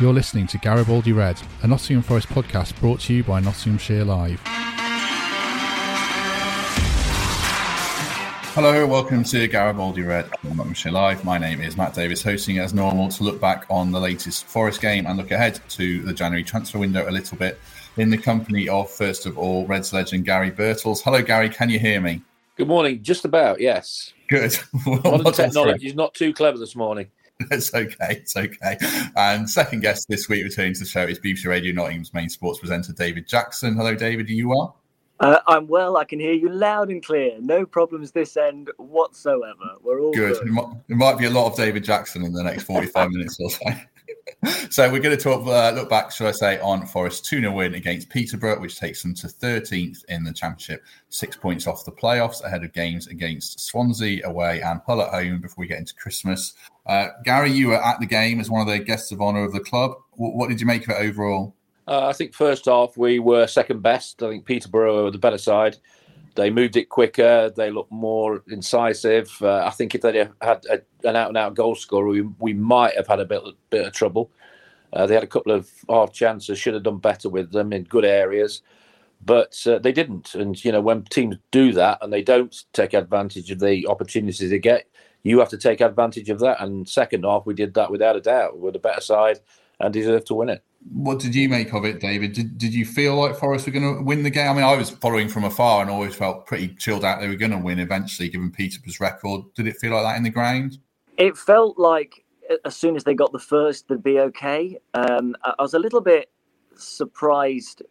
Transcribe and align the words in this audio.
You're 0.00 0.14
listening 0.14 0.46
to 0.46 0.58
Garibaldi 0.58 1.12
Red, 1.12 1.40
a 1.62 1.66
Nottingham 1.66 2.02
Forest 2.02 2.28
podcast 2.28 2.78
brought 2.80 3.00
to 3.00 3.14
you 3.14 3.22
by 3.22 3.38
Nottinghamshire 3.40 4.04
Live. 4.04 4.40
Hello, 8.54 8.86
welcome 8.86 9.22
to 9.24 9.46
Garibaldi 9.46 10.02
Red 10.02 10.24
on 10.24 10.56
Nottinghamshire 10.56 10.90
Live. 10.90 11.24
My 11.24 11.36
name 11.36 11.60
is 11.60 11.76
Matt 11.76 11.94
Davis, 11.94 12.22
hosting 12.22 12.58
as 12.58 12.72
normal 12.72 13.08
to 13.10 13.22
look 13.22 13.40
back 13.40 13.66
on 13.68 13.92
the 13.92 14.00
latest 14.00 14.46
Forest 14.46 14.80
game 14.80 15.06
and 15.06 15.18
look 15.18 15.30
ahead 15.32 15.60
to 15.68 16.02
the 16.02 16.14
January 16.14 16.42
transfer 16.42 16.78
window 16.78 17.08
a 17.08 17.12
little 17.12 17.36
bit 17.36 17.60
in 17.96 18.08
the 18.08 18.18
company 18.18 18.68
of, 18.68 18.90
first 18.90 19.26
of 19.26 19.36
all, 19.38 19.66
Reds 19.66 19.92
legend 19.92 20.24
Gary 20.24 20.50
Birtles. 20.50 21.02
Hello, 21.02 21.22
Gary, 21.22 21.48
can 21.48 21.68
you 21.68 21.78
hear 21.78 22.00
me? 22.00 22.22
Good 22.56 22.68
morning. 22.68 23.02
Just 23.02 23.24
about, 23.24 23.60
yes. 23.60 24.12
Good. 24.28 24.58
Modern 24.86 25.32
technology 25.32 25.86
is 25.86 25.94
not 25.94 26.14
too 26.14 26.32
clever 26.32 26.58
this 26.58 26.74
morning. 26.74 27.08
It's 27.50 27.74
okay. 27.74 27.96
It's 28.10 28.36
okay. 28.36 28.76
And 29.16 29.48
second 29.48 29.80
guest 29.80 30.06
this 30.08 30.28
week 30.28 30.44
returning 30.44 30.74
to 30.74 30.80
the 30.80 30.86
show 30.86 31.04
is 31.04 31.18
BBC 31.18 31.46
Radio 31.46 31.72
Nottingham's 31.72 32.12
main 32.12 32.28
sports 32.28 32.58
presenter, 32.58 32.92
David 32.92 33.26
Jackson. 33.26 33.74
Hello, 33.74 33.94
David. 33.94 34.28
Are 34.28 34.32
you 34.32 34.48
well? 34.48 34.76
Uh, 35.20 35.38
I'm 35.46 35.66
well. 35.66 35.96
I 35.96 36.04
can 36.04 36.18
hear 36.18 36.32
you 36.32 36.48
loud 36.48 36.90
and 36.90 37.04
clear. 37.04 37.36
No 37.40 37.66
problems 37.66 38.12
this 38.12 38.36
end 38.36 38.70
whatsoever. 38.78 39.74
We're 39.82 40.00
all 40.00 40.12
good. 40.12 40.38
good. 40.38 40.48
It, 40.48 40.52
might, 40.52 40.74
it 40.88 40.96
might 40.96 41.18
be 41.18 41.26
a 41.26 41.30
lot 41.30 41.46
of 41.46 41.56
David 41.56 41.84
Jackson 41.84 42.24
in 42.24 42.32
the 42.32 42.42
next 42.42 42.64
45 42.64 43.10
minutes 43.10 43.38
or 43.40 43.50
so. 43.50 43.64
so 44.70 44.90
we're 44.90 45.00
going 45.00 45.16
to 45.16 45.22
talk, 45.22 45.46
uh, 45.46 45.70
look 45.74 45.90
back, 45.90 46.10
should 46.10 46.26
I 46.26 46.32
say, 46.32 46.58
on 46.60 46.86
Forest 46.86 47.24
2 47.26 47.40
0 47.40 47.52
win 47.52 47.74
against 47.74 48.08
Peterborough, 48.08 48.60
which 48.60 48.78
takes 48.78 49.02
them 49.02 49.14
to 49.16 49.26
13th 49.26 50.04
in 50.06 50.24
the 50.24 50.32
Championship, 50.32 50.82
six 51.08 51.36
points 51.36 51.66
off 51.66 51.84
the 51.84 51.92
playoffs 51.92 52.42
ahead 52.44 52.64
of 52.64 52.72
games 52.72 53.06
against 53.06 53.60
Swansea 53.60 54.26
away 54.26 54.60
and 54.62 54.80
Hull 54.86 55.02
at 55.02 55.10
home 55.10 55.40
before 55.40 55.62
we 55.62 55.66
get 55.66 55.78
into 55.78 55.94
Christmas. 55.94 56.54
Uh, 56.86 57.08
Gary, 57.24 57.50
you 57.52 57.68
were 57.68 57.84
at 57.84 58.00
the 58.00 58.06
game 58.06 58.40
as 58.40 58.50
one 58.50 58.62
of 58.62 58.66
the 58.66 58.78
guests 58.78 59.12
of 59.12 59.20
honour 59.20 59.44
of 59.44 59.52
the 59.52 59.60
club. 59.60 59.92
What, 60.12 60.34
what, 60.34 60.48
did 60.48 60.60
you 60.60 60.66
make 60.66 60.84
of 60.84 60.90
it 60.90 61.00
overall? 61.00 61.54
Uh, 61.86 62.06
I 62.06 62.12
think 62.12 62.34
first 62.34 62.66
half 62.66 62.96
we 62.96 63.18
were 63.18 63.46
second 63.46 63.82
best. 63.82 64.22
I 64.22 64.28
think 64.28 64.44
Peterborough 64.44 65.04
were 65.04 65.10
the 65.10 65.18
better 65.18 65.38
side. 65.38 65.76
They 66.34 66.50
moved 66.50 66.76
it 66.76 66.88
quicker. 66.88 67.50
They 67.50 67.70
looked 67.70 67.92
more 67.92 68.42
incisive. 68.48 69.36
Uh, 69.42 69.64
I 69.66 69.70
think 69.70 69.94
if 69.94 70.00
they 70.00 70.28
had 70.40 70.64
a, 70.70 70.80
an 71.08 71.16
out-and-out 71.16 71.54
goal 71.54 71.74
scorer, 71.74 72.08
we, 72.08 72.22
we 72.38 72.52
might 72.52 72.96
have 72.96 73.06
had 73.08 73.20
a 73.20 73.24
bit, 73.24 73.42
bit 73.70 73.86
of 73.86 73.92
trouble. 73.92 74.30
Uh, 74.92 75.06
they 75.06 75.14
had 75.14 75.24
a 75.24 75.28
couple 75.28 75.52
of 75.52 75.70
half 75.88 76.12
chances. 76.12 76.58
Should 76.58 76.74
have 76.74 76.82
done 76.82 76.98
better 76.98 77.28
with 77.28 77.52
them 77.52 77.72
in 77.72 77.84
good 77.84 78.04
areas, 78.04 78.62
but 79.24 79.56
uh, 79.66 79.78
they 79.78 79.92
didn't. 79.92 80.34
And 80.34 80.62
you 80.64 80.72
know, 80.72 80.80
when 80.80 81.04
teams 81.04 81.36
do 81.50 81.72
that 81.72 81.98
and 82.00 82.12
they 82.12 82.22
don't 82.22 82.64
take 82.72 82.94
advantage 82.94 83.50
of 83.50 83.60
the 83.60 83.86
opportunities 83.86 84.50
they 84.50 84.58
get, 84.58 84.86
you 85.22 85.38
have 85.38 85.50
to 85.50 85.58
take 85.58 85.80
advantage 85.80 86.30
of 86.30 86.40
that. 86.40 86.60
And 86.62 86.88
second 86.88 87.24
half, 87.24 87.46
we 87.46 87.54
did 87.54 87.74
that 87.74 87.90
without 87.90 88.16
a 88.16 88.20
doubt. 88.20 88.58
We're 88.58 88.72
the 88.72 88.78
better 88.78 89.00
side 89.00 89.40
and 89.80 89.92
deserve 89.92 90.24
to 90.26 90.34
win 90.34 90.48
it. 90.48 90.62
What 90.92 91.18
did 91.18 91.34
you 91.34 91.48
make 91.48 91.74
of 91.74 91.84
it, 91.84 92.00
David? 92.00 92.32
Did, 92.32 92.56
did 92.56 92.72
you 92.72 92.86
feel 92.86 93.14
like 93.14 93.36
Forest 93.36 93.66
were 93.66 93.72
going 93.72 93.96
to 93.96 94.02
win 94.02 94.22
the 94.22 94.30
game? 94.30 94.50
I 94.50 94.54
mean, 94.54 94.64
I 94.64 94.76
was 94.76 94.90
following 94.90 95.28
from 95.28 95.44
afar 95.44 95.82
and 95.82 95.90
always 95.90 96.14
felt 96.14 96.46
pretty 96.46 96.68
chilled 96.76 97.04
out 97.04 97.20
they 97.20 97.28
were 97.28 97.36
going 97.36 97.50
to 97.50 97.58
win 97.58 97.78
eventually, 97.78 98.28
given 98.28 98.50
Peterborough's 98.50 99.00
record. 99.00 99.42
Did 99.54 99.66
it 99.66 99.76
feel 99.76 99.92
like 99.92 100.04
that 100.04 100.16
in 100.16 100.22
the 100.22 100.30
ground? 100.30 100.78
It 101.18 101.36
felt 101.36 101.78
like 101.78 102.24
as 102.64 102.76
soon 102.76 102.96
as 102.96 103.04
they 103.04 103.14
got 103.14 103.32
the 103.32 103.38
first, 103.38 103.88
they'd 103.88 104.02
be 104.02 104.18
okay. 104.20 104.78
Um, 104.94 105.36
I 105.44 105.54
was 105.58 105.74
a 105.74 105.78
little 105.78 106.00
bit 106.00 106.30
surprised, 106.74 107.82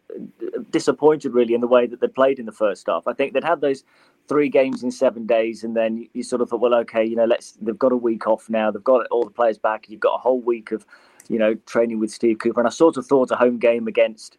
disappointed 0.70 1.32
really 1.32 1.54
in 1.54 1.60
the 1.60 1.68
way 1.68 1.86
that 1.86 2.00
they 2.00 2.08
played 2.08 2.38
in 2.38 2.46
the 2.46 2.52
first 2.52 2.86
half. 2.88 3.06
I 3.06 3.12
think 3.12 3.32
they'd 3.32 3.44
had 3.44 3.60
those 3.60 3.84
three 4.28 4.48
games 4.48 4.82
in 4.82 4.90
seven 4.90 5.26
days, 5.26 5.64
and 5.64 5.76
then 5.76 6.08
you 6.12 6.22
sort 6.22 6.42
of 6.42 6.50
thought, 6.50 6.60
well, 6.60 6.74
okay, 6.74 7.04
you 7.04 7.16
know, 7.16 7.24
let's. 7.24 7.52
They've 7.60 7.78
got 7.78 7.92
a 7.92 7.96
week 7.96 8.26
off 8.26 8.50
now. 8.50 8.70
They've 8.70 8.82
got 8.82 9.06
all 9.10 9.24
the 9.24 9.30
players 9.30 9.58
back. 9.58 9.88
You've 9.88 10.00
got 10.00 10.14
a 10.14 10.18
whole 10.18 10.40
week 10.40 10.72
of 10.72 10.84
you 11.30 11.38
know, 11.38 11.54
training 11.66 12.00
with 12.00 12.10
Steve 12.10 12.38
Cooper. 12.40 12.60
And 12.60 12.66
I 12.66 12.70
sort 12.70 12.96
of 12.96 13.06
thought 13.06 13.30
a 13.30 13.36
home 13.36 13.58
game 13.58 13.86
against 13.86 14.36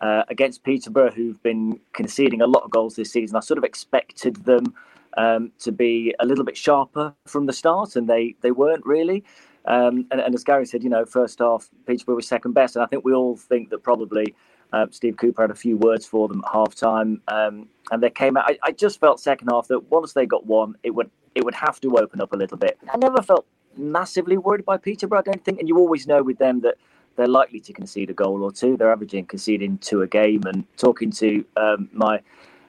uh, 0.00 0.22
against 0.28 0.62
Peterborough, 0.62 1.10
who've 1.10 1.42
been 1.42 1.80
conceding 1.94 2.42
a 2.42 2.46
lot 2.46 2.64
of 2.64 2.70
goals 2.70 2.94
this 2.96 3.10
season. 3.10 3.36
I 3.36 3.40
sort 3.40 3.58
of 3.58 3.64
expected 3.64 4.36
them 4.44 4.74
um, 5.16 5.50
to 5.60 5.72
be 5.72 6.14
a 6.20 6.26
little 6.26 6.44
bit 6.44 6.56
sharper 6.56 7.14
from 7.26 7.46
the 7.46 7.52
start, 7.52 7.96
and 7.96 8.08
they 8.08 8.36
they 8.42 8.50
weren't 8.50 8.84
really. 8.84 9.24
Um, 9.66 10.06
and, 10.10 10.20
and, 10.20 10.34
as 10.34 10.44
Gary 10.44 10.66
said, 10.66 10.84
you 10.84 10.90
know, 10.90 11.06
first 11.06 11.38
half 11.38 11.70
Peterborough 11.86 12.16
was 12.16 12.28
second 12.28 12.52
best, 12.52 12.76
and 12.76 12.82
I 12.82 12.86
think 12.86 13.02
we 13.02 13.14
all 13.14 13.34
think 13.34 13.70
that 13.70 13.82
probably 13.82 14.34
uh, 14.74 14.86
Steve 14.90 15.16
Cooper 15.16 15.40
had 15.40 15.50
a 15.50 15.54
few 15.54 15.78
words 15.78 16.04
for 16.04 16.28
them 16.28 16.42
at 16.44 16.52
half 16.52 16.74
time, 16.74 17.22
um, 17.28 17.66
and 17.90 18.02
they 18.02 18.10
came 18.10 18.36
out. 18.36 18.44
I, 18.46 18.58
I, 18.62 18.72
just 18.72 19.00
felt 19.00 19.20
second 19.20 19.48
half 19.48 19.68
that 19.68 19.90
once 19.90 20.12
they 20.12 20.26
got 20.26 20.44
one, 20.44 20.76
it 20.82 20.90
would 20.90 21.10
it 21.34 21.44
would 21.44 21.54
have 21.54 21.80
to 21.80 21.96
open 21.96 22.20
up 22.20 22.34
a 22.34 22.36
little 22.36 22.58
bit. 22.58 22.78
I 22.92 22.98
never 22.98 23.22
felt 23.22 23.46
massively 23.76 24.36
worried 24.36 24.64
by 24.64 24.76
Peterborough, 24.76 25.20
I 25.20 25.22
don't 25.22 25.44
think. 25.44 25.58
And 25.58 25.68
you 25.68 25.78
always 25.78 26.06
know 26.06 26.22
with 26.22 26.38
them 26.38 26.60
that 26.60 26.76
they're 27.16 27.26
likely 27.26 27.60
to 27.60 27.72
concede 27.72 28.10
a 28.10 28.14
goal 28.14 28.42
or 28.42 28.52
two. 28.52 28.76
They're 28.76 28.92
averaging 28.92 29.26
conceding 29.26 29.78
two 29.78 30.02
a 30.02 30.06
game. 30.06 30.42
And 30.46 30.64
talking 30.76 31.10
to 31.12 31.44
um, 31.56 31.88
my 31.92 32.20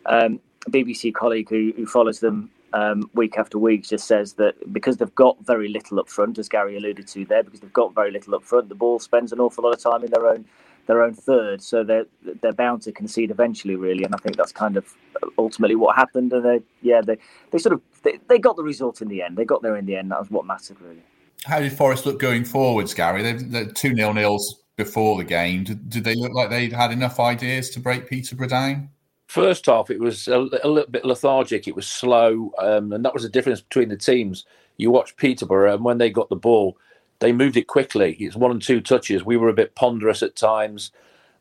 um, 0.06 0.40
BBC 0.70 1.14
colleague 1.14 1.50
who, 1.50 1.74
who 1.76 1.86
follows 1.86 2.20
them 2.20 2.50
um, 2.74 3.10
week 3.14 3.38
after 3.38 3.58
week 3.58 3.84
just 3.84 4.06
says 4.06 4.34
that 4.34 4.74
because 4.74 4.98
they've 4.98 5.16
got 5.16 5.38
very 5.46 5.70
little 5.70 6.00
up 6.00 6.10
front, 6.10 6.38
as 6.38 6.50
Gary 6.50 6.76
alluded 6.76 7.08
to 7.08 7.26
there, 7.26 7.44
because 7.44 7.62
they've 7.62 7.74
got 7.74 7.96
very 7.96 8.12
little 8.12 8.36
up 8.36 8.44
front, 8.44 8.70
the 8.70 8.76
ball 8.76 9.00
spends 9.00 9.32
an 9.32 9.40
awful 9.40 9.64
lot 9.64 9.74
of 9.74 9.80
time 9.80 10.04
in 10.04 10.12
their 10.12 10.28
own 10.28 10.46
their 10.88 11.02
own 11.02 11.14
third, 11.14 11.62
so 11.62 11.84
they're 11.84 12.06
they're 12.42 12.54
bound 12.54 12.82
to 12.84 12.92
concede 12.92 13.32
eventually, 13.32 13.76
really. 13.76 14.04
And 14.04 14.14
I 14.14 14.18
think 14.18 14.38
that's 14.38 14.52
kind 14.52 14.78
of 14.78 14.94
ultimately 15.38 15.76
what 15.76 15.96
happened. 15.96 16.32
And 16.34 16.46
they, 16.46 16.62
yeah, 16.82 17.02
they 17.02 17.18
they 17.52 17.58
sort 17.58 17.74
of 17.74 17.82
they, 18.04 18.20
they 18.28 18.38
got 18.38 18.56
the 18.56 18.64
result 18.64 19.02
in 19.02 19.08
the 19.08 19.22
end. 19.22 19.38
They 19.38 19.46
got 19.46 19.62
there 19.62 19.76
in 19.76 19.86
the 19.86 19.96
end. 19.96 20.12
That 20.12 20.20
was 20.20 20.30
what 20.30 20.46
mattered, 20.46 20.80
really. 20.82 21.04
How 21.44 21.60
did 21.60 21.74
Forest 21.74 22.06
look 22.06 22.20
going 22.20 22.46
forwards, 22.46 22.94
Gary? 22.94 23.34
They're 23.34 23.66
two 23.66 23.94
nil 23.94 24.14
nils 24.14 24.64
before 24.78 25.18
the 25.18 25.24
game. 25.24 25.64
Did, 25.64 25.90
did, 25.90 26.04
they 26.04 26.16
look 26.16 26.34
like 26.34 26.50
they'd 26.50 26.74
had 26.74 26.92
enough 26.92 27.20
ideas 27.20 27.70
to 27.72 27.80
break 27.80 28.10
Peterborough 28.10 28.48
down? 28.48 28.90
First 29.28 29.66
half, 29.66 29.90
it 29.90 30.00
was 30.00 30.28
a, 30.28 30.38
a 30.64 30.68
little 30.68 30.90
bit 30.90 31.06
lethargic. 31.06 31.68
It 31.68 31.76
was 31.76 31.88
slow, 31.88 32.52
um, 32.60 32.94
and 32.94 33.04
that 33.04 33.14
was 33.14 33.24
the 33.24 33.30
difference 33.30 33.62
between 33.62 33.90
the 33.90 33.98
teams. 33.98 34.46
You 34.78 34.92
watch 34.92 35.16
Peterborough, 35.18 35.74
and 35.74 35.84
when 35.84 35.98
they 35.98 36.10
got 36.10 36.30
the 36.30 36.36
ball, 36.36 36.78
they 37.26 37.34
moved 37.34 37.58
it 37.58 37.66
quickly. 37.66 38.16
It's 38.20 38.36
one 38.36 38.52
and 38.52 38.62
two 38.62 38.80
touches. 38.80 39.26
We 39.26 39.36
were 39.36 39.50
a 39.50 39.54
bit 39.54 39.74
ponderous 39.74 40.22
at 40.22 40.36
times. 40.36 40.92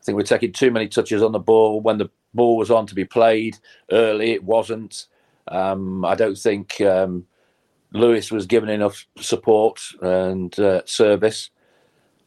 I 0.01 0.03
think 0.03 0.15
we 0.15 0.23
are 0.23 0.25
taking 0.25 0.51
too 0.51 0.71
many 0.71 0.87
touches 0.87 1.21
on 1.21 1.31
the 1.31 1.37
ball. 1.37 1.79
When 1.79 1.99
the 1.99 2.09
ball 2.33 2.57
was 2.57 2.71
on 2.71 2.87
to 2.87 2.95
be 2.95 3.05
played 3.05 3.59
early, 3.91 4.31
it 4.31 4.43
wasn't. 4.43 5.05
Um, 5.47 6.03
I 6.03 6.15
don't 6.15 6.39
think 6.39 6.81
um, 6.81 7.27
Lewis 7.91 8.31
was 8.31 8.47
given 8.47 8.67
enough 8.67 9.05
support 9.19 9.79
and 10.01 10.59
uh, 10.59 10.81
service, 10.85 11.51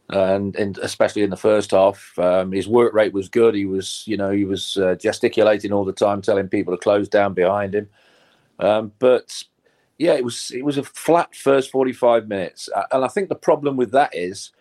and, 0.09 0.55
and, 0.55 0.79
especially 0.79 1.23
in 1.23 1.31
the 1.31 1.37
first 1.37 1.73
half, 1.73 2.17
um, 2.17 2.53
his 2.53 2.69
work 2.69 2.95
rate 2.95 3.13
was 3.13 3.29
good. 3.29 3.57
He 3.57 3.67
was, 3.67 4.05
you 4.07 4.17
know, 4.17 4.31
he 4.31 4.45
was 4.45 4.77
uh, 4.77 4.95
gesticulating 4.95 5.73
all 5.73 5.85
the 5.85 5.93
time, 5.93 6.23
telling 6.23 6.47
people 6.47 6.77
to 6.77 6.81
close 6.81 7.09
down 7.09 7.35
behind 7.35 7.75
him. 7.75 7.89
Um, 8.61 8.93
but 9.01 9.43
yeah, 9.99 10.15
it 10.15 10.25
was 10.25 10.51
it 10.53 10.65
was 10.65 10.79
a 10.79 10.85
flat 10.85 11.35
first 11.35 11.71
forty 11.71 11.93
five 11.93 12.29
minutes, 12.29 12.69
and 12.93 13.05
I 13.05 13.09
think 13.09 13.29
the 13.29 13.35
problem 13.35 13.77
with 13.77 13.91
that 13.93 14.15
is 14.15 14.53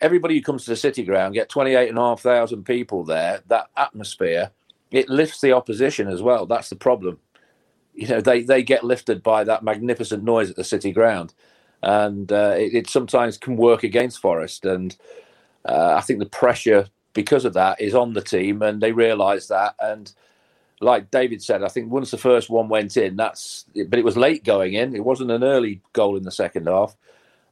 everybody 0.00 0.36
who 0.36 0.42
comes 0.42 0.64
to 0.64 0.70
the 0.70 0.76
city 0.76 1.02
ground 1.02 1.34
get 1.34 1.48
twenty 1.48 1.74
eight 1.74 1.88
and 1.88 1.98
a 1.98 2.02
half 2.02 2.20
thousand 2.20 2.64
people 2.64 3.04
there. 3.04 3.42
That 3.48 3.68
atmosphere 3.76 4.52
it 4.94 5.08
lifts 5.08 5.40
the 5.40 5.52
opposition 5.52 6.06
as 6.08 6.22
well. 6.22 6.46
That's 6.46 6.68
the 6.68 6.76
problem. 6.76 7.18
You 7.94 8.06
know, 8.06 8.20
they 8.20 8.42
they 8.42 8.62
get 8.62 8.84
lifted 8.84 9.24
by 9.24 9.42
that 9.44 9.64
magnificent 9.64 10.22
noise 10.22 10.50
at 10.50 10.56
the 10.56 10.64
city 10.64 10.92
ground, 10.92 11.34
and 11.82 12.30
uh, 12.30 12.54
it, 12.56 12.74
it, 12.74 12.88
sometimes 12.88 13.36
can 13.36 13.56
work 13.56 13.82
against 13.82 14.20
Forest. 14.20 14.64
And 14.64 14.96
uh, 15.64 15.94
I 15.96 16.00
think 16.00 16.20
the 16.20 16.26
pressure 16.26 16.86
because 17.12 17.44
of 17.44 17.54
that 17.54 17.80
is 17.80 17.94
on 17.94 18.12
the 18.12 18.20
team, 18.20 18.62
and 18.62 18.80
they 18.80 18.92
realise 18.92 19.48
that 19.48 19.74
and 19.80 20.12
like 20.84 21.10
David 21.10 21.42
said, 21.42 21.62
I 21.62 21.68
think 21.68 21.90
once 21.90 22.10
the 22.10 22.18
first 22.18 22.50
one 22.50 22.68
went 22.68 22.96
in, 22.96 23.16
that's 23.16 23.64
but 23.88 23.98
it 23.98 24.04
was 24.04 24.16
late 24.16 24.44
going 24.44 24.74
in. 24.74 24.94
It 24.94 25.04
wasn't 25.04 25.30
an 25.30 25.42
early 25.42 25.80
goal 25.92 26.16
in 26.16 26.22
the 26.22 26.30
second 26.30 26.68
half. 26.68 26.96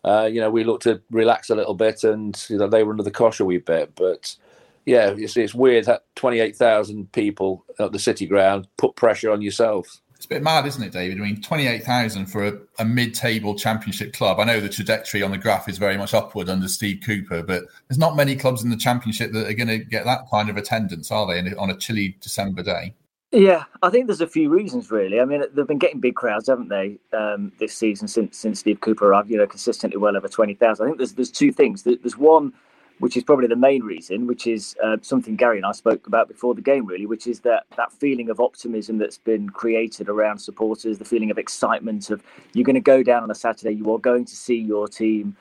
Uh, 0.05 0.29
you 0.31 0.41
know, 0.41 0.51
we 0.51 0.65
looked 0.65 0.83
to 0.85 1.01
relax 1.11 1.51
a 1.51 1.55
little 1.55 1.75
bit, 1.75 2.05
and 2.05 2.45
you 2.49 2.59
know 2.59 2.69
they 2.69 2.85
were 2.85 2.93
under 2.93 3.03
the 3.03 3.11
cosh 3.11 3.41
a 3.41 3.45
wee 3.45 3.59
bit. 3.59 3.95
But 3.95 4.37
yeah, 4.85 5.15
it's, 5.17 5.37
it's 5.37 5.55
weird 5.55 5.87
that 5.87 6.05
twenty 6.15 6.41
eight 6.41 6.57
thousand 6.57 7.11
people 7.13 7.65
at 7.79 7.93
the 7.93 7.99
City 7.99 8.27
Ground 8.27 8.69
put 8.77 8.97
pressure 8.97 9.31
on 9.31 9.43
yourselves. 9.43 10.03
It's 10.23 10.27
a 10.27 10.29
bit 10.29 10.43
mad, 10.45 10.67
isn't 10.67 10.85
it, 10.85 10.93
David? 10.93 11.19
I 11.19 11.25
mean, 11.25 11.43
28,000 11.43 12.27
for 12.27 12.47
a, 12.47 12.53
a 12.79 12.85
mid 12.85 13.13
table 13.13 13.57
championship 13.57 14.13
club. 14.13 14.39
I 14.39 14.45
know 14.45 14.61
the 14.61 14.69
trajectory 14.69 15.21
on 15.21 15.33
the 15.33 15.37
graph 15.37 15.69
is 15.69 15.79
very 15.79 15.99
much 15.99 16.15
upward 16.15 16.49
under 16.49 16.69
Steve 16.69 17.03
Cooper, 17.05 17.43
but 17.43 17.65
there's 17.89 17.99
not 17.99 18.15
many 18.15 18.37
clubs 18.37 18.63
in 18.63 18.71
the 18.71 18.77
championship 18.77 19.33
that 19.33 19.49
are 19.49 19.53
going 19.53 19.67
to 19.67 19.79
get 19.79 20.05
that 20.05 20.31
kind 20.31 20.49
of 20.49 20.57
attendance, 20.57 21.11
are 21.11 21.27
they, 21.27 21.53
on 21.57 21.71
a 21.71 21.77
chilly 21.77 22.17
December 22.21 22.63
day? 22.63 22.95
Yeah, 23.33 23.65
I 23.83 23.89
think 23.89 24.07
there's 24.09 24.21
a 24.21 24.27
few 24.27 24.51
reasons 24.51 24.91
really. 24.91 25.21
I 25.21 25.25
mean, 25.25 25.43
they've 25.55 25.67
been 25.67 25.79
getting 25.79 26.01
big 26.01 26.15
crowds, 26.17 26.49
haven't 26.49 26.69
they, 26.69 26.99
um, 27.15 27.53
this 27.59 27.75
season 27.75 28.07
since 28.09 28.37
since 28.37 28.61
Steve 28.61 28.81
Cooper 28.83 29.07
arrived? 29.07 29.31
You 29.31 29.39
know, 29.39 29.47
consistently 29.47 29.99
well 29.99 30.17
over 30.17 30.29
twenty 30.29 30.55
thousand. 30.55 30.85
I 30.85 30.89
think 30.89 30.99
there's 30.99 31.15
there's 31.15 31.31
two 31.31 31.51
things. 31.51 31.83
There's 31.83 32.19
one, 32.19 32.53
which 32.99 33.17
is 33.17 33.25
probably 33.25 33.47
the 33.47 33.57
main 33.57 33.85
reason, 33.85 34.27
which 34.27 34.47
is 34.47 34.77
uh, 34.85 34.99
something 35.01 35.37
Gary 35.37 35.57
and 35.57 35.65
I 35.65 35.73
spoke 35.73 36.07
about 36.07 36.29
before 36.29 36.55
the 36.55 36.61
game, 36.61 36.85
really, 36.85 37.07
which 37.07 37.27
is 37.27 37.41
that 37.41 37.65
that 37.77 37.91
feeling 37.93 38.29
of 38.29 38.39
optimism 38.39 38.99
that's 38.99 39.19
been 39.19 39.49
created 39.49 40.11
around 40.11 40.39
supporters, 40.39 40.99
the 40.99 41.05
feeling 41.07 41.31
of 41.31 41.39
excitement 41.39 42.11
of 42.11 42.23
you're 42.53 42.65
going 42.65 42.75
to 42.75 42.81
go 42.81 43.03
down 43.03 43.23
on 43.23 43.31
a 43.31 43.35
Saturday, 43.35 43.73
you 43.73 43.91
are 43.95 43.99
going 43.99 44.27
to 44.27 44.37
see 44.37 44.59
your 44.59 44.89
team 44.89 45.37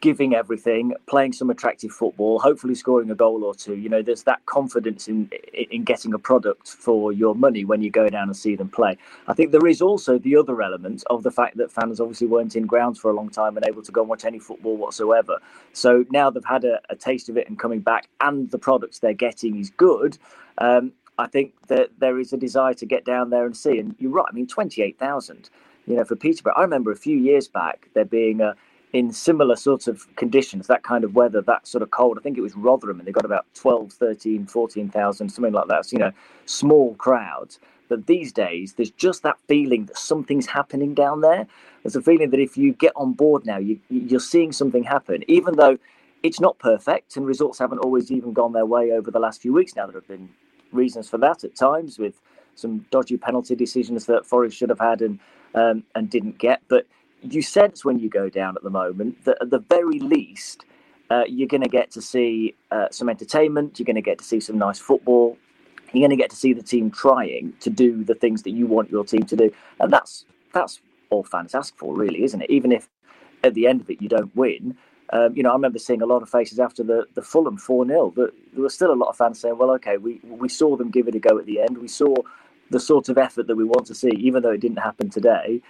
giving 0.00 0.34
everything, 0.34 0.94
playing 1.06 1.32
some 1.32 1.50
attractive 1.50 1.90
football, 1.90 2.38
hopefully 2.38 2.74
scoring 2.74 3.10
a 3.10 3.14
goal 3.14 3.44
or 3.44 3.54
two. 3.54 3.76
You 3.76 3.88
know, 3.88 4.02
there's 4.02 4.24
that 4.24 4.44
confidence 4.46 5.08
in 5.08 5.30
in 5.52 5.84
getting 5.84 6.14
a 6.14 6.18
product 6.18 6.68
for 6.68 7.12
your 7.12 7.34
money 7.34 7.64
when 7.64 7.82
you 7.82 7.90
go 7.90 8.08
down 8.08 8.28
and 8.28 8.36
see 8.36 8.56
them 8.56 8.68
play. 8.68 8.96
I 9.28 9.34
think 9.34 9.52
there 9.52 9.66
is 9.66 9.82
also 9.82 10.18
the 10.18 10.36
other 10.36 10.62
element 10.62 11.04
of 11.10 11.22
the 11.22 11.30
fact 11.30 11.56
that 11.58 11.70
fans 11.70 12.00
obviously 12.00 12.26
weren't 12.26 12.56
in 12.56 12.66
grounds 12.66 12.98
for 12.98 13.10
a 13.10 13.14
long 13.14 13.30
time 13.30 13.56
and 13.56 13.66
able 13.66 13.82
to 13.82 13.92
go 13.92 14.00
and 14.02 14.10
watch 14.10 14.24
any 14.24 14.38
football 14.38 14.76
whatsoever. 14.76 15.38
So 15.72 16.04
now 16.10 16.30
they've 16.30 16.44
had 16.44 16.64
a, 16.64 16.80
a 16.90 16.96
taste 16.96 17.28
of 17.28 17.36
it 17.36 17.48
and 17.48 17.58
coming 17.58 17.80
back, 17.80 18.08
and 18.20 18.50
the 18.50 18.58
products 18.58 18.98
they're 18.98 19.12
getting 19.12 19.58
is 19.58 19.70
good. 19.70 20.18
Um, 20.58 20.92
I 21.18 21.26
think 21.28 21.54
that 21.68 21.90
there 21.98 22.18
is 22.18 22.32
a 22.32 22.36
desire 22.36 22.74
to 22.74 22.86
get 22.86 23.04
down 23.04 23.30
there 23.30 23.46
and 23.46 23.56
see. 23.56 23.78
And 23.78 23.94
you're 23.98 24.10
right. 24.10 24.26
I 24.28 24.32
mean, 24.32 24.46
twenty 24.46 24.82
eight 24.82 24.98
thousand. 24.98 25.50
You 25.86 25.96
know, 25.96 26.04
for 26.04 26.16
Peterborough, 26.16 26.54
I 26.56 26.62
remember 26.62 26.90
a 26.90 26.96
few 26.96 27.18
years 27.18 27.46
back 27.46 27.90
there 27.94 28.06
being 28.06 28.40
a 28.40 28.54
in 28.94 29.12
similar 29.12 29.56
sorts 29.56 29.88
of 29.88 30.06
conditions, 30.14 30.68
that 30.68 30.84
kind 30.84 31.02
of 31.02 31.16
weather, 31.16 31.42
that 31.42 31.66
sort 31.66 31.82
of 31.82 31.90
cold. 31.90 32.16
I 32.16 32.22
think 32.22 32.38
it 32.38 32.42
was 32.42 32.54
Rotherham, 32.54 33.00
and 33.00 33.08
they 33.08 33.12
got 33.12 33.24
about 33.24 33.44
12, 33.54 33.92
13, 33.92 34.46
14,000, 34.46 35.28
something 35.28 35.52
like 35.52 35.66
that. 35.66 35.86
So, 35.86 35.94
you 35.94 35.98
know, 35.98 36.12
small 36.46 36.94
crowds. 36.94 37.58
But 37.88 38.06
these 38.06 38.32
days, 38.32 38.74
there's 38.74 38.92
just 38.92 39.24
that 39.24 39.36
feeling 39.48 39.86
that 39.86 39.98
something's 39.98 40.46
happening 40.46 40.94
down 40.94 41.22
there. 41.22 41.44
There's 41.82 41.96
a 41.96 42.02
feeling 42.02 42.30
that 42.30 42.38
if 42.38 42.56
you 42.56 42.72
get 42.72 42.92
on 42.94 43.14
board 43.14 43.44
now, 43.44 43.58
you, 43.58 43.80
you're 43.90 44.20
seeing 44.20 44.52
something 44.52 44.84
happen, 44.84 45.24
even 45.26 45.56
though 45.56 45.76
it's 46.22 46.40
not 46.40 46.56
perfect 46.60 47.16
and 47.16 47.26
results 47.26 47.58
haven't 47.58 47.80
always 47.80 48.12
even 48.12 48.32
gone 48.32 48.52
their 48.52 48.64
way 48.64 48.92
over 48.92 49.10
the 49.10 49.18
last 49.18 49.42
few 49.42 49.52
weeks. 49.52 49.74
Now, 49.74 49.86
there 49.86 49.96
have 49.96 50.08
been 50.08 50.30
reasons 50.70 51.08
for 51.10 51.18
that 51.18 51.42
at 51.42 51.56
times 51.56 51.98
with 51.98 52.20
some 52.54 52.86
dodgy 52.92 53.16
penalty 53.16 53.56
decisions 53.56 54.06
that 54.06 54.24
Forest 54.24 54.56
should 54.56 54.70
have 54.70 54.80
had 54.80 55.02
and 55.02 55.18
um, 55.54 55.84
and 55.94 56.08
didn't 56.08 56.38
get. 56.38 56.62
But 56.68 56.86
you 57.32 57.42
sense 57.42 57.84
when 57.84 57.98
you 57.98 58.08
go 58.08 58.28
down 58.28 58.56
at 58.56 58.62
the 58.62 58.70
moment 58.70 59.24
that 59.24 59.38
at 59.40 59.50
the 59.50 59.58
very 59.58 59.98
least 59.98 60.64
uh, 61.10 61.24
you're 61.28 61.48
going 61.48 61.62
to 61.62 61.68
get 61.68 61.90
to 61.90 62.02
see 62.02 62.54
uh, 62.70 62.88
some 62.90 63.08
entertainment 63.08 63.78
you're 63.78 63.84
going 63.84 63.94
to 63.96 64.02
get 64.02 64.18
to 64.18 64.24
see 64.24 64.40
some 64.40 64.58
nice 64.58 64.78
football 64.78 65.36
you're 65.94 66.06
going 66.06 66.16
to 66.16 66.20
get 66.20 66.30
to 66.30 66.36
see 66.36 66.52
the 66.52 66.62
team 66.62 66.90
trying 66.90 67.52
to 67.60 67.70
do 67.70 68.02
the 68.04 68.14
things 68.14 68.42
that 68.42 68.50
you 68.50 68.66
want 68.66 68.90
your 68.90 69.04
team 69.04 69.24
to 69.24 69.36
do. 69.36 69.52
And 69.80 69.92
that's 69.92 70.24
that's 70.52 70.80
all 71.10 71.24
fans 71.24 71.54
ask 71.54 71.76
for 71.76 71.94
really 71.94 72.24
isn't 72.24 72.42
it? 72.42 72.50
Even 72.50 72.72
if 72.72 72.88
at 73.42 73.54
the 73.54 73.66
end 73.66 73.80
of 73.80 73.90
it 73.90 74.02
you 74.02 74.08
don't 74.08 74.34
win 74.34 74.76
um, 75.12 75.36
you 75.36 75.42
know, 75.42 75.50
I 75.50 75.52
remember 75.52 75.78
seeing 75.78 76.00
a 76.00 76.06
lot 76.06 76.22
of 76.22 76.30
faces 76.30 76.58
after 76.58 76.82
the, 76.82 77.06
the 77.14 77.20
Fulham 77.20 77.58
4 77.58 77.86
0, 77.86 78.12
but 78.16 78.32
there 78.54 78.62
were 78.62 78.70
still 78.70 78.90
a 78.90 78.96
lot 78.96 79.10
of 79.10 79.16
fans 79.16 79.38
saying, 79.38 79.58
well, 79.58 79.70
okay, 79.72 79.98
we, 79.98 80.18
we 80.24 80.48
saw 80.48 80.76
them 80.76 80.90
give 80.90 81.06
it 81.06 81.14
a 81.14 81.18
go 81.18 81.38
at 81.38 81.44
the 81.44 81.60
end. 81.60 81.76
We 81.76 81.88
saw 81.88 82.14
the 82.70 82.80
sort 82.80 83.10
of 83.10 83.18
effort 83.18 83.46
that 83.46 83.54
we 83.54 83.64
want 83.64 83.86
to 83.88 83.94
see, 83.94 84.08
even 84.08 84.42
though 84.42 84.52
it 84.52 84.62
didn't 84.62 84.78
happen 84.78 85.10
today 85.10 85.60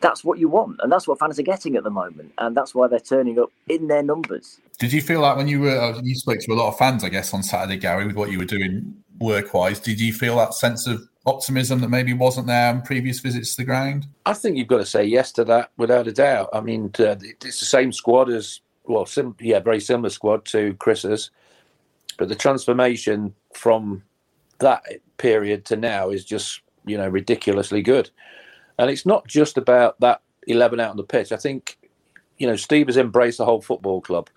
that's 0.00 0.24
what 0.24 0.38
you 0.38 0.48
want, 0.48 0.80
and 0.82 0.90
that's 0.90 1.08
what 1.08 1.18
fans 1.18 1.38
are 1.38 1.42
getting 1.42 1.76
at 1.76 1.84
the 1.84 1.90
moment, 1.90 2.32
and 2.38 2.56
that's 2.56 2.74
why 2.74 2.88
they're 2.88 3.00
turning 3.00 3.38
up 3.38 3.50
in 3.68 3.88
their 3.88 4.02
numbers. 4.02 4.60
Did 4.78 4.92
you 4.92 5.00
feel 5.00 5.20
like 5.20 5.36
when 5.36 5.48
you 5.48 5.60
were 5.60 5.78
uh, 5.78 6.00
you 6.02 6.14
spoke 6.14 6.38
to 6.40 6.52
a 6.52 6.54
lot 6.54 6.68
of 6.68 6.78
fans, 6.78 7.02
I 7.04 7.08
guess, 7.08 7.32
on 7.32 7.42
Saturday, 7.42 7.78
Gary, 7.78 8.06
with 8.06 8.16
what 8.16 8.30
you 8.30 8.38
were 8.38 8.44
doing 8.44 8.94
work 9.18 9.54
wise? 9.54 9.80
Did 9.80 10.00
you 10.00 10.12
feel 10.12 10.36
that 10.36 10.54
sense 10.54 10.86
of 10.86 11.08
optimism 11.24 11.80
that 11.80 11.88
maybe 11.88 12.12
wasn't 12.12 12.46
there 12.46 12.68
on 12.68 12.82
previous 12.82 13.20
visits 13.20 13.52
to 13.52 13.62
the 13.62 13.64
ground? 13.64 14.06
I 14.26 14.34
think 14.34 14.56
you've 14.56 14.68
got 14.68 14.78
to 14.78 14.86
say 14.86 15.04
yes 15.04 15.32
to 15.32 15.44
that 15.44 15.70
without 15.76 16.06
a 16.06 16.12
doubt. 16.12 16.50
I 16.52 16.60
mean, 16.60 16.90
uh, 16.98 17.16
it's 17.20 17.60
the 17.60 17.66
same 17.66 17.92
squad 17.92 18.30
as 18.30 18.60
well, 18.84 19.06
sim- 19.06 19.36
yeah, 19.40 19.58
very 19.58 19.80
similar 19.80 20.10
squad 20.10 20.44
to 20.46 20.74
Chris's, 20.74 21.30
but 22.18 22.28
the 22.28 22.34
transformation 22.34 23.34
from 23.54 24.02
that 24.58 24.82
period 25.18 25.64
to 25.66 25.76
now 25.76 26.10
is 26.10 26.24
just 26.24 26.60
you 26.84 26.96
know 26.96 27.08
ridiculously 27.08 27.82
good. 27.82 28.10
And 28.78 28.90
it's 28.90 29.06
not 29.06 29.26
just 29.26 29.56
about 29.56 29.98
that 30.00 30.22
11 30.46 30.80
out 30.80 30.90
on 30.90 30.96
the 30.96 31.02
pitch. 31.04 31.32
I 31.32 31.36
think, 31.36 31.78
you 32.38 32.46
know, 32.46 32.56
Steve 32.56 32.86
has 32.86 32.96
embraced 32.96 33.38
the 33.38 33.44
whole 33.44 33.60
football 33.60 34.00
club, 34.00 34.28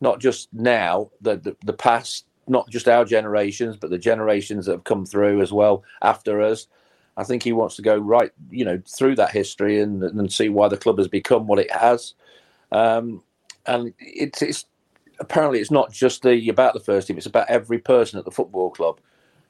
not 0.00 0.20
just 0.20 0.48
now, 0.52 1.10
the, 1.20 1.36
the, 1.36 1.56
the 1.64 1.72
past, 1.72 2.26
not 2.48 2.68
just 2.68 2.88
our 2.88 3.04
generations, 3.04 3.76
but 3.76 3.90
the 3.90 3.98
generations 3.98 4.66
that 4.66 4.72
have 4.72 4.84
come 4.84 5.06
through 5.06 5.40
as 5.40 5.52
well 5.52 5.82
after 6.02 6.40
us. 6.40 6.66
I 7.16 7.24
think 7.24 7.42
he 7.42 7.52
wants 7.52 7.76
to 7.76 7.82
go 7.82 7.96
right, 7.96 8.30
you 8.50 8.64
know, 8.64 8.80
through 8.86 9.16
that 9.16 9.30
history 9.30 9.80
and, 9.80 10.02
and 10.02 10.32
see 10.32 10.50
why 10.50 10.68
the 10.68 10.76
club 10.76 10.98
has 10.98 11.08
become 11.08 11.46
what 11.46 11.58
it 11.58 11.70
has. 11.72 12.12
Um, 12.72 13.22
and 13.64 13.94
it's, 13.98 14.42
it's 14.42 14.66
apparently 15.18 15.60
it's 15.60 15.70
not 15.70 15.92
just 15.92 16.22
the 16.22 16.48
about 16.48 16.74
the 16.74 16.80
first 16.80 17.08
team; 17.08 17.16
it's 17.16 17.26
about 17.26 17.48
every 17.48 17.78
person 17.78 18.18
at 18.18 18.24
the 18.24 18.30
football 18.30 18.70
club. 18.70 19.00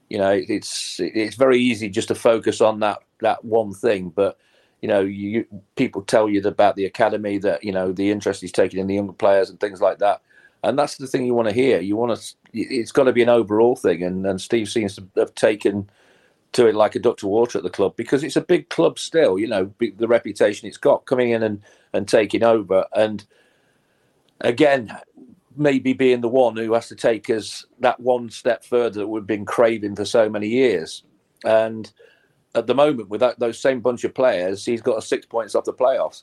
You 0.09 0.19
know, 0.19 0.31
it's 0.31 1.01
it's 1.01 1.37
very 1.37 1.59
easy 1.59 1.89
just 1.89 2.09
to 2.09 2.15
focus 2.15 2.61
on 2.61 2.81
that 2.81 3.01
that 3.21 3.45
one 3.45 3.73
thing, 3.73 4.11
but 4.11 4.39
you 4.83 4.89
know, 4.89 5.01
you 5.01 5.47
people 5.77 6.03
tell 6.03 6.29
you 6.29 6.41
about 6.47 6.77
the 6.77 6.85
academy 6.85 7.39
that 7.39 7.65
you 7.65 7.73
know 7.73 7.93
the 7.93 8.11
interest 8.11 8.41
he's 8.41 8.53
taking 8.53 8.81
in 8.81 8.87
the 8.87 8.95
younger 8.95 9.13
players 9.13 9.51
and 9.51 9.59
things 9.59 9.81
like 9.81 9.99
that, 9.99 10.21
and 10.63 10.79
that's 10.79 10.97
the 10.97 11.07
thing 11.07 11.25
you 11.25 11.35
want 11.35 11.49
to 11.49 11.55
hear. 11.55 11.81
You 11.81 11.97
want 11.97 12.19
to, 12.19 12.37
it's 12.53 12.93
got 12.93 13.05
to 13.05 13.13
be 13.13 13.23
an 13.23 13.29
overall 13.29 13.77
thing, 13.77 14.03
and 14.03 14.27
and 14.27 14.41
Steve 14.41 14.69
seems 14.69 14.97
to 14.97 15.09
have 15.17 15.35
taken 15.35 15.89
to 16.53 16.67
it 16.67 16.75
like 16.75 16.95
a 16.95 16.99
duck 16.99 17.19
to 17.19 17.27
water 17.27 17.59
at 17.59 17.65
the 17.65 17.71
club 17.71 17.97
because 17.97 18.23
it's 18.23 18.37
a 18.37 18.41
big 18.41 18.69
club 18.69 18.99
still. 18.99 19.39
You 19.39 19.49
know, 19.49 19.73
the 19.79 20.09
reputation 20.09 20.69
it's 20.69 20.77
got 20.77 21.07
coming 21.07 21.31
in 21.31 21.43
and 21.43 21.63
and 21.93 22.07
taking 22.07 22.43
over, 22.43 22.85
and 22.95 23.25
again, 24.41 24.97
maybe 25.57 25.93
being 25.93 26.21
the 26.21 26.29
one 26.29 26.57
who 26.57 26.73
has 26.75 26.89
to 26.89 26.97
take 26.97 27.31
us 27.31 27.65
that 27.81 27.99
one 28.01 28.31
step 28.31 28.65
further 28.65 29.01
that 29.01 29.09
we've 29.09 29.27
been 29.27 29.45
craving 29.45 29.97
for 29.97 30.05
so 30.05 30.29
many 30.29 30.49
years. 30.49 31.03
And 31.45 31.91
at 32.57 32.67
the 32.67 32.75
moment, 32.75 33.11
with 33.11 33.21
that, 33.21 33.39
those 33.39 33.59
same 33.59 33.81
bunch 33.81 34.03
of 34.05 34.15
players, 34.15 34.65
he's 34.65 34.81
got 34.83 35.05
six 35.05 35.27
points 35.27 35.55
off 35.55 35.65
the 35.65 35.73
playoffs. 35.73 36.23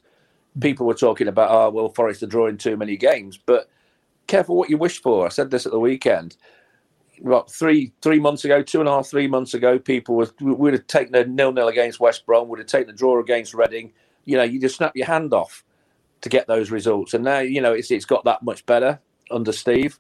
Hmm. 0.56 0.62
People 0.62 0.86
were 0.86 0.94
talking 0.94 1.28
about, 1.28 1.52
oh, 1.52 1.70
well, 1.70 1.90
Forest 1.90 2.24
are 2.24 2.28
drawing 2.28 2.58
too 2.58 2.76
many 2.76 2.98
games. 2.98 3.38
But 3.38 3.70
careful 4.28 4.56
what 4.56 4.70
you 4.70 4.78
wish 4.78 5.02
for. 5.02 5.26
I 5.26 5.30
said 5.30 5.52
this 5.52 5.66
at 5.66 5.72
the 5.72 5.80
weekend. 5.80 6.36
About 7.24 7.52
three 7.52 7.94
three 8.02 8.20
months 8.20 8.44
ago, 8.44 8.64
two 8.64 8.80
and 8.80 8.90
a 8.90 8.92
half, 8.92 9.08
three 9.08 9.28
months 9.28 9.54
ago, 9.54 9.78
people 9.78 10.16
would 10.16 10.32
would 10.42 10.74
have 10.74 10.88
taken 10.88 11.16
a 11.16 11.24
nil 11.24 11.54
nil 11.54 11.68
against 11.68 12.00
West 12.00 12.26
Brom, 12.26 12.48
would 12.50 12.60
have 12.60 12.68
taken 12.68 12.88
the 12.88 12.94
draw 12.94 13.20
against 13.20 13.54
Reading. 13.54 13.94
You 14.26 14.38
know, 14.38 14.44
you 14.44 14.60
just 14.60 14.76
snap 14.76 14.96
your 14.96 15.06
hand 15.06 15.32
off 15.34 15.64
to 16.22 16.30
get 16.30 16.48
those 16.48 16.72
results. 16.72 17.14
And 17.14 17.24
now, 17.24 17.40
you 17.40 17.62
know, 17.62 17.72
it's 17.72 17.92
it's 17.92 18.06
got 18.06 18.26
that 18.26 18.42
much 18.42 18.66
better 18.66 19.00
under 19.30 19.52
Steve, 19.52 20.00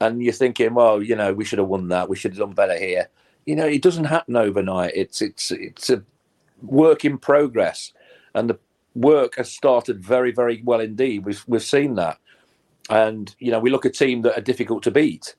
and 0.00 0.22
you're 0.22 0.32
thinking, 0.32 0.74
well, 0.74 1.02
you 1.02 1.14
know, 1.14 1.34
we 1.34 1.44
should 1.44 1.58
have 1.58 1.68
won 1.68 1.88
that. 1.88 2.08
We 2.08 2.16
should 2.16 2.32
have 2.32 2.38
done 2.38 2.54
better 2.54 2.78
here. 2.78 3.10
You 3.46 3.56
know, 3.56 3.66
it 3.66 3.82
doesn't 3.82 4.04
happen 4.04 4.36
overnight. 4.36 4.92
It's 4.94 5.22
it's 5.22 5.50
it's 5.50 5.90
a 5.90 6.02
work 6.62 7.04
in 7.04 7.18
progress, 7.18 7.92
and 8.34 8.50
the 8.50 8.58
work 8.94 9.36
has 9.36 9.52
started 9.52 10.04
very 10.04 10.32
very 10.32 10.62
well 10.64 10.80
indeed. 10.80 11.24
We've 11.24 11.42
we've 11.46 11.62
seen 11.62 11.94
that, 11.94 12.18
and 12.90 13.34
you 13.38 13.50
know, 13.50 13.60
we 13.60 13.70
look 13.70 13.86
at 13.86 13.94
teams 13.94 14.24
that 14.24 14.36
are 14.36 14.42
difficult 14.42 14.82
to 14.84 14.90
beat. 14.90 15.34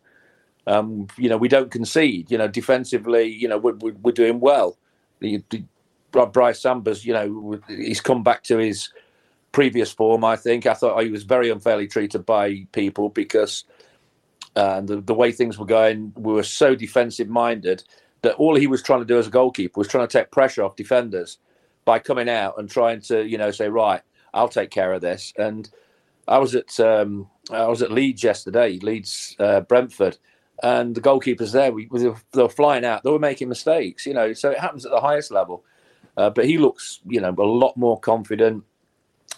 Um, 0.68 1.08
you 1.18 1.30
know, 1.30 1.38
we 1.38 1.48
don't 1.48 1.72
concede. 1.72 2.30
You 2.30 2.38
know, 2.38 2.48
defensively, 2.48 3.24
you 3.24 3.48
know, 3.48 3.58
we're, 3.58 3.74
we're 3.74 4.12
doing 4.12 4.42
well. 4.42 4.78
The, 5.20 5.42
the, 5.50 5.64
Brice 6.12 6.62
Samba's, 6.62 7.06
you 7.06 7.14
know, 7.14 7.60
he's 7.68 8.02
come 8.02 8.24
back 8.24 8.44
to 8.44 8.58
his 8.58 8.90
previous 9.52 9.92
form. 9.92 10.24
I 10.24 10.36
think 10.36 10.66
I 10.66 10.74
thought 10.74 11.02
he 11.04 11.12
was 11.12 11.24
very 11.24 11.50
unfairly 11.50 11.88
treated 11.88 12.26
by 12.26 12.66
people 12.72 13.10
because 13.10 13.66
uh, 14.58 14.82
the 14.82 15.02
the 15.02 15.14
way 15.14 15.32
things 15.32 15.58
were 15.58 15.66
going, 15.66 16.12
we 16.16 16.34
were 16.34 16.44
so 16.44 16.76
defensive 16.76 17.30
minded 17.30 17.84
that 18.24 18.36
all 18.36 18.56
he 18.56 18.68
was 18.68 18.82
trying 18.82 19.00
to 19.00 19.06
do 19.06 19.20
as 19.20 19.28
a 19.28 19.32
goalkeeper 19.32 19.80
was 19.80 19.88
trying 19.88 20.08
to 20.08 20.18
take 20.18 20.32
pressure 20.32 20.64
off 20.64 20.76
defenders 20.76 21.38
by 21.86 22.00
coming 22.00 22.28
out 22.28 22.56
and 22.58 22.70
trying 22.70 23.00
to 23.02 23.26
you 23.26 23.38
know 23.38 23.52
say 23.52 23.70
right, 23.70 24.02
I'll 24.34 24.50
take 24.50 24.72
care 24.72 24.94
of 24.94 25.02
this. 25.02 25.34
And 25.38 25.70
I 26.28 26.40
was 26.40 26.56
at 26.56 26.80
um, 26.80 27.30
I 27.52 27.68
was 27.68 27.82
at 27.82 27.92
Leeds 27.92 28.24
yesterday, 28.24 28.80
Leeds 28.82 29.36
uh, 29.40 29.62
Brentford. 29.62 30.18
And 30.64 30.96
the 30.96 31.02
goalkeepers 31.02 31.52
there, 31.52 31.72
we, 31.72 31.88
they 31.92 32.42
were 32.42 32.50
flying 32.50 32.84
out. 32.84 33.04
They 33.04 33.12
were 33.12 33.20
making 33.20 33.48
mistakes, 33.48 34.08
you 34.08 34.16
know. 34.16 34.34
So 34.34 34.50
it 34.50 34.58
happens 34.58 34.88
at 34.88 34.92
the 34.92 35.00
highest 35.00 35.30
level. 35.30 35.64
Uh, 36.18 36.32
but 36.32 36.46
he 36.46 36.58
looks, 36.58 37.00
you 37.06 37.22
know, 37.22 37.30
a 37.30 37.44
lot 37.44 37.78
more 37.78 38.00
confident 38.00 38.64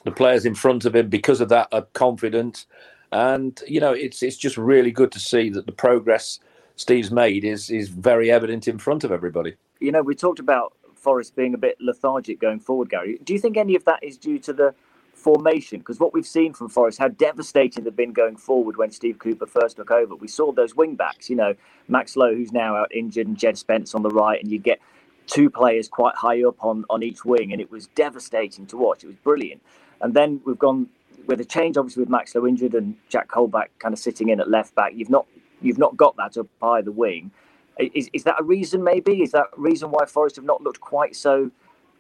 the 0.04 0.12
players 0.12 0.46
in 0.46 0.56
front 0.56 0.86
of 0.86 0.96
him 0.96 1.10
because 1.10 1.42
of 1.42 1.50
that 1.50 1.68
are 1.72 1.88
confident, 1.94 2.66
and 3.12 3.62
you 3.68 3.80
know 3.80 3.94
it's 3.94 4.22
it's 4.24 4.38
just 4.38 4.58
really 4.58 4.92
good 4.92 5.12
to 5.12 5.20
see 5.20 5.50
that 5.50 5.66
the 5.66 5.72
progress 5.72 6.40
Steve's 6.76 7.12
made 7.12 7.44
is 7.44 7.70
is 7.70 7.90
very 7.90 8.32
evident 8.32 8.68
in 8.68 8.78
front 8.78 9.04
of 9.04 9.12
everybody. 9.12 9.56
You 9.80 9.92
know, 9.92 10.02
we 10.02 10.16
talked 10.16 10.40
about 10.40 10.74
Forest 10.96 11.36
being 11.36 11.54
a 11.54 11.58
bit 11.58 11.78
lethargic 11.80 12.40
going 12.40 12.60
forward, 12.60 12.90
Gary. 12.90 13.20
Do 13.24 13.34
you 13.34 13.40
think 13.40 13.58
any 13.58 13.76
of 13.76 13.86
that 13.86 14.04
is 14.04 14.18
due 14.18 14.40
to 14.40 14.54
the 14.54 14.74
formation? 15.14 15.80
Because 15.80 16.00
what 16.00 16.14
we've 16.14 16.28
seen 16.28 16.54
from 16.54 16.70
Forest, 16.70 17.00
how 17.00 17.08
devastating 17.10 17.84
they've 17.84 17.96
been 17.96 18.14
going 18.14 18.38
forward 18.38 18.78
when 18.78 18.92
Steve 18.92 19.20
Cooper 19.20 19.46
first 19.46 19.78
took 19.78 19.92
over. 19.92 20.16
We 20.16 20.28
saw 20.28 20.52
those 20.52 20.76
wing 20.76 20.96
backs, 20.96 21.30
you 21.30 21.36
know, 21.36 21.56
Max 21.88 22.16
Lowe, 22.16 22.34
who's 22.34 22.52
now 22.52 22.76
out 22.76 22.94
injured, 22.94 23.28
and 23.28 23.38
Jed 23.38 23.58
Spence 23.58 23.96
on 23.96 24.04
the 24.04 24.10
right, 24.10 24.42
and 24.42 24.52
you 24.52 24.60
get 24.60 24.80
two 25.28 25.50
players 25.50 25.88
quite 25.88 26.16
high 26.16 26.44
up 26.44 26.64
on, 26.64 26.86
on 26.90 27.04
each 27.04 27.24
wing, 27.24 27.52
and 27.52 27.62
it 27.62 27.72
was 27.72 27.88
devastating 27.88 28.66
to 28.68 28.78
watch. 28.78 29.04
It 29.04 29.08
was 29.08 29.16
brilliant. 29.18 29.62
And 30.02 30.14
then 30.14 30.42
we've 30.46 30.58
gone 30.60 30.88
with 31.28 31.40
a 31.40 31.46
change, 31.46 31.78
obviously, 31.78 32.02
with 32.02 32.10
Max 32.10 32.36
Lowe 32.36 32.48
injured 32.48 32.74
and 32.74 32.96
Jack 33.10 33.28
Colback 33.30 33.68
kind 33.80 33.94
of 33.94 34.00
sitting 34.00 34.30
in 34.30 34.40
at 34.40 34.50
left 34.50 34.76
back. 34.76 34.94
You've 34.96 35.10
not 35.10 35.26
you've 35.62 35.78
not 35.78 35.96
got 35.98 36.16
that 36.18 36.38
up 36.38 36.48
by 36.60 36.82
the 36.82 36.92
wing. 36.92 37.32
Is, 37.78 38.10
is 38.12 38.24
that 38.26 38.36
a 38.40 38.44
reason, 38.44 38.84
maybe? 38.84 39.22
Is 39.22 39.32
that 39.32 39.48
a 39.58 39.60
reason 39.60 39.90
why 39.90 40.06
Forest 40.06 40.36
have 40.36 40.46
not 40.46 40.62
looked 40.62 40.82
quite 40.82 41.16
so 41.16 41.50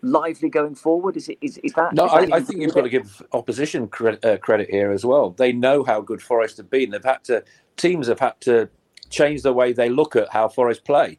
lively 0.01 0.49
going 0.49 0.75
forward? 0.75 1.15
Is 1.15 1.29
it 1.29 1.37
is, 1.41 1.57
is 1.59 1.73
that? 1.73 1.93
No, 1.93 2.05
is 2.05 2.31
I, 2.31 2.37
I 2.37 2.39
think 2.41 2.61
you've 2.61 2.73
got 2.73 2.81
to 2.81 2.89
give 2.89 3.21
opposition 3.31 3.87
credit, 3.87 4.23
uh, 4.25 4.37
credit 4.37 4.69
here 4.69 4.91
as 4.91 5.05
well. 5.05 5.31
They 5.31 5.53
know 5.53 5.83
how 5.83 6.01
good 6.01 6.21
Forest 6.21 6.57
have 6.57 6.69
been. 6.69 6.91
They've 6.91 7.03
had 7.03 7.23
to 7.25 7.43
teams 7.77 8.07
have 8.07 8.19
had 8.19 8.39
to 8.41 8.69
change 9.09 9.41
the 9.41 9.53
way 9.53 9.73
they 9.73 9.89
look 9.89 10.15
at 10.15 10.29
how 10.29 10.49
Forest 10.49 10.83
play 10.83 11.17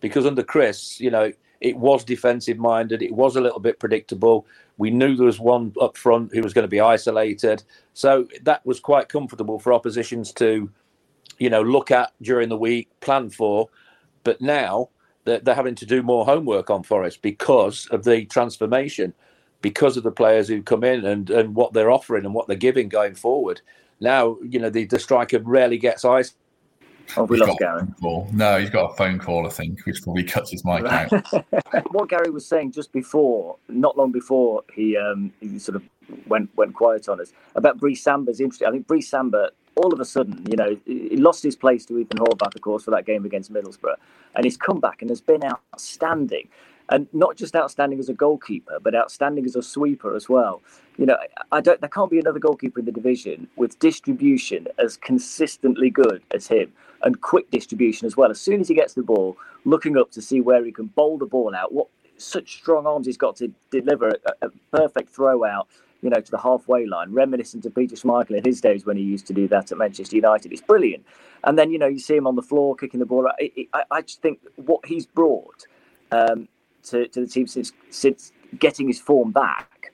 because 0.00 0.26
under 0.26 0.42
Chris, 0.42 1.00
you 1.00 1.10
know, 1.10 1.32
it 1.60 1.76
was 1.76 2.04
defensive 2.04 2.58
minded. 2.58 3.02
It 3.02 3.12
was 3.12 3.36
a 3.36 3.40
little 3.40 3.60
bit 3.60 3.78
predictable. 3.78 4.46
We 4.80 4.90
knew 4.90 5.14
there 5.14 5.26
was 5.26 5.38
one 5.38 5.74
up 5.78 5.98
front 5.98 6.34
who 6.34 6.40
was 6.40 6.54
going 6.54 6.64
to 6.64 6.68
be 6.68 6.80
isolated, 6.80 7.62
so 7.92 8.26
that 8.44 8.64
was 8.64 8.80
quite 8.80 9.10
comfortable 9.10 9.58
for 9.58 9.74
oppositions 9.74 10.32
to, 10.32 10.70
you 11.38 11.50
know, 11.50 11.60
look 11.60 11.90
at 11.90 12.14
during 12.22 12.48
the 12.48 12.56
week, 12.56 12.88
plan 13.00 13.28
for. 13.28 13.68
But 14.24 14.40
now 14.40 14.88
they're, 15.24 15.40
they're 15.40 15.54
having 15.54 15.74
to 15.74 15.84
do 15.84 16.02
more 16.02 16.24
homework 16.24 16.70
on 16.70 16.82
Forest 16.82 17.20
because 17.20 17.88
of 17.88 18.04
the 18.04 18.24
transformation, 18.24 19.12
because 19.60 19.98
of 19.98 20.02
the 20.02 20.10
players 20.10 20.48
who 20.48 20.62
come 20.62 20.82
in 20.82 21.04
and 21.04 21.28
and 21.28 21.54
what 21.54 21.74
they're 21.74 21.90
offering 21.90 22.24
and 22.24 22.32
what 22.32 22.46
they're 22.46 22.56
giving 22.56 22.88
going 22.88 23.14
forward. 23.14 23.60
Now, 24.00 24.38
you 24.42 24.58
know, 24.58 24.70
the, 24.70 24.86
the 24.86 24.98
striker 24.98 25.40
rarely 25.40 25.76
gets 25.76 26.06
ice 26.06 26.32
Oh, 27.16 27.24
we 27.24 27.38
He's 27.38 27.46
lost 27.46 27.58
Gary. 27.58 27.82
call. 28.00 28.28
No, 28.32 28.58
he's 28.58 28.70
got 28.70 28.92
a 28.92 28.96
phone 28.96 29.18
call, 29.18 29.46
I 29.46 29.50
think, 29.50 29.84
which 29.86 30.02
probably 30.02 30.24
cuts 30.24 30.50
his 30.50 30.64
mic 30.64 30.84
out. 30.84 31.10
what 31.92 32.08
Gary 32.08 32.30
was 32.30 32.46
saying 32.46 32.72
just 32.72 32.92
before, 32.92 33.56
not 33.68 33.96
long 33.96 34.12
before 34.12 34.62
he 34.72 34.96
um, 34.96 35.32
he 35.40 35.58
sort 35.58 35.76
of 35.76 35.82
went 36.26 36.50
went 36.56 36.74
quiet 36.74 37.08
on 37.08 37.20
us 37.20 37.32
about 37.54 37.78
Brice 37.78 38.02
Samba's 38.02 38.40
interesting. 38.40 38.68
I 38.68 38.70
think 38.70 38.86
Bree 38.86 39.00
Samba, 39.00 39.50
all 39.76 39.92
of 39.92 40.00
a 40.00 40.04
sudden, 40.04 40.44
you 40.48 40.56
know, 40.56 40.76
he 40.86 41.16
lost 41.16 41.42
his 41.42 41.56
place 41.56 41.84
to 41.86 41.98
Ethan 41.98 42.18
Horvath, 42.18 42.54
of 42.54 42.60
course, 42.60 42.84
for 42.84 42.90
that 42.92 43.06
game 43.06 43.24
against 43.24 43.52
Middlesbrough, 43.52 43.96
and 44.34 44.44
he's 44.44 44.56
come 44.56 44.80
back 44.80 45.00
and 45.02 45.10
has 45.10 45.20
been 45.20 45.42
outstanding, 45.44 46.48
and 46.90 47.06
not 47.12 47.36
just 47.36 47.54
outstanding 47.54 47.98
as 47.98 48.08
a 48.08 48.12
goalkeeper, 48.12 48.78
but 48.82 48.94
outstanding 48.94 49.44
as 49.46 49.56
a 49.56 49.62
sweeper 49.62 50.14
as 50.14 50.28
well. 50.28 50.60
You 50.98 51.06
know, 51.06 51.16
I 51.52 51.60
don't. 51.60 51.80
There 51.80 51.88
can't 51.88 52.10
be 52.10 52.18
another 52.18 52.40
goalkeeper 52.40 52.80
in 52.80 52.84
the 52.84 52.92
division 52.92 53.48
with 53.56 53.78
distribution 53.78 54.66
as 54.78 54.96
consistently 54.96 55.88
good 55.88 56.22
as 56.32 56.48
him 56.48 56.72
and 57.02 57.20
quick 57.20 57.50
distribution 57.50 58.06
as 58.06 58.16
well. 58.16 58.30
As 58.30 58.40
soon 58.40 58.60
as 58.60 58.68
he 58.68 58.74
gets 58.74 58.94
the 58.94 59.02
ball, 59.02 59.36
looking 59.64 59.96
up 59.96 60.10
to 60.12 60.20
see 60.20 60.40
where 60.40 60.64
he 60.64 60.72
can 60.72 60.86
bowl 60.86 61.16
the 61.16 61.26
ball 61.26 61.54
out. 61.54 61.72
What 61.72 61.86
such 62.18 62.56
strong 62.56 62.86
arms 62.86 63.06
he's 63.06 63.16
got 63.16 63.36
to 63.36 63.50
deliver 63.70 64.08
a, 64.08 64.46
a 64.46 64.50
perfect 64.72 65.08
throw 65.08 65.44
out, 65.44 65.68
you 66.02 66.10
know, 66.10 66.20
to 66.20 66.30
the 66.30 66.38
halfway 66.38 66.84
line, 66.84 67.12
reminiscent 67.12 67.64
of 67.64 67.74
Peter 67.74 67.96
Schmeichel 67.96 68.36
in 68.36 68.44
his 68.44 68.60
days 68.60 68.84
when 68.84 68.98
he 68.98 69.02
used 69.02 69.26
to 69.28 69.32
do 69.32 69.48
that 69.48 69.72
at 69.72 69.78
Manchester 69.78 70.16
United. 70.16 70.52
It's 70.52 70.60
brilliant. 70.60 71.06
And 71.44 71.58
then 71.58 71.70
you 71.70 71.78
know 71.78 71.86
you 71.86 71.98
see 71.98 72.16
him 72.16 72.26
on 72.26 72.36
the 72.36 72.42
floor 72.42 72.76
kicking 72.76 73.00
the 73.00 73.06
ball. 73.06 73.28
I, 73.28 73.66
I, 73.72 73.84
I 73.90 74.02
just 74.02 74.20
think 74.20 74.40
what 74.56 74.84
he's 74.84 75.06
brought 75.06 75.66
um, 76.12 76.48
to, 76.84 77.08
to 77.08 77.20
the 77.20 77.26
team 77.26 77.46
since 77.46 77.72
since 77.90 78.32
getting 78.58 78.86
his 78.88 79.00
form 79.00 79.30
back 79.30 79.92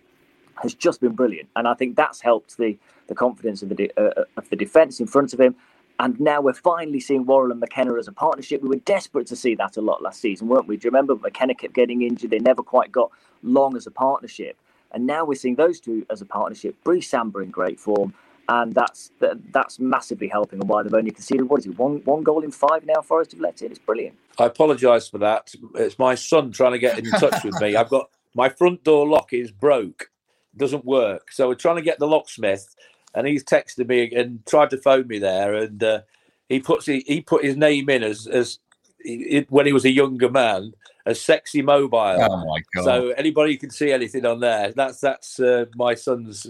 has 0.63 0.75
just 0.75 1.01
been 1.01 1.13
brilliant, 1.13 1.49
and 1.57 1.69
I 1.69 1.75
think 1.75 1.97
that's 1.97 2.21
helped 2.21 2.57
the 2.57 2.79
the 3.09 3.15
confidence 3.15 3.63
of 3.63 3.69
the 3.69 3.75
de- 3.75 4.01
uh, 4.01 4.25
of 4.37 4.49
the 4.51 4.57
defence 4.57 5.01
in 5.01 5.07
front 5.07 5.33
of 5.33 5.41
him. 5.41 5.55
And 5.99 6.21
now 6.21 6.43
we're 6.43 6.53
finally 6.53 7.01
seeing 7.01 7.25
Worrall 7.25 7.51
and 7.51 7.61
McKenna 7.61 7.95
as 7.95 8.07
a 8.07 8.13
partnership. 8.13 8.61
We 8.61 8.69
were 8.69 8.77
desperate 8.77 9.27
to 9.29 9.37
see 9.37 9.55
that 9.55 9.79
a 9.79 9.81
lot 9.81 10.03
last 10.03 10.21
season, 10.21 10.47
weren't 10.47 10.69
we? 10.69 10.77
Do 10.77 10.87
you 10.87 10.91
remember 10.91 11.17
McKenna 11.17 11.55
kept 11.55 11.73
getting 11.73 12.03
injured? 12.03 12.31
They 12.31 12.39
never 12.39 12.63
quite 12.63 12.93
got 12.93 13.11
long 13.43 13.77
as 13.77 13.87
a 13.87 13.91
partnership. 13.91 14.59
And 14.93 15.07
now 15.07 15.25
we're 15.25 15.37
seeing 15.37 15.55
those 15.57 15.81
two 15.81 16.05
as 16.11 16.21
a 16.21 16.27
partnership. 16.27 16.77
Brice 16.85 17.09
Samba 17.09 17.39
in 17.39 17.51
great 17.51 17.81
form. 17.81 18.13
And 18.49 18.73
that's 18.75 19.11
that's 19.51 19.81
massively 19.81 20.29
helping 20.29 20.61
and 20.61 20.69
why 20.69 20.83
they've 20.83 20.95
only 20.95 21.11
conceded, 21.11 21.49
what 21.49 21.61
is 21.61 21.67
it, 21.67 21.79
one, 21.79 22.01
one 22.05 22.23
goal 22.23 22.45
in 22.45 22.53
five 22.53 22.87
now, 22.87 23.03
Forest 23.03 23.33
have 23.33 23.41
let 23.41 23.61
in. 23.61 23.71
It's 23.71 23.81
brilliant. 23.81 24.17
I 24.39 24.47
apologise 24.47 25.09
for 25.09 25.19
that. 25.19 25.53
It's 25.75 25.99
my 25.99 26.15
son 26.15 26.53
trying 26.53 26.73
to 26.73 26.79
get 26.79 26.99
in 26.99 27.07
touch 27.13 27.43
with 27.43 27.61
me. 27.61 27.75
I've 27.75 27.89
got 27.89 28.09
my 28.35 28.49
front 28.49 28.85
door 28.85 29.07
lock 29.09 29.33
is 29.33 29.51
broke, 29.51 30.11
doesn't 30.57 30.85
work. 30.85 31.33
So 31.33 31.49
we're 31.49 31.55
trying 31.55 31.77
to 31.77 31.83
get 31.83 31.99
the 31.99 32.07
locksmith, 32.07 32.75
and 33.15 33.27
he's 33.27 33.43
texted 33.43 33.89
me 33.89 34.15
and 34.15 34.45
tried 34.47 34.71
to 34.71 34.79
phone 34.79 35.09
me 35.09 35.19
there, 35.19 35.55
and 35.55 35.83
uh, 35.83 36.01
he 36.49 36.61
puts 36.61 36.87
he, 36.87 37.03
he 37.07 37.23
put 37.23 37.45
his 37.45 37.57
name 37.57 37.91
in 37.91 38.05
as 38.05 38.29
as 38.29 38.61
he, 39.03 39.45
when 39.49 39.67
he 39.67 39.73
was 39.73 39.85
a 39.85 39.91
younger 39.91 40.31
man 40.31 40.73
a 41.07 41.15
sexy 41.15 41.63
mobile. 41.63 42.19
Oh 42.21 42.45
my 42.45 42.61
god! 42.75 42.85
So 42.85 43.09
anybody 43.11 43.57
can 43.57 43.71
see 43.71 43.93
anything 43.93 44.27
on 44.27 44.41
there, 44.41 44.73
that's 44.73 45.01
that's 45.01 45.41
uh, 45.41 45.67
my 45.77 45.95
son's 45.95 46.49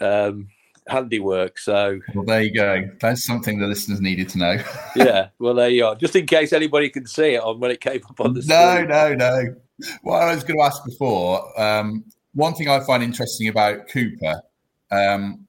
um, 0.00 0.48
handiwork. 0.90 1.58
So 1.58 2.00
well, 2.14 2.24
there 2.24 2.42
you 2.42 2.54
go. 2.54 2.88
That's 3.00 3.24
something 3.24 3.58
the 3.58 3.66
listeners 3.66 4.00
needed 4.00 4.28
to 4.30 4.38
know. 4.38 4.56
yeah, 4.96 5.28
well 5.38 5.54
there 5.54 5.70
you 5.70 5.86
are. 5.86 5.94
Just 5.94 6.16
in 6.16 6.26
case 6.26 6.52
anybody 6.52 6.88
can 6.88 7.06
see 7.06 7.34
it 7.34 7.42
on 7.42 7.60
when 7.60 7.70
it 7.70 7.80
came 7.80 8.00
up 8.08 8.20
on 8.20 8.34
the 8.34 8.42
Screen. 8.42 8.58
no, 8.58 8.84
no, 8.84 9.14
no. 9.14 9.54
What 10.02 10.22
I 10.22 10.34
was 10.34 10.44
going 10.44 10.58
to 10.58 10.64
ask 10.64 10.84
before, 10.84 11.58
um, 11.60 12.04
one 12.34 12.54
thing 12.54 12.68
I 12.68 12.80
find 12.80 13.02
interesting 13.02 13.48
about 13.48 13.88
Cooper 13.88 14.42
um, 14.90 15.46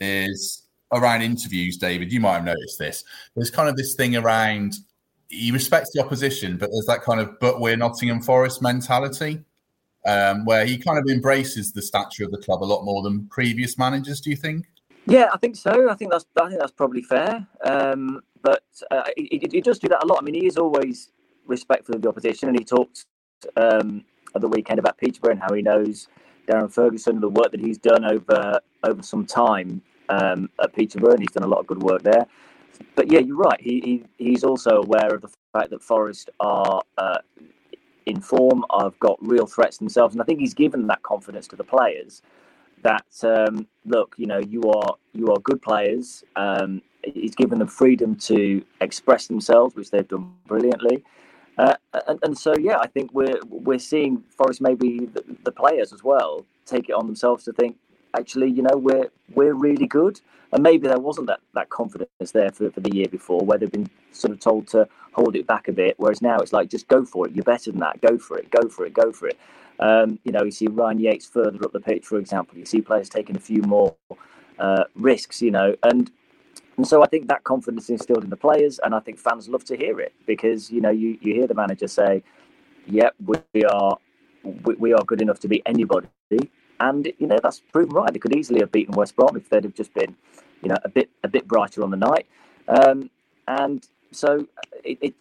is 0.00 0.62
around 0.92 1.22
interviews. 1.22 1.76
David, 1.76 2.12
you 2.12 2.20
might 2.20 2.34
have 2.34 2.44
noticed 2.44 2.78
this. 2.78 3.04
There's 3.34 3.50
kind 3.50 3.68
of 3.68 3.76
this 3.76 3.94
thing 3.94 4.16
around 4.16 4.76
he 5.28 5.50
respects 5.50 5.90
the 5.92 6.02
opposition, 6.02 6.56
but 6.56 6.70
there's 6.70 6.86
that 6.86 7.02
kind 7.02 7.20
of 7.20 7.38
"but 7.40 7.60
we're 7.60 7.76
Nottingham 7.76 8.20
Forest" 8.20 8.62
mentality. 8.62 9.44
Um, 10.04 10.44
where 10.44 10.64
he 10.64 10.78
kind 10.78 10.98
of 10.98 11.06
embraces 11.08 11.72
the 11.72 11.82
stature 11.82 12.24
of 12.24 12.30
the 12.30 12.38
club 12.38 12.62
a 12.62 12.64
lot 12.64 12.84
more 12.84 13.02
than 13.02 13.26
previous 13.26 13.76
managers. 13.76 14.20
Do 14.20 14.30
you 14.30 14.36
think? 14.36 14.66
Yeah, 15.06 15.28
I 15.32 15.38
think 15.38 15.56
so. 15.56 15.88
I 15.88 15.94
think 15.94 16.10
that's 16.10 16.26
I 16.40 16.48
think 16.48 16.60
that's 16.60 16.72
probably 16.72 17.02
fair. 17.02 17.46
Um, 17.64 18.22
but 18.42 18.64
uh, 18.90 19.04
he, 19.16 19.48
he, 19.50 19.60
does 19.60 19.78
do 19.78 19.88
that 19.88 20.04
a 20.04 20.06
lot. 20.06 20.18
I 20.20 20.24
mean, 20.24 20.34
he 20.34 20.46
is 20.46 20.56
always 20.56 21.10
respectful 21.46 21.94
of 21.94 22.02
the 22.02 22.08
opposition, 22.08 22.48
and 22.48 22.58
he 22.58 22.64
talked 22.64 23.06
um, 23.56 24.04
at 24.34 24.40
the 24.40 24.48
weekend 24.48 24.78
about 24.78 24.98
Peterborough 24.98 25.32
and 25.32 25.40
how 25.40 25.52
he 25.52 25.62
knows 25.62 26.08
Darren 26.48 26.72
Ferguson 26.72 27.14
and 27.14 27.22
the 27.22 27.28
work 27.28 27.50
that 27.52 27.60
he's 27.60 27.78
done 27.78 28.04
over 28.04 28.60
over 28.84 29.02
some 29.02 29.26
time 29.26 29.80
um, 30.08 30.50
at 30.62 30.72
Peterborough, 30.74 31.12
and 31.12 31.20
he's 31.20 31.32
done 31.32 31.44
a 31.44 31.48
lot 31.48 31.60
of 31.60 31.66
good 31.66 31.82
work 31.82 32.02
there. 32.02 32.26
But 32.94 33.10
yeah, 33.10 33.20
you're 33.20 33.36
right. 33.36 33.60
He, 33.60 34.04
he 34.18 34.24
he's 34.24 34.44
also 34.44 34.82
aware 34.82 35.14
of 35.14 35.22
the 35.22 35.30
fact 35.52 35.70
that 35.70 35.82
Forest 35.82 36.30
are 36.40 36.82
uh, 36.98 37.18
in 38.06 38.20
form, 38.20 38.64
have 38.80 38.98
got 39.00 39.18
real 39.20 39.46
threats 39.46 39.78
themselves, 39.78 40.14
and 40.14 40.22
I 40.22 40.24
think 40.24 40.40
he's 40.40 40.54
given 40.54 40.86
that 40.86 41.02
confidence 41.02 41.46
to 41.48 41.56
the 41.56 41.64
players. 41.64 42.22
That 42.86 43.12
um, 43.24 43.66
look, 43.84 44.14
you 44.16 44.26
know, 44.26 44.38
you 44.38 44.62
are 44.62 44.94
you 45.12 45.26
are 45.32 45.38
good 45.40 45.60
players. 45.60 46.22
Um, 46.36 46.82
he's 47.02 47.34
given 47.34 47.58
them 47.58 47.68
freedom 47.68 48.14
to 48.30 48.64
express 48.80 49.26
themselves, 49.26 49.74
which 49.74 49.90
they've 49.90 50.06
done 50.06 50.32
brilliantly. 50.46 51.02
Uh, 51.58 51.74
and, 52.06 52.18
and, 52.22 52.38
so, 52.38 52.54
yeah, 52.56 52.78
I 52.78 52.86
think 52.86 53.12
we're 53.12 53.40
we're 53.48 53.78
seeing 53.78 54.22
Forest 54.36 54.60
maybe 54.60 55.06
the, 55.06 55.24
the, 55.44 55.50
players 55.50 55.92
as 55.92 56.04
well 56.04 56.44
take 56.66 56.88
it 56.90 56.92
on 56.92 57.06
themselves 57.06 57.44
to 57.44 57.52
think, 57.52 57.76
actually, 58.14 58.50
you 58.50 58.62
know, 58.62 58.76
we're 58.76 59.08
we're 59.34 59.54
really 59.54 59.86
good. 59.86 60.20
And 60.52 60.62
maybe 60.62 60.86
there 60.86 61.00
wasn't 61.00 61.26
that, 61.26 61.40
that 61.54 61.70
confidence 61.70 62.30
there 62.32 62.50
for, 62.52 62.70
for 62.70 62.80
the 62.80 62.94
year 62.94 63.08
before, 63.08 63.40
where 63.40 63.58
they've 63.58 63.72
been 63.72 63.90
sort 64.12 64.32
of 64.32 64.38
told 64.38 64.68
to 64.68 64.86
hold 65.12 65.34
it 65.34 65.46
back 65.46 65.66
a 65.66 65.72
bit. 65.72 65.94
Whereas 65.98 66.22
now 66.22 66.38
it's 66.38 66.52
like, 66.52 66.70
just 66.70 66.86
go 66.86 67.04
for 67.04 67.26
it. 67.26 67.34
You're 67.34 67.42
better 67.42 67.72
than 67.72 67.80
that. 67.80 68.00
Go 68.00 68.16
for 68.16 68.38
it. 68.38 68.48
Go 68.50 68.68
for 68.68 68.86
it. 68.86 68.94
Go 68.94 69.10
for 69.10 69.26
it. 69.26 69.38
Um, 69.78 70.18
you 70.24 70.32
know, 70.32 70.42
you 70.42 70.50
see 70.50 70.66
Ryan 70.66 70.98
Yates 70.98 71.26
further 71.26 71.62
up 71.64 71.72
the 71.72 71.80
pitch, 71.80 72.06
for 72.06 72.18
example. 72.18 72.58
You 72.58 72.64
see 72.64 72.80
players 72.80 73.08
taking 73.08 73.36
a 73.36 73.40
few 73.40 73.62
more 73.62 73.94
uh, 74.58 74.84
risks, 74.94 75.42
you 75.42 75.50
know, 75.50 75.76
and 75.82 76.10
and 76.76 76.86
so 76.86 77.02
I 77.02 77.06
think 77.06 77.28
that 77.28 77.44
confidence 77.44 77.84
is 77.84 77.90
instilled 77.90 78.24
in 78.24 78.30
the 78.30 78.36
players, 78.36 78.78
and 78.84 78.94
I 78.94 79.00
think 79.00 79.18
fans 79.18 79.48
love 79.48 79.64
to 79.64 79.76
hear 79.76 79.98
it 79.98 80.12
because 80.26 80.70
you 80.70 80.80
know 80.80 80.90
you, 80.90 81.18
you 81.20 81.34
hear 81.34 81.46
the 81.46 81.54
manager 81.54 81.88
say, 81.88 82.22
"Yep, 82.86 83.14
we 83.24 83.64
are 83.64 83.98
we, 84.42 84.74
we 84.74 84.92
are 84.92 85.02
good 85.04 85.22
enough 85.22 85.40
to 85.40 85.48
beat 85.48 85.62
anybody," 85.66 86.08
and 86.80 87.12
you 87.18 87.26
know 87.26 87.38
that's 87.42 87.60
proven 87.72 87.94
right. 87.94 88.12
They 88.12 88.18
could 88.18 88.36
easily 88.36 88.60
have 88.60 88.72
beaten 88.72 88.94
West 88.94 89.16
Brom 89.16 89.36
if 89.36 89.48
they'd 89.48 89.64
have 89.64 89.74
just 89.74 89.94
been, 89.94 90.16
you 90.62 90.68
know, 90.68 90.76
a 90.84 90.88
bit 90.88 91.10
a 91.24 91.28
bit 91.28 91.48
brighter 91.48 91.82
on 91.82 91.90
the 91.90 91.96
night, 91.96 92.26
um, 92.68 93.10
and 93.48 93.86
so 94.12 94.46
it, 94.84 94.98
it, 95.00 95.14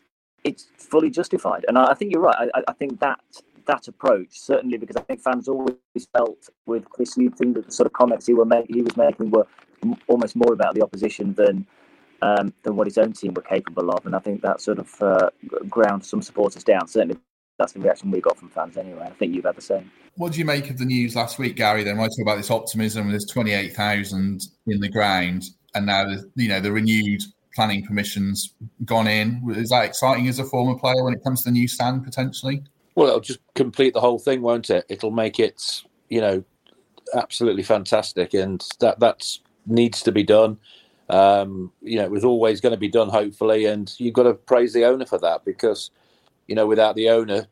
it's 0.43 0.67
fully 0.77 1.09
justified. 1.09 1.65
And 1.67 1.77
I, 1.77 1.91
I 1.91 1.93
think 1.93 2.12
you're 2.12 2.21
right. 2.21 2.50
I, 2.53 2.63
I, 2.67 2.74
think 2.74 3.00
that 3.00 3.19
that 3.65 3.88
approach 3.88 4.29
certainly 4.31 4.77
because 4.77 4.95
I 4.95 5.01
think 5.01 5.22
fans 5.22 5.48
always 5.48 5.75
felt 6.13 6.50
with 6.65 6.89
Chris 6.89 7.15
Hughton 7.15 7.53
that 7.53 7.65
the 7.65 7.72
sort 7.72 7.88
of 7.88 7.93
comments 7.93 8.27
he 8.27 8.34
were 8.34 8.45
make, 8.45 8.65
he 8.69 8.81
was 8.81 8.95
making 8.98 9.31
were 9.31 9.48
almost 10.07 10.36
more 10.36 10.53
about 10.53 10.75
the 10.75 10.81
opposition 10.81 11.34
than 11.34 11.65
um, 12.22 12.53
than 12.63 12.75
what 12.75 12.88
his 12.88 12.98
own 12.98 13.13
team 13.13 13.34
were 13.34 13.41
capable 13.41 13.91
of, 13.91 14.05
and 14.05 14.15
I 14.15 14.19
think 14.19 14.41
that 14.41 14.62
sort 14.62 14.79
of 14.79 15.01
uh, 15.01 15.29
ground 15.69 16.03
some 16.03 16.22
supporters 16.22 16.63
down. 16.63 16.88
Certainly, 16.88 17.17
that's 17.60 17.74
the 17.74 17.79
reaction 17.79 18.10
we 18.10 18.22
got 18.22 18.38
from 18.38 18.50
fans 18.50 18.77
anyway. 18.77 19.03
I 19.03 19.12
think 19.12 19.34
you've 19.34 19.45
had 19.45 19.55
the 19.55 19.62
same. 19.62 19.91
What 20.15 20.31
do 20.31 20.39
you 20.39 20.45
make 20.45 20.69
of 20.69 20.77
the 20.77 20.86
news 20.86 21.15
last 21.15 21.39
week, 21.39 21.57
Gary? 21.57 21.84
Then, 21.84 21.98
when 21.98 22.05
I 22.05 22.07
talk 22.07 22.22
about 22.22 22.38
this 22.38 22.51
optimism, 22.51 23.10
there's 23.10 23.25
28,000 23.25 24.41
in 24.67 24.79
the 24.79 24.89
ground, 24.89 25.43
and 25.74 25.86
now 25.86 26.07
you 26.36 26.48
know 26.48 26.60
the 26.60 26.72
renewed 26.72 27.22
planning 27.53 27.86
permissions 27.86 28.53
gone 28.86 29.07
in. 29.07 29.41
Is 29.55 29.69
that 29.69 29.86
exciting 29.86 30.27
as 30.27 30.39
a 30.39 30.45
former 30.45 30.77
player 30.77 31.03
when 31.03 31.13
it 31.13 31.24
comes 31.24 31.43
to 31.43 31.50
the 31.50 31.53
new 31.53 31.67
stand 31.67 32.03
potentially? 32.03 32.63
Well, 32.96 33.08
it'll 33.08 33.20
just 33.20 33.40
complete 33.56 33.94
the 33.94 34.02
whole 34.02 34.20
thing, 34.20 34.42
won't 34.42 34.70
it? 34.70 34.86
It'll 34.90 35.12
make 35.12 35.40
it, 35.40 35.84
you 36.10 36.22
know, 36.22 36.44
absolutely 37.14 37.64
fantastic, 37.64 38.34
and 38.34 38.66
that 38.80 39.00
that's 39.00 39.42
needs 39.66 40.02
to 40.04 40.12
be 40.12 40.24
done. 40.24 40.58
Um, 41.10 41.72
you 41.82 41.98
know, 41.98 42.06
it 42.06 42.12
was 42.12 42.24
always 42.24 42.62
going 42.62 42.74
to 42.74 42.80
be 42.80 42.88
done, 42.88 43.10
hopefully, 43.10 43.66
and 43.66 43.94
you've 43.98 44.14
got 44.14 44.24
to 44.24 44.34
praise 44.34 44.74
the 44.74 44.86
owner 44.86 45.06
for 45.06 45.20
that 45.20 45.46
because, 45.46 45.92
you 46.48 46.56
know, 46.56 46.66
without 46.66 46.96
the 46.96 47.10
owner 47.10 47.48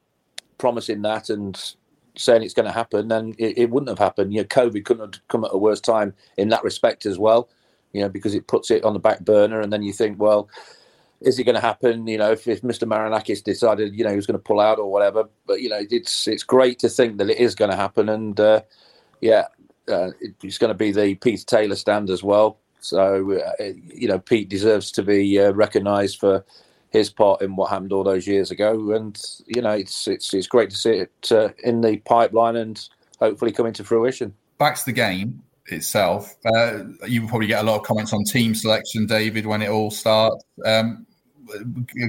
promising 0.57 1.01
that 1.03 1.29
and 1.29 1.75
saying 2.15 2.43
it's 2.43 2.53
going 2.53 2.65
to 2.65 2.71
happen, 2.71 3.09
then 3.09 3.35
it, 3.37 3.57
it 3.57 3.69
wouldn't 3.69 3.89
have 3.89 3.99
happened. 3.99 4.33
You 4.33 4.41
know, 4.41 4.47
COVID 4.47 4.85
couldn't 4.85 5.15
have 5.15 5.27
come 5.27 5.43
at 5.43 5.53
a 5.53 5.57
worse 5.57 5.81
time 5.81 6.13
in 6.37 6.49
that 6.49 6.63
respect 6.63 7.05
as 7.05 7.19
well. 7.19 7.49
You 7.91 8.01
know, 8.01 8.09
because 8.09 8.33
it 8.33 8.47
puts 8.47 8.71
it 8.71 8.83
on 8.83 8.93
the 8.93 8.99
back 8.99 9.19
burner, 9.19 9.61
and 9.61 9.71
then 9.71 9.83
you 9.83 9.93
think, 9.93 10.19
well, 10.19 10.49
is 11.23 11.39
it 11.39 11.45
going 11.45 11.55
to 11.55 11.61
happen? 11.61 12.05
You 12.05 12.17
know, 12.17 12.31
if, 12.31 12.47
if 12.47 12.61
Mr. 12.61 12.87
Marinakis 12.87 13.43
decided, 13.43 13.95
you 13.95 14.03
know, 14.03 14.09
he 14.09 14.15
was 14.15 14.27
going 14.27 14.37
to 14.37 14.43
pull 14.43 14.59
out 14.59 14.77
or 14.77 14.91
whatever. 14.91 15.29
But 15.47 15.61
you 15.61 15.69
know, 15.69 15.81
it's 15.89 16.27
it's 16.27 16.43
great 16.43 16.79
to 16.79 16.89
think 16.89 17.17
that 17.17 17.29
it 17.29 17.37
is 17.37 17.55
going 17.55 17.71
to 17.71 17.77
happen, 17.77 18.09
and 18.09 18.39
uh, 18.39 18.61
yeah, 19.21 19.45
uh, 19.87 20.11
it's 20.41 20.57
going 20.57 20.69
to 20.69 20.75
be 20.75 20.91
the 20.91 21.15
Peter 21.15 21.45
Taylor 21.45 21.75
stand 21.75 22.09
as 22.09 22.23
well. 22.23 22.59
So 22.81 23.39
uh, 23.39 23.63
you 23.93 24.07
know, 24.07 24.19
Pete 24.19 24.49
deserves 24.49 24.91
to 24.91 25.03
be 25.03 25.39
uh, 25.39 25.53
recognised 25.53 26.19
for 26.19 26.43
his 26.89 27.09
part 27.09 27.41
in 27.41 27.55
what 27.55 27.71
happened 27.71 27.93
all 27.93 28.03
those 28.03 28.27
years 28.27 28.51
ago, 28.51 28.91
and 28.91 29.19
you 29.47 29.61
know, 29.61 29.71
it's 29.71 30.07
it's 30.07 30.33
it's 30.33 30.47
great 30.47 30.69
to 30.69 30.77
see 30.77 30.97
it 30.97 31.31
uh, 31.31 31.49
in 31.63 31.81
the 31.81 31.97
pipeline 31.97 32.57
and 32.57 32.89
hopefully 33.19 33.51
coming 33.51 33.73
to 33.73 33.83
fruition. 33.83 34.33
Back 34.57 34.75
to 34.75 34.85
the 34.85 34.91
game 34.91 35.41
itself. 35.67 36.35
Uh, 36.45 36.83
you 37.07 37.21
will 37.21 37.29
probably 37.29 37.47
get 37.47 37.63
a 37.63 37.65
lot 37.65 37.77
of 37.77 37.83
comments 37.83 38.11
on 38.11 38.23
team 38.25 38.53
selection, 38.53 39.05
David, 39.05 39.45
when 39.45 39.61
it 39.61 39.69
all 39.69 39.89
starts. 39.89 40.43
Um, 40.65 41.07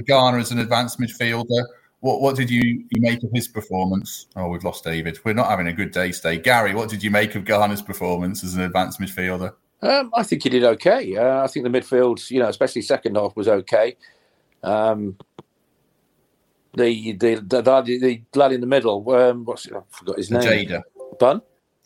Garner 0.07 0.39
as 0.39 0.51
an 0.51 0.59
advanced 0.59 0.99
midfielder. 0.99 1.65
What 2.01 2.21
what 2.21 2.35
did 2.35 2.49
you, 2.49 2.61
you 2.61 3.01
make 3.01 3.23
of 3.23 3.31
his 3.33 3.47
performance? 3.47 4.27
Oh, 4.35 4.47
we've 4.49 4.63
lost 4.63 4.83
David. 4.83 5.19
We're 5.23 5.33
not 5.33 5.49
having 5.49 5.67
a 5.67 5.73
good 5.73 5.91
day 5.91 6.11
today. 6.11 6.37
Gary, 6.37 6.75
what 6.75 6.89
did 6.89 7.01
you 7.01 7.09
make 7.09 7.35
of 7.35 7.45
Garner's 7.45 7.81
performance 7.81 8.43
as 8.43 8.55
an 8.55 8.61
advanced 8.61 8.99
midfielder? 8.99 9.53
Um, 9.81 10.11
I 10.15 10.23
think 10.23 10.43
he 10.43 10.49
did 10.49 10.63
okay. 10.63 11.15
Uh, 11.15 11.43
I 11.43 11.47
think 11.47 11.63
the 11.63 11.69
midfield, 11.69 12.29
you 12.31 12.39
know, 12.39 12.49
especially 12.49 12.81
second 12.81 13.15
half, 13.15 13.35
was 13.35 13.47
okay. 13.47 13.95
Um, 14.63 15.17
the, 16.75 17.13
the, 17.13 17.35
the 17.35 17.61
the 17.61 18.21
lad 18.35 18.51
in 18.51 18.61
the 18.61 18.67
middle, 18.67 19.09
um, 19.11 19.45
what's 19.45 19.67
I 19.71 19.79
forgot 19.89 20.17
his 20.17 20.31
name. 20.31 20.67
Jada. 20.67 20.81
Bun. 21.19 21.41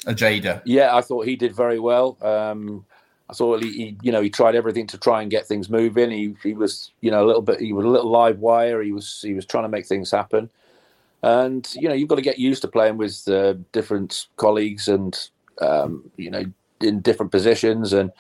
Jada. 0.06 0.62
Yeah, 0.66 0.96
I 0.96 1.02
thought 1.02 1.26
he 1.26 1.36
did 1.36 1.56
very 1.56 1.80
well. 1.80 2.18
Um, 2.22 2.86
I 3.30 3.34
thought 3.34 3.64
he, 3.64 3.72
he, 3.72 3.98
you 4.02 4.12
know, 4.12 4.22
he 4.22 4.30
tried 4.30 4.56
everything 4.56 4.88
to 4.88 4.98
try 4.98 5.22
and 5.22 5.30
get 5.30 5.46
things 5.46 5.70
moving. 5.70 6.10
He, 6.10 6.36
he 6.42 6.54
was, 6.54 6.92
you 7.02 7.12
know, 7.12 7.24
a 7.24 7.28
little 7.28 7.42
bit. 7.42 7.60
He 7.60 7.74
was 7.74 7.86
a 7.86 7.90
little 7.90 8.10
live 8.10 8.40
wire. 8.40 8.82
He 8.82 8.92
was, 8.92 9.22
he 9.22 9.34
was 9.34 9.46
trying 9.46 9.66
to 9.66 9.70
make 9.70 9.86
things 9.86 10.10
happen. 10.10 10.50
And 11.22 11.68
you 11.76 11.88
know, 11.90 11.94
you've 11.94 12.10
got 12.10 12.16
to 12.16 12.22
get 12.22 12.40
used 12.40 12.62
to 12.62 12.68
playing 12.68 12.98
with 12.98 13.28
uh, 13.28 13.56
different 13.72 14.28
colleagues 14.38 14.88
and, 14.88 15.18
um, 15.62 16.10
you 16.16 16.32
know, 16.32 16.46
in 16.82 17.02
different 17.02 17.32
positions. 17.32 17.94
And 17.94 18.12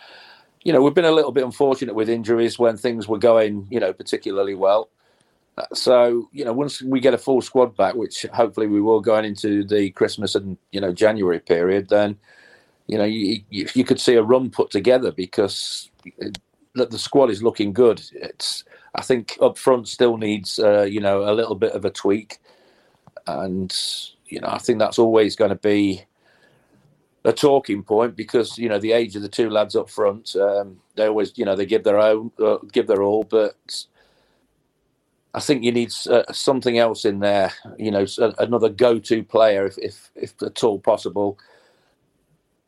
you 0.63 0.73
know, 0.73 0.81
we've 0.81 0.93
been 0.93 1.05
a 1.05 1.11
little 1.11 1.31
bit 1.31 1.45
unfortunate 1.45 1.95
with 1.95 2.09
injuries 2.09 2.59
when 2.59 2.75
things 2.77 3.07
were 3.07 3.17
going, 3.17 3.67
you 3.69 3.79
know, 3.79 3.93
particularly 3.93 4.53
well. 4.53 4.89
Uh, 5.57 5.65
so 5.73 6.29
you 6.33 6.43
know, 6.43 6.53
once 6.53 6.81
we 6.81 6.99
get 6.99 7.13
a 7.13 7.17
full 7.17 7.41
squad 7.41 7.75
back, 7.75 7.95
which 7.95 8.25
hopefully 8.33 8.67
we 8.67 8.81
will 8.81 8.99
going 8.99 9.25
into 9.25 9.63
the 9.63 9.91
Christmas 9.91 10.35
and 10.35 10.57
you 10.71 10.81
know 10.81 10.93
January 10.93 11.39
period, 11.39 11.89
then 11.89 12.17
you 12.89 12.97
know, 12.97 13.03
you, 13.03 13.43
you, 13.51 13.67
you 13.75 13.83
could 13.83 13.99
see 13.99 14.15
a 14.15 14.23
run 14.23 14.49
put 14.49 14.71
together 14.71 15.11
because 15.11 15.91
the 16.73 16.97
squad 16.97 17.29
is 17.29 17.43
looking 17.43 17.71
good. 17.71 18.01
It's 18.13 18.63
I 18.95 19.03
think 19.03 19.37
up 19.41 19.59
front 19.59 19.87
still 19.87 20.17
needs 20.17 20.57
uh, 20.57 20.87
you 20.89 20.99
know 20.99 21.29
a 21.29 21.33
little 21.35 21.53
bit 21.53 21.73
of 21.73 21.85
a 21.85 21.91
tweak, 21.91 22.39
and 23.27 23.71
you 24.25 24.39
know 24.39 24.47
I 24.47 24.57
think 24.57 24.79
that's 24.79 24.97
always 24.97 25.35
going 25.35 25.51
to 25.51 25.55
be 25.55 26.03
a 27.25 27.31
talking 27.31 27.83
point 27.83 28.15
because 28.15 28.57
you 28.57 28.69
know 28.69 28.79
the 28.79 28.93
age 28.93 29.15
of 29.15 29.21
the 29.21 29.29
two 29.29 29.51
lads 29.51 29.75
up 29.75 29.87
front. 29.87 30.35
Um, 30.35 30.79
they 30.95 31.07
always 31.07 31.37
you 31.37 31.45
know 31.45 31.55
they 31.55 31.67
give 31.67 31.83
their 31.83 31.99
own 31.99 32.31
uh, 32.39 32.57
give 32.71 32.87
their 32.87 33.03
all, 33.03 33.23
but 33.23 33.85
I 35.35 35.41
think 35.41 35.63
you 35.63 35.71
need 35.71 35.93
uh, 36.09 36.23
something 36.33 36.79
else 36.79 37.05
in 37.05 37.19
there. 37.19 37.53
You 37.77 37.91
know, 37.91 38.07
another 38.39 38.69
go-to 38.69 39.23
player 39.23 39.67
if 39.67 39.77
if, 39.77 40.09
if 40.15 40.41
at 40.41 40.63
all 40.63 40.79
possible 40.79 41.37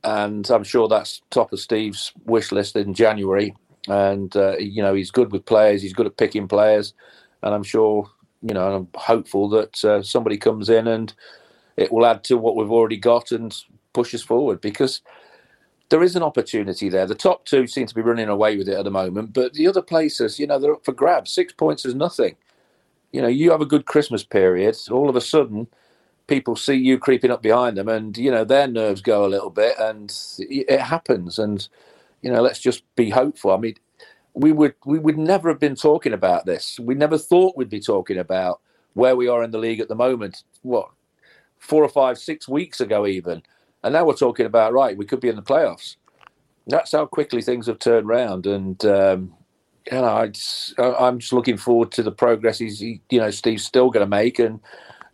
and 0.04 0.50
I'm 0.50 0.64
sure 0.64 0.88
that's 0.88 1.22
top 1.30 1.54
of 1.54 1.60
Steve's 1.60 2.12
wish 2.26 2.52
list 2.52 2.76
in 2.76 2.94
January. 2.94 3.56
And 3.88 4.36
uh, 4.36 4.58
you 4.58 4.82
know 4.82 4.94
he's 4.94 5.12
good 5.12 5.32
with 5.32 5.46
players. 5.46 5.82
He's 5.82 5.94
good 5.94 6.06
at 6.06 6.18
picking 6.18 6.48
players, 6.48 6.94
and 7.42 7.54
I'm 7.54 7.64
sure 7.64 8.10
you 8.42 8.54
know 8.54 8.76
I'm 8.76 8.88
hopeful 8.96 9.50
that 9.50 9.84
uh, 9.84 10.04
somebody 10.04 10.38
comes 10.38 10.70
in 10.70 10.88
and 10.88 11.14
it 11.78 11.92
will 11.92 12.06
add 12.06 12.24
to 12.26 12.38
what 12.38 12.56
we've 12.56 12.72
already 12.72 12.98
got 12.98 13.32
and 13.32 13.56
push 13.94 14.14
us 14.14 14.22
forward 14.22 14.62
because 14.62 15.02
there 15.90 16.04
is 16.04 16.16
an 16.16 16.24
opportunity 16.24 16.90
there. 16.90 17.06
The 17.06 17.16
top 17.16 17.46
two 17.46 17.68
seem 17.68 17.88
to 17.88 17.96
be 17.96 18.02
running 18.02 18.30
away 18.30 18.56
with 18.56 18.70
it 18.70 18.78
at 18.78 18.86
the 18.86 18.92
moment, 18.92 19.34
but 19.34 19.54
the 19.54 19.68
other 19.68 19.82
places, 19.82 20.40
you 20.40 20.48
know, 20.48 20.60
they're 20.60 20.74
up 20.74 20.86
for 20.86 20.94
grabs. 20.94 21.34
Six 21.34 21.54
points 21.54 21.86
is 21.86 21.96
nothing. 21.96 22.36
You 23.12 23.22
know, 23.22 23.28
you 23.28 23.52
have 23.52 23.62
a 23.62 23.66
good 23.66 23.86
Christmas 23.86 24.24
period. 24.24 24.78
All 24.90 25.10
of 25.10 25.16
a 25.16 25.22
sudden, 25.22 25.68
people 26.32 26.56
see 26.56 26.76
you 26.76 26.98
creeping 26.98 27.30
up 27.30 27.42
behind 27.42 27.76
them, 27.76 27.90
and 27.90 28.18
you 28.18 28.32
know 28.32 28.46
their 28.46 28.68
nerves 28.68 29.02
go 29.02 29.26
a 29.26 29.28
little 29.28 29.50
bit, 29.50 29.76
and 29.78 30.16
it 30.40 30.80
happens. 30.80 31.38
And 31.38 31.68
you 32.22 32.32
know, 32.32 32.42
let's 32.42 32.60
just 32.60 32.84
be 32.96 33.10
hopeful. 33.10 33.52
I 33.52 33.58
mean, 33.58 33.76
we 34.34 34.54
would 34.54 34.76
we 34.86 34.98
would 34.98 35.18
never 35.18 35.50
have 35.50 35.60
been 35.60 35.76
talking 35.76 36.14
about 36.14 36.46
this. 36.46 36.80
We 36.80 36.96
never 36.96 37.18
thought 37.18 37.58
we'd 37.58 37.70
be 37.70 37.82
talking 37.82 38.18
about 38.18 38.62
where 38.94 39.18
we 39.18 39.28
are 39.28 39.44
in 39.44 39.52
the 39.52 39.58
league 39.58 39.82
at 39.82 39.90
the 39.90 39.96
moment. 39.96 40.44
What 40.62 40.90
four 41.60 41.84
or 41.84 41.90
five, 41.90 42.18
six 42.18 42.48
weeks 42.48 42.80
ago, 42.80 43.06
even, 43.06 43.44
and 43.84 43.94
now 43.94 44.06
we're 44.06 44.14
talking 44.14 44.46
about 44.46 44.72
right. 44.74 44.98
We 44.98 45.06
could 45.06 45.20
be 45.20 45.30
in 45.30 45.36
the 45.36 45.42
playoffs. 45.42 45.98
That's 46.66 46.94
how 46.94 47.08
quickly 47.08 47.42
things 47.42 47.68
have 47.68 47.80
turned 47.80 48.10
around, 48.10 48.46
and 48.46 48.84
um, 48.86 49.34
you 49.92 49.98
know, 49.98 50.06
I 50.06 50.28
just, 50.28 50.80
I'm 50.80 51.20
just 51.20 51.34
looking 51.34 51.58
forward 51.58 51.92
to 51.94 52.04
the 52.04 52.12
progress 52.12 52.60
he's, 52.60 52.82
you 52.82 53.02
know, 53.12 53.32
Steve's 53.32 53.66
still 53.66 53.90
going 53.90 54.06
to 54.06 54.10
make, 54.10 54.40
and 54.40 54.62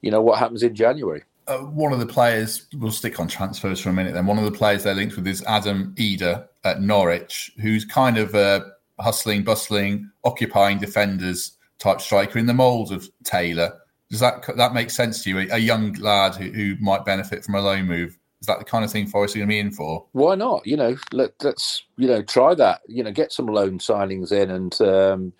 you 0.08 0.12
know 0.12 0.22
what 0.22 0.39
happens 0.39 0.63
in 0.63 0.74
January. 0.74 1.22
Uh, 1.50 1.58
one 1.58 1.91
of 1.91 2.00
the 2.00 2.06
players, 2.06 2.65
we'll 2.76 2.93
stick 2.93 3.20
on 3.20 3.28
transfers 3.28 3.82
for 3.82 3.89
a 3.89 3.93
minute 3.93 4.13
then. 4.13 4.26
One 4.26 4.38
of 4.38 4.46
the 4.46 4.58
players 4.58 4.84
they're 4.84 4.96
linked 4.96 5.17
with 5.17 5.28
is 5.28 5.43
Adam 5.43 5.93
Idah 5.98 6.48
at 6.63 6.82
Norwich, 6.82 7.52
who's 7.60 7.84
kind 7.84 8.17
of 8.17 8.34
a 8.34 8.72
hustling, 9.02 9.43
bustling, 9.43 10.10
occupying 10.24 10.80
defenders 10.80 11.58
type 11.78 12.00
striker 12.00 12.39
in 12.39 12.46
the 12.46 12.54
mould 12.54 12.93
of 12.93 13.10
Taylor. 13.26 13.78
Does 14.10 14.22
that 14.22 14.46
that 14.56 14.74
make 14.74 14.91
sense 14.91 15.26
to 15.26 15.30
you? 15.30 15.39
A, 15.39 15.56
a 15.56 15.58
young 15.58 15.91
lad 15.96 16.36
who, 16.36 16.52
who, 16.52 16.78
might 16.80 17.04
benefit 17.04 17.43
from 17.43 17.56
a 17.56 17.62
loan 17.62 17.86
move. 17.86 18.17
Is 18.39 18.48
that 18.48 18.60
the 18.60 18.65
kind 18.65 18.86
of 18.86 18.91
thing 18.91 19.08
Forest 19.08 19.36
are 19.36 19.39
going 19.39 19.50
to 19.50 19.54
be 19.54 19.60
in 19.60 19.72
for? 19.72 20.06
Why 20.13 20.36
not? 20.36 20.65
You 20.65 20.78
know, 20.78 20.96
let, 21.12 21.43
us 21.43 21.84
you 21.98 22.08
know 22.08 22.22
try 22.22 22.56
that. 22.56 22.80
You 22.88 23.04
know, 23.04 23.12
get 23.12 23.34
some 23.34 23.48
loan 23.48 23.80
signings 23.80 24.32
in 24.32 24.52
and 24.52 24.82
um, 24.82 25.34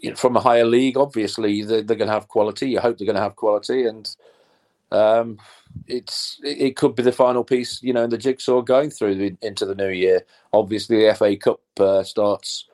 you 0.00 0.10
know, 0.10 0.16
from 0.16 0.36
a 0.36 0.40
higher 0.40 0.64
league, 0.64 0.96
obviously 0.96 1.62
they're, 1.62 1.82
they're 1.82 1.96
going 1.96 2.08
to 2.08 2.14
have 2.14 2.28
quality. 2.28 2.70
You 2.70 2.80
hope 2.80 2.98
they're 2.98 3.06
going 3.06 3.16
to 3.16 3.22
have 3.22 3.36
quality, 3.36 3.84
and 3.84 4.08
um, 4.90 5.38
it's 5.86 6.40
it, 6.42 6.76
could 6.76 6.96
be 6.96 7.02
the 7.02 7.12
final 7.12 7.44
piece, 7.44 7.82
you 7.82 7.92
know, 7.92 8.04
in 8.04 8.10
the 8.10 8.18
jigsaw 8.18 8.62
going 8.62 8.90
through 8.90 9.14
the, 9.16 9.36
into 9.42 9.66
the 9.66 9.74
new 9.74 9.90
year. 9.90 10.22
Obviously, 10.52 11.06
the 11.06 11.14
FA 11.14 11.36
Cup 11.36 11.60
uh, 11.78 12.02
starts 12.02 12.64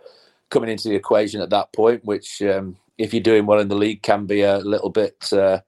coming 0.51 0.71
into 0.71 0.89
the 0.89 0.95
equation 0.95 1.41
at 1.41 1.51
that 1.51 1.73
point, 1.73 2.05
which, 2.05 2.41
um, 2.43 2.77
if 2.97 3.13
you're 3.13 3.23
doing 3.23 3.45
well 3.45 3.59
in 3.59 3.69
the 3.69 3.75
league, 3.75 4.03
can 4.03 4.27
be 4.27 4.43
a 4.43 4.59
little 4.59 4.91
bit 4.91 5.33
uh, 5.33 5.61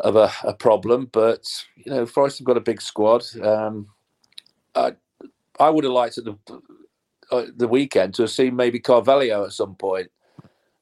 of 0.00 0.16
a, 0.16 0.30
a, 0.44 0.52
problem. 0.52 1.08
But 1.10 1.48
you 1.76 1.90
know, 1.90 2.06
Forest 2.06 2.38
have 2.38 2.46
got 2.46 2.58
a 2.58 2.60
big 2.60 2.82
squad. 2.82 3.24
Um, 3.42 3.88
I, 4.74 4.92
I 5.58 5.70
would 5.70 5.84
have 5.84 5.92
liked 5.92 6.18
uh, 6.18 6.56
the 7.56 7.68
weekend 7.68 8.14
to 8.14 8.22
have 8.22 8.30
seen 8.30 8.56
maybe 8.56 8.80
Carvalho 8.80 9.44
at 9.44 9.52
some 9.52 9.74
point. 9.74 10.10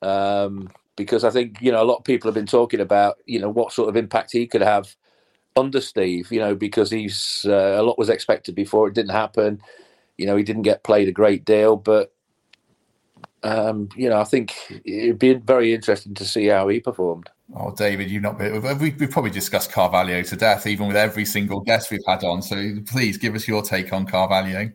Um, 0.01 0.69
because 0.97 1.25
I 1.25 1.31
think 1.31 1.61
you 1.61 1.73
know 1.73 1.83
a 1.83 1.87
lot 1.87 1.99
of 1.99 2.05
people 2.05 2.29
have 2.29 2.35
been 2.35 2.47
talking 2.47 2.81
about 2.81 3.17
you 3.27 3.39
know 3.39 3.49
what 3.49 3.73
sort 3.73 3.89
of 3.89 3.97
impact 3.97 4.33
he 4.33 4.47
could 4.47 4.63
have 4.63 4.95
under 5.57 5.81
Steve. 5.81 6.31
You 6.31 6.41
know 6.41 6.55
because 6.55 6.91
he's 6.91 7.45
uh, 7.49 7.77
a 7.79 7.83
lot 7.83 7.99
was 7.99 8.09
expected 8.09 8.55
before 8.55 8.89
it 8.89 8.95
didn't 8.95 9.13
happen. 9.13 9.61
You 10.19 10.27
know 10.27 10.37
he 10.37 10.43
didn't 10.43 10.63
get 10.63 10.85
played 10.85 11.09
a 11.09 11.13
great 11.13 11.45
deal, 11.45 11.77
but 11.77 12.13
um, 13.43 13.89
you 13.97 14.09
know 14.09 14.21
I 14.21 14.25
think 14.25 14.55
it'd 14.85 15.19
be 15.19 15.35
very 15.35 15.73
interesting 15.73 16.15
to 16.15 16.25
see 16.25 16.47
how 16.47 16.69
he 16.69 16.81
performed. 16.81 17.31
Oh, 17.55 17.75
David, 17.75 18.11
you've 18.11 18.23
not 18.23 18.39
been. 18.39 18.63
We've, 18.63 18.99
we've 18.99 19.11
probably 19.11 19.31
discussed 19.31 19.73
Carvalho 19.73 20.23
to 20.23 20.37
death, 20.37 20.67
even 20.67 20.87
with 20.87 20.97
every 20.97 21.27
single 21.27 21.61
guest 21.61 21.91
we've 21.91 22.01
had 22.07 22.25
on. 22.25 22.41
So 22.41 22.77
please 22.87 23.19
give 23.19 23.35
us 23.35 23.47
your 23.47 23.63
take 23.63 23.93
on 23.93 24.07
Carvalho. 24.07 24.71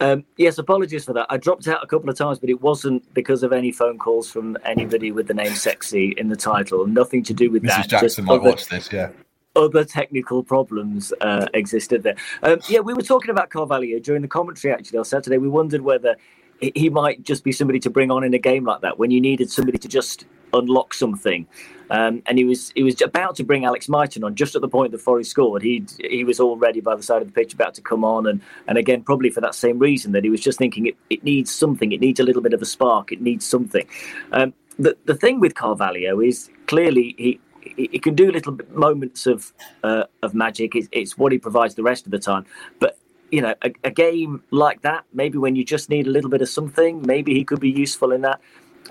Um, 0.00 0.24
yes, 0.38 0.56
apologies 0.56 1.04
for 1.04 1.12
that. 1.12 1.26
I 1.28 1.36
dropped 1.36 1.68
out 1.68 1.84
a 1.84 1.86
couple 1.86 2.08
of 2.08 2.16
times, 2.16 2.38
but 2.38 2.48
it 2.48 2.60
wasn't 2.60 3.12
because 3.12 3.42
of 3.42 3.52
any 3.52 3.70
phone 3.70 3.98
calls 3.98 4.30
from 4.30 4.56
anybody 4.64 5.12
with 5.12 5.26
the 5.26 5.34
name 5.34 5.54
"sexy" 5.54 6.14
in 6.16 6.28
the 6.28 6.36
title. 6.36 6.86
Nothing 6.86 7.22
to 7.24 7.34
do 7.34 7.50
with 7.50 7.62
Mrs. 7.62 7.66
that. 7.76 7.88
Jackson 7.88 8.24
might 8.24 8.40
other, 8.40 8.50
watch 8.50 8.66
this. 8.66 8.90
Yeah. 8.90 9.10
Other 9.56 9.84
technical 9.84 10.42
problems 10.42 11.12
uh, 11.20 11.46
existed 11.52 12.02
there. 12.02 12.16
Um, 12.42 12.60
yeah, 12.68 12.80
we 12.80 12.94
were 12.94 13.02
talking 13.02 13.30
about 13.30 13.50
Carvalho 13.50 13.98
during 13.98 14.22
the 14.22 14.28
commentary 14.28 14.72
actually 14.72 14.98
on 14.98 15.04
Saturday. 15.04 15.38
We 15.38 15.48
wondered 15.48 15.82
whether 15.82 16.16
he 16.60 16.90
might 16.90 17.22
just 17.22 17.44
be 17.44 17.52
somebody 17.52 17.80
to 17.80 17.90
bring 17.90 18.10
on 18.10 18.24
in 18.24 18.34
a 18.34 18.38
game 18.38 18.64
like 18.64 18.82
that 18.82 18.98
when 18.98 19.10
you 19.10 19.20
needed 19.20 19.50
somebody 19.50 19.78
to 19.78 19.88
just 19.88 20.26
unlock 20.52 20.94
something. 20.94 21.46
Um, 21.90 22.22
and 22.26 22.38
he 22.38 22.44
was 22.44 22.70
he 22.76 22.82
was 22.82 23.00
about 23.02 23.34
to 23.36 23.44
bring 23.44 23.64
Alex 23.64 23.88
Mighten 23.88 24.22
on 24.22 24.36
just 24.36 24.54
at 24.54 24.60
the 24.60 24.68
point 24.68 24.92
that 24.92 25.00
Forest 25.00 25.30
scored. 25.30 25.62
He 25.62 25.84
he 25.98 26.22
was 26.22 26.38
already 26.38 26.80
by 26.80 26.94
the 26.94 27.02
side 27.02 27.20
of 27.22 27.28
the 27.28 27.34
pitch 27.34 27.52
about 27.52 27.74
to 27.74 27.82
come 27.82 28.04
on, 28.04 28.26
and 28.26 28.40
and 28.68 28.78
again 28.78 29.02
probably 29.02 29.30
for 29.30 29.40
that 29.40 29.54
same 29.54 29.78
reason 29.78 30.12
that 30.12 30.22
he 30.22 30.30
was 30.30 30.40
just 30.40 30.58
thinking 30.58 30.86
it, 30.86 30.96
it 31.08 31.24
needs 31.24 31.52
something. 31.52 31.90
It 31.90 32.00
needs 32.00 32.20
a 32.20 32.22
little 32.22 32.42
bit 32.42 32.52
of 32.52 32.62
a 32.62 32.66
spark. 32.66 33.10
It 33.10 33.20
needs 33.20 33.44
something. 33.44 33.86
Um, 34.32 34.54
the 34.78 34.96
the 35.06 35.16
thing 35.16 35.40
with 35.40 35.54
Carvalho 35.54 36.20
is 36.20 36.50
clearly 36.66 37.14
he. 37.18 37.40
He 37.76 37.98
can 37.98 38.14
do 38.14 38.32
little 38.32 38.58
moments 38.70 39.26
of 39.26 39.52
uh, 39.84 40.04
of 40.22 40.34
magic. 40.34 40.74
It's, 40.74 40.88
it's 40.92 41.18
what 41.18 41.30
he 41.30 41.38
provides 41.38 41.74
the 41.74 41.82
rest 41.82 42.06
of 42.06 42.10
the 42.10 42.18
time. 42.18 42.46
But 42.78 42.98
you 43.30 43.40
know, 43.40 43.54
a, 43.62 43.72
a, 43.84 43.90
game 43.90 44.42
like 44.50 44.82
that, 44.82 45.04
maybe 45.12 45.38
when 45.38 45.56
you 45.56 45.64
just 45.64 45.88
need 45.88 46.06
a 46.06 46.10
little 46.10 46.30
bit 46.30 46.42
of 46.42 46.48
something, 46.48 47.02
maybe 47.02 47.34
he 47.34 47.44
could 47.44 47.60
be 47.60 47.70
useful 47.70 48.12
in 48.12 48.22
that. 48.22 48.40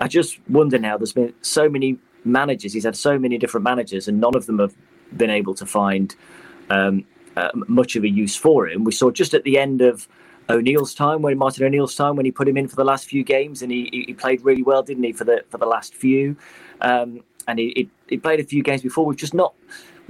I 0.00 0.08
just 0.08 0.38
wonder 0.48 0.78
now. 0.78 0.96
There's 0.96 1.12
been 1.12 1.34
so 1.42 1.68
many 1.68 1.98
managers. 2.24 2.72
He's 2.72 2.84
had 2.84 2.96
so 2.96 3.18
many 3.18 3.38
different 3.38 3.64
managers, 3.64 4.08
and 4.08 4.20
none 4.20 4.34
of 4.34 4.46
them 4.46 4.58
have 4.58 4.74
been 5.16 5.30
able 5.30 5.54
to 5.54 5.66
find 5.66 6.14
um, 6.70 7.04
uh, 7.36 7.50
much 7.54 7.96
of 7.96 8.04
a 8.04 8.08
use 8.08 8.36
for 8.36 8.68
him. 8.68 8.84
We 8.84 8.92
saw 8.92 9.10
just 9.10 9.34
at 9.34 9.44
the 9.44 9.58
end 9.58 9.82
of 9.82 10.08
O'Neill's 10.48 10.94
time, 10.94 11.22
when 11.22 11.36
Martin 11.38 11.64
O'Neill's 11.64 11.94
time, 11.94 12.16
when 12.16 12.24
he 12.24 12.32
put 12.32 12.48
him 12.48 12.56
in 12.56 12.66
for 12.66 12.76
the 12.76 12.84
last 12.84 13.06
few 13.06 13.22
games, 13.22 13.62
and 13.62 13.70
he, 13.70 14.04
he 14.06 14.14
played 14.14 14.44
really 14.44 14.62
well, 14.62 14.82
didn't 14.82 15.04
he, 15.04 15.12
for 15.12 15.24
the 15.24 15.44
for 15.48 15.58
the 15.58 15.66
last 15.66 15.94
few? 15.94 16.36
Um, 16.80 17.22
and 17.46 17.58
he, 17.58 17.72
he, 17.76 17.90
he 18.08 18.16
played 18.16 18.40
a 18.40 18.44
few 18.44 18.62
games 18.62 18.82
before. 18.82 19.04
We've 19.04 19.16
just 19.16 19.34
not, 19.34 19.54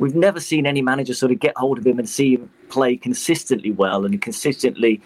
we've 0.00 0.16
never 0.16 0.40
seen 0.40 0.66
any 0.66 0.82
manager 0.82 1.14
sort 1.14 1.30
of 1.30 1.38
get 1.38 1.56
hold 1.56 1.78
of 1.78 1.86
him 1.86 1.98
and 1.98 2.08
see 2.08 2.34
him 2.34 2.50
play 2.70 2.96
consistently 2.96 3.70
well 3.70 4.04
and 4.04 4.20
consistently 4.20 5.00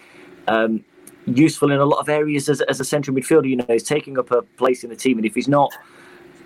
um, 0.47 0.83
useful 1.25 1.71
in 1.71 1.79
a 1.79 1.85
lot 1.85 1.99
of 1.99 2.09
areas 2.09 2.49
as, 2.49 2.61
as 2.61 2.79
a 2.79 2.85
central 2.85 3.15
midfielder. 3.15 3.47
You 3.47 3.57
know, 3.57 3.65
he's 3.67 3.83
taking 3.83 4.17
up 4.17 4.31
a 4.31 4.41
place 4.41 4.83
in 4.83 4.89
the 4.89 4.95
team, 4.95 5.17
and 5.17 5.25
if 5.25 5.35
he's 5.35 5.49
not 5.49 5.71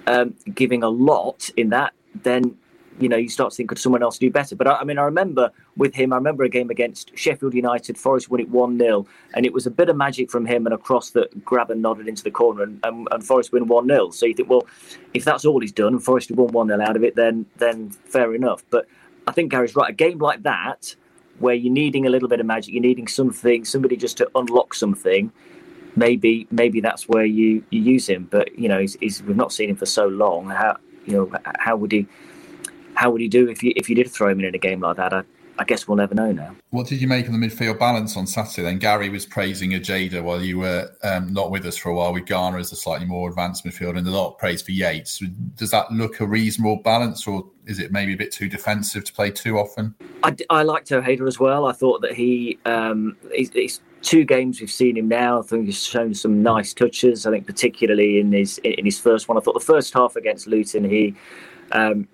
um, 0.07 0.35
giving 0.53 0.83
a 0.83 0.89
lot 0.89 1.49
in 1.55 1.69
that, 1.69 1.93
then 2.23 2.57
you 2.99 3.09
know 3.09 3.17
you 3.17 3.29
start 3.29 3.51
to 3.51 3.57
think 3.57 3.69
could 3.69 3.79
someone 3.79 4.03
else 4.03 4.17
do 4.17 4.29
better. 4.29 4.55
But 4.55 4.67
I, 4.67 4.75
I, 4.75 4.83
mean, 4.83 4.97
I 4.97 5.03
remember 5.03 5.51
with 5.77 5.93
him, 5.95 6.13
I 6.13 6.17
remember 6.17 6.43
a 6.43 6.49
game 6.49 6.69
against 6.69 7.17
Sheffield 7.17 7.53
United. 7.53 7.97
Forest 7.97 8.29
won 8.29 8.39
it 8.39 8.49
one 8.49 8.77
0 8.77 9.07
and 9.33 9.45
it 9.45 9.53
was 9.53 9.65
a 9.65 9.71
bit 9.71 9.89
of 9.89 9.95
magic 9.95 10.29
from 10.29 10.45
him 10.45 10.65
and 10.65 10.73
a 10.73 10.77
cross 10.77 11.12
that 11.12 11.45
Grabban 11.45 11.79
nodded 11.79 12.07
into 12.07 12.23
the 12.23 12.31
corner, 12.31 12.63
and, 12.63 12.79
and, 12.83 13.07
and 13.12 13.23
Forest 13.23 13.51
win 13.51 13.67
one 13.67 13.88
0 13.88 14.12
So 14.12 14.25
you 14.25 14.33
think, 14.33 14.49
well, 14.49 14.67
if 15.13 15.23
that's 15.23 15.45
all 15.45 15.59
he's 15.59 15.71
done 15.71 15.93
and 15.93 16.03
Forest 16.03 16.31
won 16.31 16.49
one 16.49 16.67
0 16.67 16.81
out 16.81 16.95
of 16.95 17.03
it, 17.03 17.15
then 17.15 17.45
then 17.57 17.89
fair 17.89 18.35
enough. 18.35 18.63
But 18.69 18.88
I 19.27 19.31
think 19.31 19.51
Gary's 19.51 19.75
right. 19.75 19.89
A 19.89 19.93
game 19.93 20.19
like 20.19 20.43
that, 20.43 20.95
where 21.39 21.55
you're 21.55 21.73
needing 21.73 22.05
a 22.05 22.09
little 22.09 22.29
bit 22.29 22.39
of 22.39 22.45
magic, 22.45 22.73
you're 22.73 22.81
needing 22.81 23.07
something, 23.07 23.65
somebody 23.65 23.95
just 23.95 24.17
to 24.17 24.29
unlock 24.35 24.73
something 24.73 25.31
maybe 25.95 26.47
maybe 26.51 26.79
that's 26.79 27.09
where 27.09 27.25
you, 27.25 27.63
you 27.71 27.81
use 27.81 28.07
him. 28.07 28.27
But 28.29 28.57
you 28.57 28.69
know, 28.69 28.79
he's, 28.79 28.95
he's, 28.99 29.23
we've 29.23 29.35
not 29.35 29.51
seen 29.51 29.69
him 29.69 29.75
for 29.75 29.85
so 29.85 30.07
long. 30.07 30.49
How 30.49 30.77
you 31.05 31.13
know 31.13 31.31
how 31.57 31.75
would 31.75 31.91
he 31.91 32.07
how 32.99 33.09
would 33.09 33.21
he 33.21 33.29
do 33.29 33.49
if 33.49 33.63
you 33.63 33.71
if 33.77 33.89
you 33.89 33.95
did 33.95 34.12
throw 34.12 34.27
him 34.27 34.39
in, 34.39 34.45
in 34.45 34.53
a 34.53 34.57
game 34.57 34.81
like 34.81 34.97
that? 34.97 35.13
I, 35.13 35.23
I 35.57 35.63
guess 35.63 35.88
we'll 35.88 35.95
never 35.95 36.13
know 36.13 36.33
now. 36.33 36.53
What 36.71 36.88
did 36.88 37.01
you 37.01 37.07
make 37.07 37.27
of 37.27 37.31
the 37.31 37.38
midfield 37.38 37.79
balance 37.79 38.17
on 38.17 38.27
Saturday? 38.27 38.63
Then 38.63 38.77
Gary 38.77 39.07
was 39.07 39.25
praising 39.25 39.73
Ojeda 39.73 40.21
while 40.21 40.41
you 40.41 40.59
were 40.59 40.89
um, 41.03 41.31
not 41.33 41.49
with 41.49 41.65
us 41.65 41.77
for 41.77 41.89
a 41.89 41.95
while 41.95 42.12
with 42.12 42.25
Garner 42.25 42.57
as 42.57 42.73
a 42.73 42.75
slightly 42.75 43.07
more 43.07 43.29
advanced 43.29 43.63
midfield, 43.63 43.97
and 43.97 44.05
a 44.05 44.12
lot 44.12 44.31
of 44.31 44.38
praise 44.38 44.62
for 44.62 44.71
Yates. 44.71 45.23
Does 45.55 45.71
that 45.71 45.89
look 45.93 46.19
a 46.19 46.27
reasonable 46.27 46.77
balance, 46.83 47.25
or 47.25 47.49
is 47.67 47.79
it 47.79 47.93
maybe 47.93 48.13
a 48.13 48.17
bit 48.17 48.33
too 48.33 48.49
defensive 48.49 49.05
to 49.05 49.13
play 49.13 49.31
too 49.31 49.57
often? 49.57 49.95
I, 50.23 50.35
I 50.49 50.63
liked 50.63 50.91
Ojeda 50.91 51.23
as 51.23 51.39
well. 51.39 51.67
I 51.67 51.71
thought 51.71 52.01
that 52.01 52.13
he 52.13 52.59
um, 52.65 53.15
he's, 53.33 53.49
he's 53.51 53.79
two 54.01 54.25
games 54.25 54.59
we've 54.59 54.69
seen 54.69 54.97
him 54.97 55.07
now. 55.07 55.39
I 55.39 55.43
think 55.43 55.67
he's 55.67 55.81
shown 55.81 56.13
some 56.13 56.43
nice 56.43 56.73
touches. 56.73 57.25
I 57.25 57.31
think 57.31 57.45
particularly 57.45 58.19
in 58.19 58.33
his 58.33 58.57
in 58.59 58.83
his 58.83 58.99
first 58.99 59.29
one. 59.29 59.38
I 59.38 59.41
thought 59.41 59.53
the 59.53 59.62
first 59.62 59.93
half 59.93 60.17
against 60.17 60.47
Luton 60.47 60.83
he 60.83 61.15
um, 61.71 62.07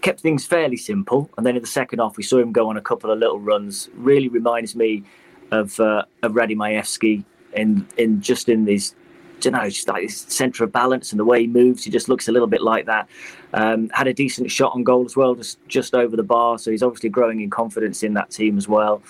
kept 0.00 0.20
things 0.20 0.46
fairly 0.46 0.76
simple, 0.76 1.30
and 1.36 1.46
then 1.46 1.56
in 1.56 1.62
the 1.62 1.68
second 1.68 1.98
half 1.98 2.16
we 2.16 2.22
saw 2.22 2.38
him 2.38 2.52
go 2.52 2.68
on 2.68 2.76
a 2.76 2.80
couple 2.80 3.10
of 3.10 3.18
little 3.18 3.38
runs. 3.38 3.88
Really 3.94 4.28
reminds 4.28 4.74
me 4.74 5.04
of 5.50 5.78
uh, 5.80 6.04
of 6.22 6.32
Radim 6.32 6.56
Majewski 6.56 7.24
in 7.54 7.86
in 7.96 8.20
just 8.20 8.48
in 8.48 8.66
his. 8.66 8.94
You 9.42 9.52
know, 9.52 9.70
just 9.70 9.88
like 9.88 10.02
his 10.02 10.20
centre 10.20 10.64
of 10.64 10.72
balance 10.72 11.12
and 11.12 11.18
the 11.18 11.24
way 11.24 11.40
he 11.40 11.46
moves, 11.46 11.84
he 11.84 11.90
just 11.90 12.10
looks 12.10 12.28
a 12.28 12.32
little 12.32 12.46
bit 12.46 12.60
like 12.60 12.84
that. 12.84 13.08
Um, 13.54 13.88
had 13.88 14.06
a 14.06 14.12
decent 14.12 14.50
shot 14.50 14.74
on 14.74 14.84
goal 14.84 15.06
as 15.06 15.16
well, 15.16 15.34
just 15.34 15.58
just 15.66 15.94
over 15.94 16.14
the 16.14 16.22
bar. 16.22 16.58
So 16.58 16.70
he's 16.70 16.82
obviously 16.82 17.08
growing 17.08 17.40
in 17.40 17.48
confidence 17.48 18.02
in 18.02 18.12
that 18.14 18.30
team 18.30 18.58
as 18.58 18.68
well. 18.68 19.00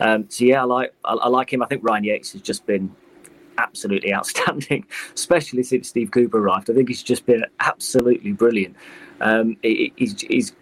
Um, 0.00 0.26
so 0.28 0.44
yeah, 0.44 0.62
I 0.62 0.64
like 0.64 0.94
I, 1.04 1.14
I, 1.14 1.28
like 1.28 1.52
him. 1.52 1.62
I 1.62 1.66
think 1.66 1.84
Ryan 1.84 2.02
Yates 2.02 2.32
has 2.32 2.42
just 2.42 2.66
been 2.66 2.94
absolutely 3.58 4.12
outstanding, 4.18 4.86
especially 5.14 5.62
since 5.62 5.88
Steve 5.88 6.10
Cooper 6.10 6.38
arrived. 6.38 6.68
I 6.68 6.74
think 6.74 6.88
he's 6.88 7.04
just 7.04 7.24
been 7.24 7.44
absolutely 7.60 8.32
brilliant. 8.32 8.76
Um, 9.20 9.56
he's, 9.62 10.20
he's 10.22 10.52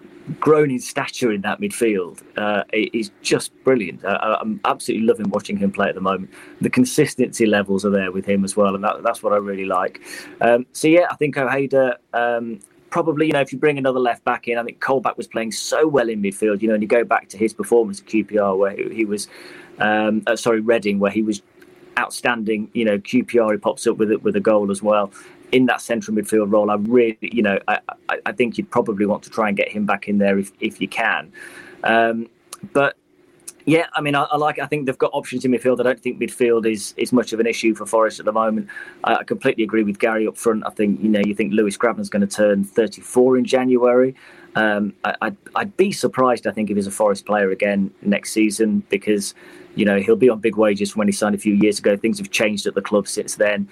grown 0.41 0.71
in 0.71 0.79
stature 0.79 1.33
in 1.33 1.43
that 1.43 1.61
midfield. 1.61 2.23
Uh, 2.37 2.65
he's 2.73 3.11
just 3.23 3.53
brilliant. 3.65 4.05
Uh, 4.05 4.39
I'm 4.41 4.61
absolutely 4.65 5.07
loving 5.07 5.29
watching 5.29 5.57
him 5.57 5.71
play 5.71 5.89
at 5.89 5.95
the 5.95 6.01
moment. 6.01 6.31
The 6.61 6.71
consistency 6.71 7.47
levels 7.47 7.85
are 7.85 7.91
there 7.91 8.11
with 8.11 8.25
him 8.25 8.45
as 8.45 8.57
well, 8.57 8.75
and 8.75 8.83
that, 8.85 9.03
that's 9.03 9.23
what 9.23 9.33
I 9.33 9.37
really 9.37 9.67
like. 9.67 10.01
Um, 10.41 10.67
so 10.73 10.89
yeah, 10.89 11.07
I 11.11 11.17
think 11.17 11.37
Ojeda 11.37 11.99
um, 12.13 12.61
probably, 12.91 13.27
you 13.27 13.33
know, 13.33 13.41
if 13.41 13.53
you 13.53 13.59
bring 13.59 13.77
another 13.77 14.01
left 14.01 14.25
back 14.25 14.49
in, 14.49 14.57
I 14.59 14.63
think 14.63 14.81
Colback 14.81 15.17
was 15.17 15.27
playing 15.27 15.53
so 15.53 15.87
well 15.87 16.09
in 16.09 16.23
midfield, 16.23 16.63
you 16.63 16.69
know, 16.69 16.75
and 16.75 16.83
you 16.83 16.89
go 16.89 17.05
back 17.05 17.29
to 17.31 17.39
his 17.39 17.53
performance 17.53 18.01
at 18.01 18.07
QPR 18.07 18.57
where 18.57 18.77
he 18.77 19.05
was, 19.05 19.29
um, 19.79 20.23
uh, 20.27 20.37
sorry, 20.37 20.61
Reading, 20.61 20.99
where 20.99 21.11
he 21.11 21.23
was 21.23 21.43
outstanding. 21.99 22.71
You 22.73 22.85
know, 22.85 22.99
QPR 22.99 23.53
he 23.53 23.59
pops 23.59 23.87
up 23.87 23.99
with 23.99 24.11
it 24.11 24.23
with 24.23 24.37
a 24.37 24.41
goal 24.41 24.71
as 24.71 24.83
well 24.83 25.11
in 25.55 25.67
that 25.67 25.81
central 25.81 26.17
midfield 26.17 26.53
role. 26.53 26.69
I 26.69 26.75
really, 26.75 27.17
you 27.21 27.41
know, 27.41 27.61
I, 27.69 27.79
I, 28.27 28.33
think 28.33 28.59
you'd 28.59 28.73
probably 28.73 29.07
want 29.07 29.23
to 29.23 29.31
try 29.31 29.47
and 29.47 29.57
get 29.57 29.69
him 29.69 29.87
back 29.87 30.09
in 30.09 30.19
there 30.19 30.37
if 30.37 30.51
if 30.59 30.81
you 30.81 30.89
can. 30.89 31.33
Um, 31.85 32.29
but 32.73 32.97
yeah, 33.67 33.87
I 33.95 34.01
mean, 34.01 34.17
I, 34.17 34.25
I, 34.25 34.37
like. 34.37 34.59
I 34.59 34.67
think 34.67 34.87
they've 34.87 34.99
got 34.99 35.13
options 35.15 35.45
in 35.45 35.53
midfield. 35.53 35.79
I 35.79 35.85
don't 35.85 36.01
think 36.01 36.19
midfield 36.19 36.67
is 36.67 36.93
is 36.97 37.13
much 37.13 37.33
of 37.33 37.39
an 37.39 37.47
issue 37.47 37.73
for 37.73 37.87
Forest 37.87 38.19
at 38.19 38.27
the 38.27 38.33
moment. 38.33 38.69
I, 39.05 39.15
I 39.17 39.25
completely 39.25 39.63
agree 39.63 39.85
with 39.85 40.01
Gary 40.01 40.27
up 40.27 40.37
front. 40.37 40.65
I 40.67 40.71
think 40.71 41.01
you 41.01 41.09
know 41.09 41.21
you 41.25 41.37
think 41.37 41.53
Lewis 41.53 41.77
Grabban's 41.77 42.11
going 42.11 42.27
to 42.27 42.37
turn 42.37 42.65
34 42.65 43.39
in 43.39 43.45
January. 43.45 44.17
Um, 44.57 44.93
I, 45.05 45.15
I'd, 45.23 45.37
I'd 45.55 45.77
be 45.77 45.93
surprised. 45.93 46.49
I 46.49 46.51
think 46.51 46.69
if 46.69 46.77
he's 46.77 46.89
a 46.89 46.91
Forest 46.91 47.27
player 47.27 47.51
again 47.51 47.93
next 48.03 48.33
season 48.33 48.83
because 48.89 49.35
you 49.77 49.85
know 49.85 50.01
he'll 50.01 50.17
be 50.17 50.29
on 50.29 50.41
big 50.41 50.57
wages 50.57 50.91
from 50.91 50.99
when 50.99 51.09
he 51.09 51.13
signed 51.13 51.37
a 51.37 51.39
few 51.39 51.55
years 51.55 51.79
ago. 51.79 51.97
Things 51.97 52.19
have 52.19 52.33
changed 52.33 52.67
at 52.67 52.75
the 52.75 52.83
club 52.83 53.07
since 53.07 53.37
then. 53.37 53.69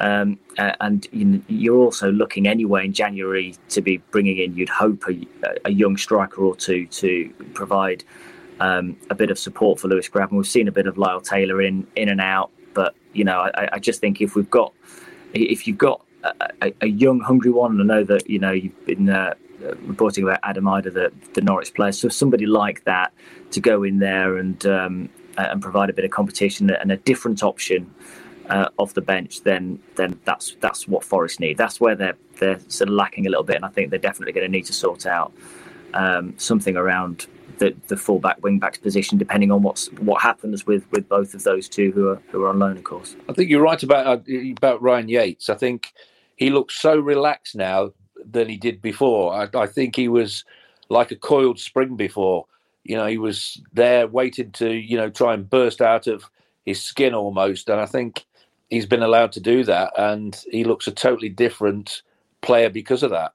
Um, 0.00 0.38
uh, 0.58 0.72
and 0.80 1.06
you 1.12 1.76
are 1.76 1.84
also 1.84 2.10
looking 2.10 2.48
anyway 2.48 2.84
in 2.86 2.92
January 2.92 3.54
to 3.68 3.80
be 3.80 3.98
bringing 4.10 4.38
in, 4.38 4.54
you'd 4.54 4.68
hope, 4.68 5.04
a, 5.08 5.26
a 5.66 5.70
young 5.70 5.96
striker 5.96 6.42
or 6.42 6.56
two 6.56 6.86
to 6.86 7.32
provide 7.54 8.04
um, 8.60 8.96
a 9.10 9.14
bit 9.14 9.30
of 9.30 9.38
support 9.38 9.80
for 9.80 9.88
Lewis 9.88 10.08
Grabban. 10.08 10.32
We've 10.32 10.46
seen 10.46 10.68
a 10.68 10.72
bit 10.72 10.86
of 10.86 10.98
Lyle 10.98 11.20
Taylor 11.20 11.60
in 11.62 11.86
in 11.96 12.08
and 12.08 12.20
out, 12.20 12.50
but 12.74 12.94
you 13.12 13.24
know, 13.24 13.40
I, 13.54 13.68
I 13.72 13.78
just 13.78 14.00
think 14.00 14.20
if 14.20 14.34
we've 14.34 14.50
got 14.50 14.72
if 15.34 15.66
you've 15.66 15.78
got 15.78 16.04
a, 16.24 16.72
a, 16.80 16.86
young, 16.86 17.20
hungry 17.20 17.50
one, 17.50 17.72
and 17.72 17.92
I 17.92 17.96
know 17.96 18.04
that 18.04 18.28
you 18.28 18.38
know 18.38 18.52
you've 18.52 18.86
been 18.86 19.08
uh, 19.08 19.34
reporting 19.82 20.24
about 20.24 20.40
Adam 20.42 20.64
Idah, 20.64 20.92
the, 20.92 21.12
the 21.34 21.40
Norwich 21.40 21.74
player, 21.74 21.92
so 21.92 22.08
somebody 22.08 22.46
like 22.46 22.84
that 22.84 23.12
to 23.50 23.60
go 23.60 23.82
in 23.82 23.98
there 23.98 24.36
and 24.36 24.64
um, 24.66 25.08
and 25.36 25.62
provide 25.62 25.90
a 25.90 25.92
bit 25.92 26.04
of 26.04 26.10
competition 26.10 26.70
and 26.70 26.92
a 26.92 26.96
different 26.96 27.42
option 27.42 27.92
uh, 28.48 28.68
off 28.78 28.94
the 28.94 29.00
bench, 29.00 29.42
then 29.42 29.78
then 29.96 30.18
that's 30.24 30.56
that's 30.60 30.88
what 30.88 31.04
Forest 31.04 31.40
need. 31.40 31.56
That's 31.56 31.80
where 31.80 31.94
they're 31.94 32.16
they're 32.38 32.60
sort 32.68 32.88
of 32.88 32.94
lacking 32.94 33.26
a 33.26 33.30
little 33.30 33.44
bit, 33.44 33.56
and 33.56 33.64
I 33.64 33.68
think 33.68 33.90
they're 33.90 33.98
definitely 33.98 34.32
going 34.32 34.46
to 34.46 34.50
need 34.50 34.66
to 34.66 34.72
sort 34.72 35.06
out 35.06 35.32
um, 35.94 36.34
something 36.38 36.76
around 36.76 37.26
the, 37.58 37.74
the 37.88 37.96
fullback 37.96 38.40
wingback's 38.40 38.78
position, 38.78 39.18
depending 39.18 39.52
on 39.52 39.62
what's 39.62 39.86
what 39.92 40.20
happens 40.20 40.66
with, 40.66 40.90
with 40.90 41.08
both 41.08 41.34
of 41.34 41.44
those 41.44 41.68
two 41.68 41.92
who 41.92 42.08
are 42.08 42.20
who 42.30 42.42
are 42.42 42.48
on 42.48 42.58
loan, 42.58 42.76
of 42.76 42.84
course. 42.84 43.16
I 43.28 43.32
think 43.32 43.50
you're 43.50 43.62
right 43.62 43.82
about 43.82 44.06
uh, 44.06 44.18
about 44.56 44.82
Ryan 44.82 45.08
Yates. 45.08 45.48
I 45.48 45.54
think 45.54 45.92
he 46.36 46.50
looks 46.50 46.80
so 46.80 46.98
relaxed 46.98 47.54
now 47.54 47.92
than 48.24 48.48
he 48.48 48.56
did 48.56 48.82
before. 48.82 49.34
I, 49.34 49.48
I 49.56 49.66
think 49.66 49.94
he 49.96 50.08
was 50.08 50.44
like 50.88 51.10
a 51.10 51.16
coiled 51.16 51.58
spring 51.58 51.96
before. 51.96 52.46
You 52.84 52.96
know, 52.96 53.06
he 53.06 53.18
was 53.18 53.60
there 53.72 54.06
waiting 54.08 54.50
to 54.52 54.72
you 54.72 54.96
know 54.96 55.10
try 55.10 55.34
and 55.34 55.48
burst 55.48 55.80
out 55.80 56.06
of 56.06 56.24
his 56.64 56.82
skin 56.82 57.14
almost, 57.14 57.68
and 57.68 57.80
I 57.80 57.86
think 57.86 58.24
he's 58.72 58.86
been 58.86 59.02
allowed 59.04 59.32
to 59.32 59.40
do 59.40 59.64
that, 59.64 59.92
and 59.96 60.42
he 60.50 60.64
looks 60.64 60.88
a 60.88 60.92
totally 60.92 61.28
different 61.28 62.02
player 62.40 62.70
because 62.70 63.02
of 63.04 63.10
that 63.10 63.32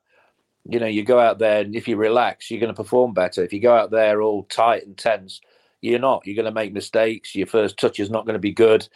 you 0.69 0.80
know, 0.80 0.86
you 0.86 1.04
go 1.04 1.19
out 1.19 1.39
there 1.39 1.62
and 1.62 1.76
if 1.76 1.88
you 1.88 1.95
relax, 1.95 2.52
you're 2.52 2.60
going 2.60 2.73
to 2.73 2.84
perform 2.84 3.13
better. 3.13 3.43
If 3.43 3.54
you 3.54 3.62
go 3.62 3.76
out 3.76 3.89
there 3.89 4.21
all 4.21 4.43
tight 4.43 4.86
and 4.86 4.97
tense, 4.97 5.39
You're 5.82 6.00
not. 6.00 6.26
You're 6.26 6.36
going 6.36 6.45
to 6.45 6.52
make 6.52 6.73
mistakes. 6.73 7.36
Your 7.36 7.47
first 7.47 7.78
touch 7.78 8.00
is 8.00 8.10
not 8.10 8.26
going 8.26 8.34
to 8.34 8.39
be 8.39 8.52
good. 8.52 8.88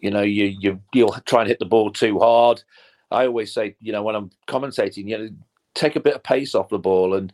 You 0.00 0.10
know, 0.10 0.22
you 0.22 0.44
you 0.46 0.80
you'll 0.94 1.12
try 1.26 1.40
and 1.40 1.48
hit 1.48 1.58
the 1.58 1.66
ball 1.66 1.90
too 1.90 2.18
hard. 2.18 2.62
I 3.10 3.26
always 3.26 3.52
say, 3.52 3.76
you 3.80 3.92
know, 3.92 4.02
when 4.02 4.14
I'm 4.14 4.30
commentating, 4.48 5.08
you 5.08 5.18
know, 5.18 5.28
take 5.74 5.96
a 5.96 6.00
bit 6.00 6.14
of 6.14 6.22
pace 6.22 6.54
off 6.54 6.68
the 6.68 6.78
ball 6.78 7.14
and 7.14 7.32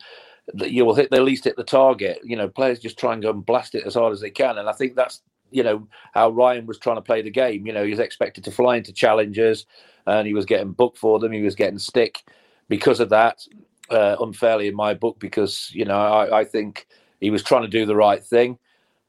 you 0.64 0.84
will 0.84 0.94
hit 0.94 1.10
the 1.10 1.20
least 1.20 1.44
hit 1.44 1.56
the 1.56 1.64
target. 1.64 2.20
You 2.24 2.36
know, 2.36 2.48
players 2.48 2.80
just 2.80 2.98
try 2.98 3.12
and 3.12 3.22
go 3.22 3.30
and 3.30 3.44
blast 3.44 3.74
it 3.74 3.86
as 3.86 3.94
hard 3.94 4.12
as 4.12 4.20
they 4.20 4.30
can. 4.30 4.58
And 4.58 4.68
I 4.68 4.72
think 4.72 4.96
that's 4.96 5.22
you 5.50 5.62
know 5.62 5.86
how 6.14 6.30
Ryan 6.30 6.66
was 6.66 6.78
trying 6.78 6.96
to 6.96 7.02
play 7.02 7.22
the 7.22 7.30
game. 7.30 7.66
You 7.66 7.72
know, 7.72 7.84
he 7.84 7.90
was 7.90 7.98
expected 7.98 8.44
to 8.44 8.50
fly 8.50 8.76
into 8.76 8.92
challenges, 8.92 9.66
and 10.06 10.26
he 10.26 10.34
was 10.34 10.46
getting 10.46 10.72
booked 10.72 10.98
for 10.98 11.18
them. 11.18 11.32
He 11.32 11.42
was 11.42 11.54
getting 11.54 11.78
stick 11.78 12.24
because 12.68 13.00
of 13.00 13.10
that, 13.10 13.46
uh, 13.90 14.16
unfairly 14.20 14.68
in 14.68 14.74
my 14.74 14.94
book. 14.94 15.18
Because 15.18 15.70
you 15.72 15.84
know, 15.84 15.98
I, 15.98 16.40
I 16.40 16.44
think 16.44 16.86
he 17.20 17.30
was 17.30 17.42
trying 17.42 17.62
to 17.62 17.68
do 17.68 17.86
the 17.86 17.96
right 17.96 18.22
thing. 18.22 18.58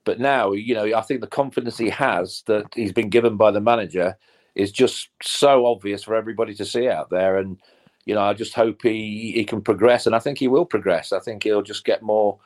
But 0.05 0.19
now, 0.19 0.53
you 0.53 0.73
know, 0.73 0.95
I 0.95 1.01
think 1.01 1.19
the 1.19 1.27
confidence 1.27 1.77
he 1.77 1.89
has 1.89 2.43
that 2.47 2.65
he's 2.73 2.93
been 2.93 3.09
given 3.09 3.35
by 3.35 3.51
the 3.51 3.59
manager 3.59 4.15
is 4.55 4.71
just 4.71 5.09
so 5.21 5.65
obvious 5.65 6.03
for 6.03 6.15
everybody 6.15 6.55
to 6.55 6.65
see 6.65 6.87
out 6.87 7.09
there. 7.09 7.37
And 7.37 7.57
you 8.05 8.15
know, 8.15 8.21
I 8.21 8.33
just 8.33 8.53
hope 8.53 8.81
he 8.83 9.33
he 9.33 9.43
can 9.43 9.61
progress, 9.61 10.05
and 10.05 10.15
I 10.15 10.19
think 10.19 10.37
he 10.37 10.47
will 10.47 10.65
progress. 10.65 11.11
I 11.11 11.19
think 11.19 11.43
he'll 11.43 11.61
just 11.61 11.83
get 11.83 12.01
more 12.01 12.39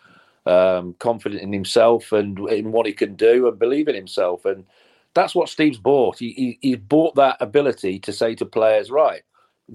um, 0.46 0.96
confident 1.00 1.42
in 1.42 1.54
himself 1.54 2.12
and 2.12 2.38
in 2.50 2.72
what 2.72 2.86
he 2.86 2.94
can 2.94 3.16
do, 3.16 3.48
and 3.48 3.60
believe 3.60 3.88
in 3.88 3.96
himself. 3.96 4.46
And 4.46 4.66
that's 5.14 5.36
what 5.36 5.50
Steve's 5.50 5.78
bought. 5.78 6.20
He, 6.20 6.32
he 6.32 6.60
he's 6.62 6.78
bought 6.78 7.16
that 7.16 7.38
ability 7.40 8.00
to 8.00 8.14
say 8.14 8.36
to 8.36 8.46
players, 8.46 8.90
right, 8.90 9.22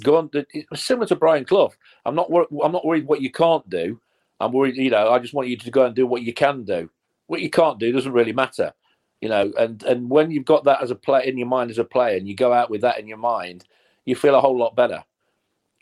go 0.02 0.16
on. 0.16 0.30
It's 0.32 0.82
similar 0.82 1.06
to 1.08 1.16
Brian 1.16 1.44
Clough. 1.44 1.72
I'm 2.04 2.14
not 2.14 2.30
I'm 2.62 2.72
not 2.72 2.84
worried 2.84 3.06
what 3.06 3.22
you 3.22 3.30
can't 3.30 3.68
do. 3.68 4.00
I'm 4.40 4.52
worried, 4.52 4.76
you 4.76 4.90
know, 4.90 5.10
I 5.10 5.18
just 5.18 5.32
want 5.32 5.48
you 5.48 5.56
to 5.56 5.70
go 5.70 5.86
and 5.86 5.94
do 5.94 6.06
what 6.06 6.22
you 6.22 6.34
can 6.34 6.64
do. 6.64 6.90
What 7.26 7.40
you 7.40 7.48
can't 7.48 7.80
do 7.80 7.90
doesn't 7.90 8.12
really 8.12 8.34
matter, 8.34 8.72
you 9.20 9.28
know. 9.28 9.52
And 9.58 9.82
and 9.84 10.10
when 10.10 10.30
you've 10.30 10.44
got 10.44 10.64
that 10.64 10.82
as 10.82 10.90
a 10.90 10.94
player 10.94 11.22
in 11.22 11.38
your 11.38 11.48
mind 11.48 11.70
as 11.70 11.78
a 11.78 11.84
player, 11.84 12.16
and 12.16 12.28
you 12.28 12.34
go 12.34 12.52
out 12.52 12.70
with 12.70 12.82
that 12.82 12.98
in 12.98 13.08
your 13.08 13.18
mind, 13.18 13.64
you 14.04 14.14
feel 14.14 14.34
a 14.34 14.40
whole 14.40 14.58
lot 14.58 14.76
better 14.76 15.04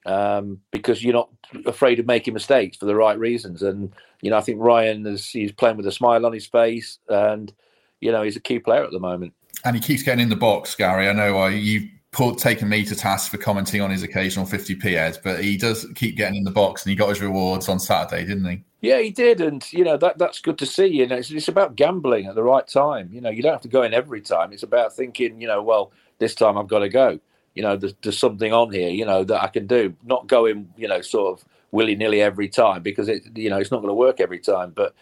um, 0.07 0.61
because 0.71 1.03
you're 1.03 1.15
not 1.15 1.31
afraid 1.67 1.99
of 1.99 2.07
making 2.07 2.35
mistakes 2.35 2.77
for 2.77 2.87
the 2.87 2.95
right 2.95 3.19
reasons. 3.19 3.63
And 3.63 3.93
you 4.21 4.31
know, 4.31 4.37
I 4.37 4.41
think 4.41 4.59
Ryan 4.61 5.07
is 5.07 5.29
he's 5.29 5.53
playing 5.53 5.77
with 5.77 5.87
a 5.87 5.93
smile 5.93 6.27
on 6.27 6.33
his 6.33 6.47
face, 6.47 6.99
and 7.09 7.53
you 8.01 8.13
know, 8.13 8.23
he's 8.23 8.37
a 8.37 8.41
key 8.41 8.59
player 8.59 8.85
at 8.85 8.91
the 8.91 9.01
moment. 9.01 9.33
And 9.65 9.75
he 9.75 9.81
keeps 9.81 10.03
getting 10.03 10.21
in 10.21 10.29
the 10.29 10.37
box, 10.37 10.75
Gary. 10.75 11.09
I 11.09 11.13
know 11.13 11.43
uh, 11.43 11.49
you've 11.49 11.89
put, 12.13 12.39
taken 12.39 12.69
me 12.69 12.85
to 12.85 12.95
task 12.95 13.31
for 13.31 13.39
commenting 13.39 13.81
on 13.81 13.91
his 13.91 14.03
occasional 14.03 14.47
50p 14.47 14.83
heads, 14.83 15.19
but 15.23 15.43
he 15.43 15.57
does 15.57 15.87
keep 15.95 16.17
getting 16.17 16.37
in 16.37 16.45
the 16.45 16.51
box, 16.51 16.85
and 16.85 16.91
he 16.91 16.97
got 16.97 17.09
his 17.09 17.21
rewards 17.21 17.69
on 17.69 17.81
Saturday, 17.81 18.25
didn't 18.25 18.49
he? 18.49 18.63
Yeah, 18.81 19.01
he 19.01 19.11
did, 19.11 19.41
and 19.41 19.67
you 19.73 19.83
know 19.83 19.97
that 19.97 20.19
that's 20.19 20.41
good 20.41 20.59
to 20.59 20.67
see. 20.67 20.87
You 20.87 21.07
know, 21.07 21.17
it's, 21.17 21.31
it's 21.31 21.49
about 21.49 21.77
gambling 21.77 22.27
at 22.27 22.35
the 22.35 22.43
right 22.43 22.67
time. 22.67 23.09
You 23.13 23.21
know, 23.21 23.31
you 23.31 23.43
don't 23.43 23.53
have 23.53 23.63
to 23.63 23.69
go 23.69 23.83
in 23.83 23.95
every 23.95 24.21
time. 24.21 24.53
It's 24.53 24.63
about 24.63 24.95
thinking, 24.95 25.41
you 25.41 25.47
know, 25.47 25.63
well, 25.63 25.93
this 26.19 26.35
time 26.35 26.59
I've 26.59 26.69
got 26.69 26.81
to 26.81 26.89
go. 26.89 27.19
You 27.55 27.63
know, 27.63 27.77
there's, 27.77 27.95
there's 28.03 28.19
something 28.19 28.53
on 28.53 28.73
here, 28.73 28.89
you 28.91 29.05
know, 29.05 29.25
that 29.25 29.43
I 29.43 29.49
can 29.49 29.67
do. 29.67 29.95
Not 30.05 30.27
going, 30.27 30.69
you 30.77 30.89
know, 30.89 31.01
sort 31.01 31.39
of 31.39 31.47
willy 31.71 31.97
nilly 31.97 32.21
every 32.21 32.49
time 32.49 32.83
because 32.83 33.09
it, 33.09 33.23
you 33.37 33.51
know, 33.51 33.59
it's 33.59 33.71
not 33.71 33.79
going 33.79 33.89
to 33.89 33.95
work 33.95 34.21
every 34.21 34.41
time. 34.41 34.73
But 34.75 34.95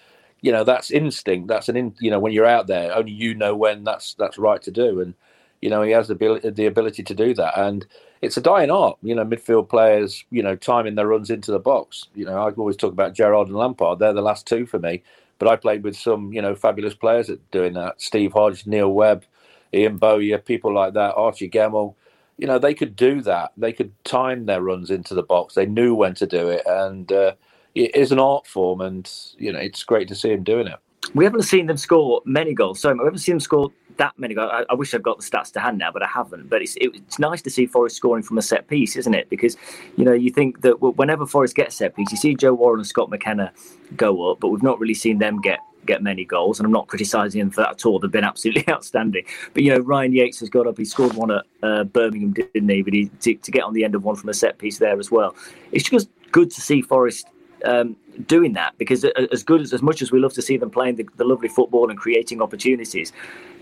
you 0.42 0.50
know, 0.50 0.64
that's 0.64 0.90
instinct. 0.90 1.48
That's 1.48 1.68
an, 1.68 1.76
in, 1.76 1.94
you 2.00 2.10
know, 2.10 2.18
when 2.18 2.32
you're 2.32 2.46
out 2.46 2.66
there, 2.66 2.94
only 2.94 3.12
you 3.12 3.34
know 3.34 3.54
when 3.54 3.84
that's 3.84 4.14
that's 4.14 4.38
right 4.38 4.60
to 4.62 4.70
do, 4.70 5.00
and 5.00 5.14
you 5.62 5.70
know, 5.70 5.82
he 5.82 5.92
has 5.92 6.08
the 6.08 6.14
ability, 6.14 6.50
the 6.50 6.66
ability 6.66 7.04
to 7.04 7.14
do 7.14 7.32
that. 7.34 7.56
And 7.56 7.86
it's 8.20 8.36
a 8.36 8.40
dying 8.40 8.70
art, 8.70 8.98
you 9.02 9.14
know, 9.14 9.24
midfield 9.24 9.68
players, 9.68 10.24
you 10.30 10.42
know, 10.42 10.56
timing 10.56 10.96
their 10.96 11.06
runs 11.06 11.30
into 11.30 11.52
the 11.52 11.60
box. 11.60 12.08
You 12.14 12.24
know, 12.24 12.34
I 12.34 12.50
always 12.50 12.76
talk 12.76 12.92
about 12.92 13.14
Gerrard 13.14 13.48
and 13.48 13.56
Lampard. 13.56 14.00
They're 14.00 14.12
the 14.12 14.20
last 14.20 14.46
two 14.46 14.66
for 14.66 14.80
me. 14.80 15.02
But 15.38 15.48
I 15.48 15.56
played 15.56 15.82
with 15.82 15.96
some, 15.96 16.32
you 16.32 16.42
know, 16.42 16.54
fabulous 16.54 16.94
players 16.94 17.30
at 17.30 17.50
doing 17.50 17.72
that. 17.74 18.00
Steve 18.00 18.32
Hodge, 18.32 18.66
Neil 18.66 18.92
Webb, 18.92 19.24
Ian 19.72 19.96
Bowyer, 19.96 20.38
people 20.38 20.74
like 20.74 20.94
that, 20.94 21.14
Archie 21.14 21.50
Gemmill. 21.50 21.94
You 22.42 22.48
know, 22.48 22.59
they 22.59 22.74
could 22.74 22.96
do 22.96 23.20
that. 23.20 23.52
They 23.57 23.72
could 23.72 23.92
time 24.02 24.46
their 24.46 24.62
runs 24.62 24.90
into 24.90 25.14
the 25.14 25.22
box. 25.22 25.55
They 25.55 25.64
knew 25.64 25.94
when 25.94 26.14
to 26.14 26.26
do 26.26 26.48
it. 26.48 26.62
And 26.66 27.12
uh, 27.12 27.35
it 27.76 27.94
is 27.94 28.11
an 28.11 28.18
art 28.18 28.48
form. 28.48 28.81
And, 28.81 29.09
you 29.38 29.52
know, 29.52 29.61
it's 29.61 29.85
great 29.85 30.09
to 30.09 30.16
see 30.16 30.33
him 30.33 30.42
doing 30.42 30.66
it. 30.66 30.74
We 31.14 31.24
haven't 31.24 31.42
seen 31.42 31.66
them 31.66 31.76
score 31.76 32.20
many 32.24 32.52
goals. 32.52 32.81
So 32.81 32.92
we 32.92 33.05
haven't 33.05 33.20
seen 33.20 33.35
them 33.35 33.40
score 33.40 33.70
that 33.98 34.18
many 34.18 34.35
goals. 34.35 34.50
I, 34.52 34.64
I, 34.70 34.74
wish 34.74 34.92
I've 34.92 35.05
got 35.05 35.18
the 35.18 35.22
stats 35.22 35.52
to 35.52 35.61
hand 35.61 35.78
now, 35.78 35.92
but 35.92 36.02
I 36.02 36.09
haven't. 36.09 36.48
But 36.48 36.62
it's 36.62 36.74
it, 36.76 36.90
it's 36.94 37.20
nice 37.20 37.42
to 37.42 37.50
see 37.50 37.64
Forest 37.64 37.94
scoring 37.94 38.24
from 38.24 38.38
a 38.38 38.42
set 38.42 38.66
piece, 38.66 38.96
isn't 38.96 39.14
it? 39.14 39.28
Because 39.28 39.57
you 39.96 40.05
know 40.05 40.12
you 40.12 40.33
think 40.33 40.62
that 40.62 40.81
whenever 40.81 41.26
Forest 41.26 41.55
gets 41.55 41.76
set 41.76 41.94
piece, 41.94 42.11
you 42.11 42.16
see 42.16 42.35
Joe 42.35 42.55
Worrall 42.55 42.78
and 42.78 42.87
Scott 42.87 43.09
McKenna 43.09 43.52
go 43.96 44.31
up, 44.31 44.40
but 44.40 44.48
we've 44.48 44.62
not 44.62 44.81
really 44.81 44.94
seen 44.94 45.18
them 45.18 45.40
get 45.40 45.61
get 45.87 46.03
many 46.03 46.25
goals, 46.25 46.59
and 46.59 46.66
I'm 46.66 46.73
not 46.73 46.87
criticising 46.87 47.40
them 47.40 47.51
for 47.51 47.62
that 47.62 47.71
at 47.71 47.87
all. 47.87 47.99
They've 47.99 48.11
been 48.11 48.25
absolutely 48.25 48.68
outstanding. 48.68 49.25
But 49.55 49.62
you 49.62 49.71
know, 49.71 49.81
Ryan 49.81 50.12
Yates 50.12 50.40
has 50.40 50.49
got 50.49 50.66
up. 50.66 50.79
He 50.79 50.85
scored 50.85 51.14
one 51.14 51.31
at 51.31 51.45
uh, 51.62 51.85
Birmingham, 51.85 52.33
didn't 52.33 52.68
he? 52.68 52.83
But 52.83 52.95
he 52.95 53.07
to, 53.21 53.35
to, 53.35 53.51
get 53.51 53.64
on 53.64 53.75
the 53.75 53.85
end 53.85 53.95
of 53.95 54.05
one 54.05 54.16
from 54.16 54.29
a 54.29 54.35
set 54.35 54.59
piece 54.59 54.79
there 54.79 54.99
as 54.99 55.11
well. 55.11 55.35
It's 55.73 55.88
just 55.88 56.09
good 56.31 56.51
to 56.51 56.61
see 56.61 56.83
Forest 56.83 57.27
um, 57.64 57.97
doing 58.27 58.53
that 58.55 58.77
because 58.79 59.05
as 59.05 59.42
good 59.42 59.61
as 59.61 59.73
as 59.73 59.83
much 59.83 60.03
as 60.03 60.11
we 60.11 60.18
love 60.18 60.33
to 60.35 60.42
see 60.42 60.57
them 60.57 60.71
playing 60.71 60.97
the, 60.97 61.07
the, 61.16 61.25
lovely 61.25 61.49
football 61.49 61.90
and 61.90 61.99
creating 61.99 62.42
opportunities, 62.42 63.12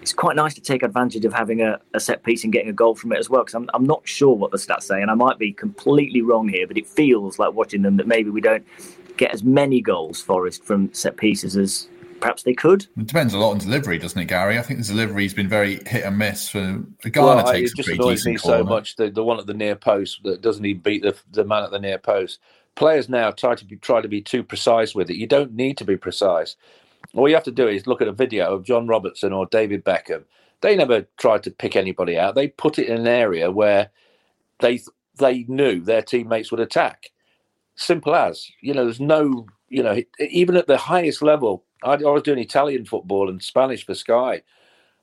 it's 0.00 0.12
quite 0.12 0.36
nice 0.36 0.54
to 0.54 0.60
take 0.60 0.82
advantage 0.82 1.24
of 1.24 1.32
having 1.32 1.60
a, 1.60 1.78
a 1.94 2.00
set 2.00 2.22
piece 2.22 2.44
and 2.44 2.52
getting 2.52 2.70
a 2.70 2.72
goal 2.72 2.94
from 2.94 3.12
it 3.12 3.18
as 3.18 3.28
well. 3.28 3.42
Because 3.42 3.54
I'm, 3.54 3.68
I'm 3.74 3.84
not 3.84 4.06
sure 4.06 4.34
what 4.34 4.50
the 4.50 4.56
stats 4.56 4.84
say, 4.84 5.02
and 5.02 5.10
I 5.10 5.14
might 5.14 5.38
be 5.38 5.52
completely 5.52 6.22
wrong 6.22 6.48
here, 6.48 6.66
but 6.66 6.78
it 6.78 6.86
feels 6.86 7.38
like 7.38 7.52
watching 7.52 7.82
them 7.82 7.96
that 7.98 8.06
maybe 8.06 8.30
we 8.30 8.40
don't 8.40 8.66
get 9.16 9.32
as 9.32 9.44
many 9.44 9.80
goals, 9.80 10.20
Forest, 10.20 10.64
from 10.64 10.92
set 10.94 11.16
pieces 11.16 11.56
as 11.56 11.88
perhaps 12.20 12.42
they 12.42 12.54
could. 12.54 12.82
It 12.96 13.06
depends 13.06 13.34
a 13.34 13.38
lot 13.38 13.50
on 13.50 13.58
delivery, 13.58 13.98
doesn't 13.98 14.20
it, 14.20 14.26
Gary? 14.26 14.58
I 14.58 14.62
think 14.62 14.80
the 14.80 14.86
delivery's 14.86 15.34
been 15.34 15.48
very 15.48 15.80
hit 15.86 16.04
and 16.04 16.18
miss 16.18 16.48
for 16.48 16.82
the 17.02 17.10
guy 17.10 17.22
well, 17.22 17.52
takes 17.52 17.72
it 17.72 17.76
just 17.76 17.88
annoys 17.88 18.26
me 18.26 18.36
corner. 18.36 18.58
so 18.58 18.64
much 18.64 18.96
the, 18.96 19.10
the 19.10 19.24
one 19.24 19.38
at 19.38 19.46
the 19.46 19.54
near 19.54 19.76
post 19.76 20.22
that 20.24 20.40
doesn't 20.40 20.64
even 20.64 20.82
beat 20.82 21.02
the, 21.02 21.16
the 21.32 21.44
man 21.44 21.64
at 21.64 21.70
the 21.70 21.78
near 21.78 21.98
post 21.98 22.38
players 22.74 23.08
now 23.08 23.30
try 23.30 23.54
to 23.54 23.64
be 23.64 23.76
try 23.76 24.00
to 24.00 24.08
be 24.08 24.22
too 24.22 24.42
precise 24.42 24.94
with 24.94 25.10
it. 25.10 25.16
You 25.16 25.26
don't 25.26 25.54
need 25.54 25.76
to 25.78 25.84
be 25.84 25.96
precise. 25.96 26.56
All 27.14 27.28
you 27.28 27.34
have 27.34 27.44
to 27.44 27.50
do 27.50 27.68
is 27.68 27.86
look 27.86 28.00
at 28.00 28.08
a 28.08 28.12
video 28.12 28.54
of 28.54 28.64
John 28.64 28.86
Robertson 28.86 29.32
or 29.32 29.46
David 29.46 29.84
Beckham. 29.84 30.24
They 30.60 30.76
never 30.76 31.06
tried 31.18 31.42
to 31.44 31.50
pick 31.50 31.74
anybody 31.74 32.18
out. 32.18 32.34
They 32.34 32.48
put 32.48 32.78
it 32.78 32.88
in 32.88 32.98
an 32.98 33.06
area 33.06 33.50
where 33.50 33.90
they 34.60 34.80
they 35.18 35.44
knew 35.48 35.80
their 35.80 36.02
teammates 36.02 36.50
would 36.50 36.60
attack. 36.60 37.10
Simple 37.76 38.14
as 38.14 38.50
you 38.60 38.74
know. 38.74 38.84
There's 38.84 39.00
no 39.00 39.46
you 39.68 39.82
know 39.82 40.02
even 40.18 40.56
at 40.56 40.66
the 40.66 40.78
highest 40.78 41.22
level. 41.22 41.64
I, 41.82 41.94
I 41.94 42.10
was 42.10 42.22
doing 42.22 42.38
Italian 42.38 42.84
football 42.84 43.28
and 43.28 43.42
Spanish 43.42 43.84
for 43.86 43.94
Sky, 43.94 44.42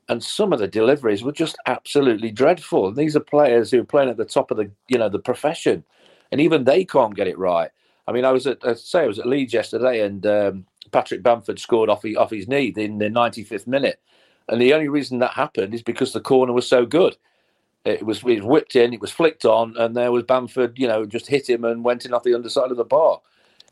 and 0.08 0.22
some 0.22 0.52
of 0.52 0.58
the 0.58 0.68
deliveries 0.68 1.22
were 1.22 1.32
just 1.32 1.56
absolutely 1.66 2.30
dreadful. 2.30 2.88
And 2.88 2.96
these 2.96 3.16
are 3.16 3.20
players 3.20 3.70
who 3.70 3.80
are 3.80 3.84
playing 3.84 4.10
at 4.10 4.16
the 4.16 4.24
top 4.24 4.50
of 4.50 4.56
the 4.56 4.70
you 4.88 4.98
know 4.98 5.08
the 5.08 5.18
profession 5.18 5.84
and 6.30 6.40
even 6.40 6.64
they 6.64 6.84
can't 6.84 7.14
get 7.14 7.28
it 7.28 7.38
right. 7.38 7.70
I 8.06 8.12
mean, 8.12 8.24
I 8.24 8.32
was 8.32 8.46
at 8.46 8.64
I 8.64 8.74
say 8.74 9.02
I 9.02 9.06
was 9.06 9.18
at 9.18 9.26
Leeds 9.26 9.52
yesterday, 9.52 10.00
and 10.00 10.24
um, 10.26 10.66
Patrick 10.92 11.22
Bamford 11.22 11.58
scored 11.58 11.90
off, 11.90 12.04
off 12.16 12.30
his 12.30 12.48
knee 12.48 12.72
in 12.76 12.98
the 12.98 13.06
95th 13.06 13.66
minute, 13.66 14.00
and 14.48 14.60
the 14.60 14.72
only 14.72 14.88
reason 14.88 15.18
that 15.18 15.32
happened 15.32 15.74
is 15.74 15.82
because 15.82 16.12
the 16.12 16.20
corner 16.20 16.52
was 16.52 16.66
so 16.66 16.86
good. 16.86 17.16
It 17.84 18.04
was, 18.04 18.18
it 18.18 18.24
was 18.24 18.42
whipped 18.42 18.76
in, 18.76 18.92
it 18.92 19.00
was 19.00 19.12
flicked 19.12 19.44
on, 19.44 19.76
and 19.76 19.96
there 19.96 20.12
was 20.12 20.24
Bamford, 20.24 20.78
you 20.78 20.86
know, 20.86 21.06
just 21.06 21.26
hit 21.26 21.48
him 21.48 21.64
and 21.64 21.84
went 21.84 22.04
in 22.04 22.12
off 22.12 22.22
the 22.22 22.34
underside 22.34 22.70
of 22.70 22.76
the 22.76 22.84
bar. 22.84 23.20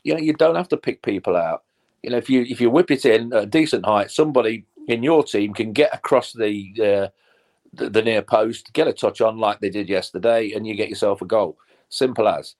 You 0.03 0.13
know, 0.13 0.19
you 0.19 0.33
don't 0.33 0.55
have 0.55 0.69
to 0.69 0.77
pick 0.77 1.01
people 1.01 1.35
out. 1.35 1.63
You 2.07 2.11
know, 2.11 2.19
if 2.19 2.29
you 2.29 2.43
if 2.43 2.61
you 2.61 2.69
whip 2.69 2.89
it 2.89 3.05
in 3.05 3.33
at 3.33 3.43
a 3.43 3.45
decent 3.45 3.85
height, 3.85 4.11
somebody 4.11 4.63
in 4.87 5.03
your 5.03 5.25
team 5.25 5.53
can 5.53 5.73
get 5.73 5.93
across 5.93 6.31
the, 6.31 6.71
uh, 6.79 7.07
the 7.73 7.89
the 7.89 8.01
near 8.01 8.21
post, 8.21 8.71
get 8.71 8.87
a 8.87 8.93
touch 8.93 9.19
on 9.19 9.39
like 9.39 9.59
they 9.59 9.69
did 9.69 9.89
yesterday, 9.89 10.53
and 10.53 10.65
you 10.65 10.73
get 10.73 10.87
yourself 10.87 11.21
a 11.21 11.25
goal. 11.25 11.57
Simple 11.89 12.29
as. 12.29 12.55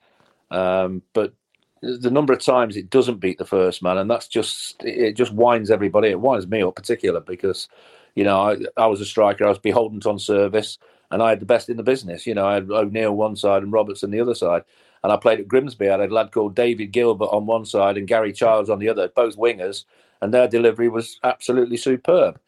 Um, 0.50 1.00
but 1.14 1.32
the 1.80 2.10
number 2.10 2.34
of 2.34 2.40
times 2.40 2.76
it 2.76 2.90
doesn't 2.90 3.20
beat 3.20 3.38
the 3.38 3.46
first 3.46 3.82
man, 3.82 3.96
and 3.96 4.10
that's 4.10 4.28
just 4.28 4.76
it 4.84 5.14
just 5.14 5.32
winds 5.32 5.70
everybody. 5.70 6.08
It 6.08 6.20
winds 6.20 6.46
me 6.46 6.62
up 6.62 6.76
particular 6.76 7.20
because, 7.20 7.70
you 8.16 8.24
know, 8.24 8.38
I, 8.42 8.58
I 8.76 8.86
was 8.86 9.00
a 9.00 9.06
striker. 9.06 9.46
I 9.46 9.48
was 9.48 9.58
beholden 9.58 10.02
on 10.04 10.18
service, 10.18 10.76
and 11.10 11.22
I 11.22 11.30
had 11.30 11.40
the 11.40 11.46
best 11.46 11.70
in 11.70 11.78
the 11.78 11.82
business. 11.82 12.26
You 12.26 12.34
know, 12.34 12.46
I 12.46 12.52
had 12.52 12.70
O'Neill 12.70 13.16
one 13.16 13.34
side 13.34 13.62
and 13.62 13.72
Robertson 13.72 14.10
the 14.10 14.20
other 14.20 14.34
side. 14.34 14.64
And 15.02 15.12
I 15.12 15.16
played 15.16 15.40
at 15.40 15.48
Grimsby. 15.48 15.88
I 15.88 15.98
had 15.98 16.10
a 16.10 16.14
lad 16.14 16.32
called 16.32 16.54
David 16.54 16.92
Gilbert 16.92 17.26
on 17.26 17.46
one 17.46 17.64
side 17.64 17.96
and 17.96 18.08
Gary 18.08 18.32
Childs 18.32 18.70
on 18.70 18.78
the 18.78 18.88
other, 18.88 19.08
both 19.08 19.36
wingers, 19.36 19.84
and 20.20 20.34
their 20.34 20.48
delivery 20.48 20.88
was 20.88 21.18
absolutely 21.22 21.76
superb. 21.76 22.40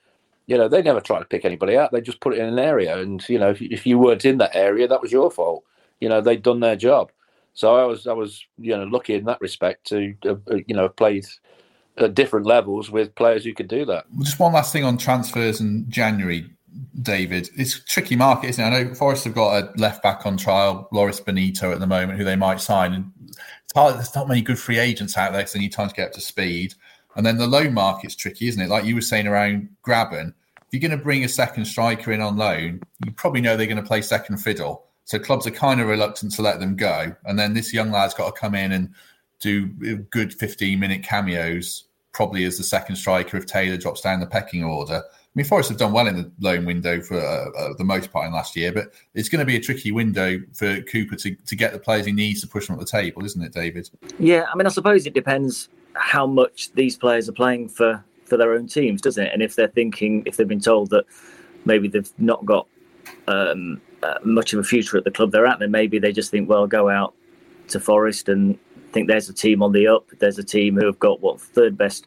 You 0.47 0.59
know, 0.59 0.69
they 0.69 0.83
never 0.83 1.01
tried 1.01 1.21
to 1.21 1.27
pick 1.27 1.45
anybody 1.45 1.77
out. 1.77 1.93
They 1.93 2.01
just 2.01 2.21
put 2.21 2.35
it 2.35 2.41
in 2.41 2.47
an 2.47 2.59
area, 2.59 2.99
and 2.99 3.27
you 3.29 3.39
know, 3.39 3.51
if, 3.51 3.63
if 3.63 3.87
you 3.87 3.99
weren't 3.99 4.25
in 4.25 4.39
that 4.39 4.57
area, 4.57 4.89
that 4.89 5.01
was 5.01 5.13
your 5.13 5.31
fault 5.31 5.65
you 6.01 6.09
know 6.09 6.21
they'd 6.21 6.43
done 6.43 6.61
their 6.61 6.77
job. 6.77 7.13
So 7.55 7.77
I 7.77 7.85
was 7.85 8.07
I 8.07 8.13
was 8.13 8.45
you 8.59 8.77
know 8.77 8.85
lucky 8.85 9.15
in 9.15 9.25
that 9.27 9.41
respect 9.41 9.87
to 9.89 10.15
uh, 10.25 10.35
uh, 10.51 10.57
you 10.67 10.75
know 10.75 10.89
played 10.89 11.27
at 11.99 12.15
different 12.15 12.47
levels 12.47 12.91
with 12.91 13.15
players 13.15 13.45
who 13.45 13.55
could 13.55 13.69
do 13.69 13.85
that. 13.85 14.07
Just 14.21 14.41
one 14.41 14.53
last 14.53 14.73
thing 14.73 14.85
on 14.85 14.97
transfers 14.97 15.61
in 15.61 15.85
January, 15.89 16.49
David. 17.03 17.49
It's 17.57 17.77
a 17.77 17.85
tricky 17.85 18.17
market, 18.17 18.51
isn't 18.51 18.65
it? 18.65 18.67
I 18.67 18.83
know 18.83 18.95
Forest 18.95 19.25
have 19.25 19.35
got 19.35 19.63
a 19.63 19.79
left 19.79 20.03
back 20.03 20.27
on 20.27 20.37
trial, 20.37 20.89
Loris 20.93 21.21
Benito 21.21 21.73
at 21.73 21.81
the 21.81 21.87
moment, 21.87 22.19
who 22.19 22.25
they 22.25 22.37
might 22.37 22.61
sign. 22.61 22.93
And 22.93 23.13
it's 23.29 23.73
hard, 23.75 23.97
there's 23.97 24.15
not 24.15 24.29
many 24.29 24.43
good 24.43 24.59
free 24.59 24.79
agents 24.79 25.17
out 25.17 25.33
there 25.33 25.41
because 25.41 25.53
they 25.53 25.61
need 25.61 25.73
time 25.73 25.89
to 25.89 25.95
get 25.95 26.09
up 26.09 26.13
to 26.15 26.21
speed. 26.21 26.75
And 27.17 27.27
then 27.27 27.39
the 27.39 27.47
loan 27.47 27.75
market's 27.75 28.15
tricky, 28.15 28.49
isn't 28.49 28.63
it? 28.63 28.69
Like 28.69 28.85
you 28.85 28.95
were 28.95 29.01
saying 29.01 29.27
around 29.27 29.69
Grabban, 29.87 30.33
if 30.57 30.67
you're 30.73 30.89
going 30.89 30.97
to 30.97 31.05
bring 31.05 31.25
a 31.25 31.29
second 31.29 31.65
striker 31.65 32.13
in 32.13 32.21
on 32.21 32.37
loan, 32.37 32.81
you 33.05 33.13
probably 33.13 33.41
know 33.41 33.57
they're 33.57 33.67
going 33.67 33.77
to 33.77 33.83
play 33.83 34.03
second 34.03 34.39
fiddle. 34.39 34.85
So 35.05 35.19
clubs 35.19 35.47
are 35.47 35.51
kind 35.51 35.81
of 35.81 35.89
reluctant 35.89 36.33
to 36.33 36.43
let 36.43 36.61
them 36.61 36.77
go. 36.77 37.15
And 37.25 37.37
then 37.37 37.53
this 37.53 37.75
young 37.75 37.91
lad's 37.91 38.15
got 38.15 38.33
to 38.33 38.41
come 38.41 38.55
in 38.55 38.71
and 38.71 38.95
do 39.41 39.67
good 40.11 40.33
15 40.33 40.79
minute 40.79 41.03
cameos, 41.03 41.85
probably 42.13 42.45
as 42.45 42.59
the 42.59 42.63
second 42.63 42.95
striker 42.97 43.37
if 43.37 43.47
Taylor 43.47 43.77
drops 43.77 44.03
down 44.03 44.21
the 44.21 44.27
pecking 44.27 44.63
order. 44.63 45.03
I 45.31 45.39
mean, 45.39 45.47
Forest 45.47 45.69
have 45.69 45.79
done 45.79 45.93
well 45.93 46.09
in 46.09 46.17
the 46.17 46.33
loan 46.41 46.65
window 46.65 47.01
for 47.01 47.17
uh, 47.17 47.51
uh, 47.57 47.75
the 47.79 47.85
most 47.85 48.13
part 48.13 48.27
in 48.27 48.33
last 48.33 48.57
year, 48.57 48.73
but 48.73 48.93
it's 49.15 49.29
going 49.29 49.39
to 49.39 49.45
be 49.45 49.55
a 49.55 49.61
tricky 49.61 49.93
window 49.93 50.41
for 50.53 50.81
Cooper 50.83 51.15
to, 51.15 51.37
to 51.37 51.55
get 51.55 51.73
the 51.73 51.79
players 51.79 52.05
he 52.05 52.11
needs 52.11 52.41
to 52.41 52.49
push 52.49 52.67
them 52.67 52.75
up 52.75 52.81
the 52.81 52.87
table, 52.87 53.25
isn't 53.25 53.41
it, 53.41 53.53
David? 53.53 53.89
Yeah, 54.19 54.47
I 54.53 54.57
mean, 54.57 54.67
I 54.67 54.71
suppose 54.71 55.07
it 55.07 55.15
depends 55.15 55.69
how 55.95 56.27
much 56.27 56.73
these 56.73 56.97
players 56.97 57.29
are 57.29 57.33
playing 57.33 57.69
for 57.69 58.05
for 58.25 58.37
their 58.37 58.55
own 58.55 58.67
teams, 58.67 59.01
doesn't 59.01 59.25
it? 59.25 59.33
And 59.33 59.43
if 59.43 59.57
they're 59.57 59.69
thinking, 59.69 60.23
if 60.25 60.37
they've 60.37 60.49
been 60.49 60.61
told 60.61 60.91
that 60.91 61.05
maybe 61.65 61.89
they've 61.89 62.11
not 62.19 62.45
got 62.45 62.67
um, 63.29 63.81
uh, 64.03 64.19
much 64.25 64.53
of 64.53 64.59
a 64.59 64.65
future 64.65 64.97
at 64.97 65.05
the 65.05 65.11
club 65.11 65.33
they're 65.33 65.47
at, 65.47 65.59
then 65.59 65.71
maybe 65.71 65.99
they 65.99 66.13
just 66.13 66.31
think, 66.31 66.49
well, 66.49 66.67
go 66.67 66.89
out 66.89 67.15
to 67.69 67.81
Forest 67.81 68.29
and 68.29 68.59
think 68.93 69.09
there's 69.09 69.29
a 69.29 69.35
team 69.35 69.63
on 69.63 69.73
the 69.73 69.87
up. 69.87 70.07
There's 70.19 70.39
a 70.39 70.45
team 70.45 70.77
who 70.77 70.87
have 70.87 70.99
got 70.99 71.21
what 71.21 71.41
third 71.41 71.77
best 71.77 72.07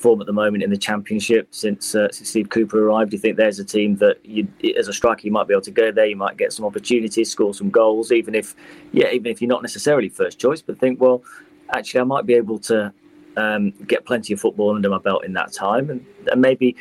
form 0.00 0.20
at 0.20 0.26
the 0.26 0.32
moment 0.32 0.62
in 0.62 0.70
the 0.70 0.76
championship 0.76 1.48
since, 1.50 1.94
uh, 1.94 2.08
since 2.10 2.28
Steve 2.30 2.48
Cooper 2.48 2.84
arrived. 2.84 3.10
Do 3.10 3.16
you 3.16 3.20
think 3.20 3.36
there's 3.36 3.58
a 3.58 3.64
team 3.64 3.96
that, 3.96 4.16
you, 4.24 4.48
as 4.78 4.88
a 4.88 4.92
striker, 4.92 5.22
you 5.24 5.32
might 5.32 5.46
be 5.46 5.54
able 5.54 5.62
to 5.62 5.70
go 5.70 5.92
there? 5.92 6.06
You 6.06 6.16
might 6.16 6.36
get 6.36 6.52
some 6.52 6.64
opportunities, 6.64 7.30
score 7.30 7.54
some 7.54 7.70
goals, 7.70 8.10
even 8.10 8.34
if, 8.34 8.54
yeah, 8.92 9.10
even 9.10 9.26
if 9.26 9.40
you're 9.40 9.48
not 9.48 9.62
necessarily 9.62 10.08
first 10.08 10.38
choice. 10.38 10.62
But 10.62 10.78
think, 10.78 11.00
well, 11.00 11.22
actually, 11.72 12.00
I 12.00 12.04
might 12.04 12.26
be 12.26 12.34
able 12.34 12.58
to 12.60 12.92
um, 13.36 13.70
get 13.86 14.04
plenty 14.06 14.32
of 14.32 14.40
football 14.40 14.74
under 14.74 14.88
my 14.88 14.98
belt 14.98 15.24
in 15.24 15.34
that 15.34 15.52
time, 15.52 15.90
and, 15.90 16.04
and 16.30 16.40
maybe. 16.40 16.76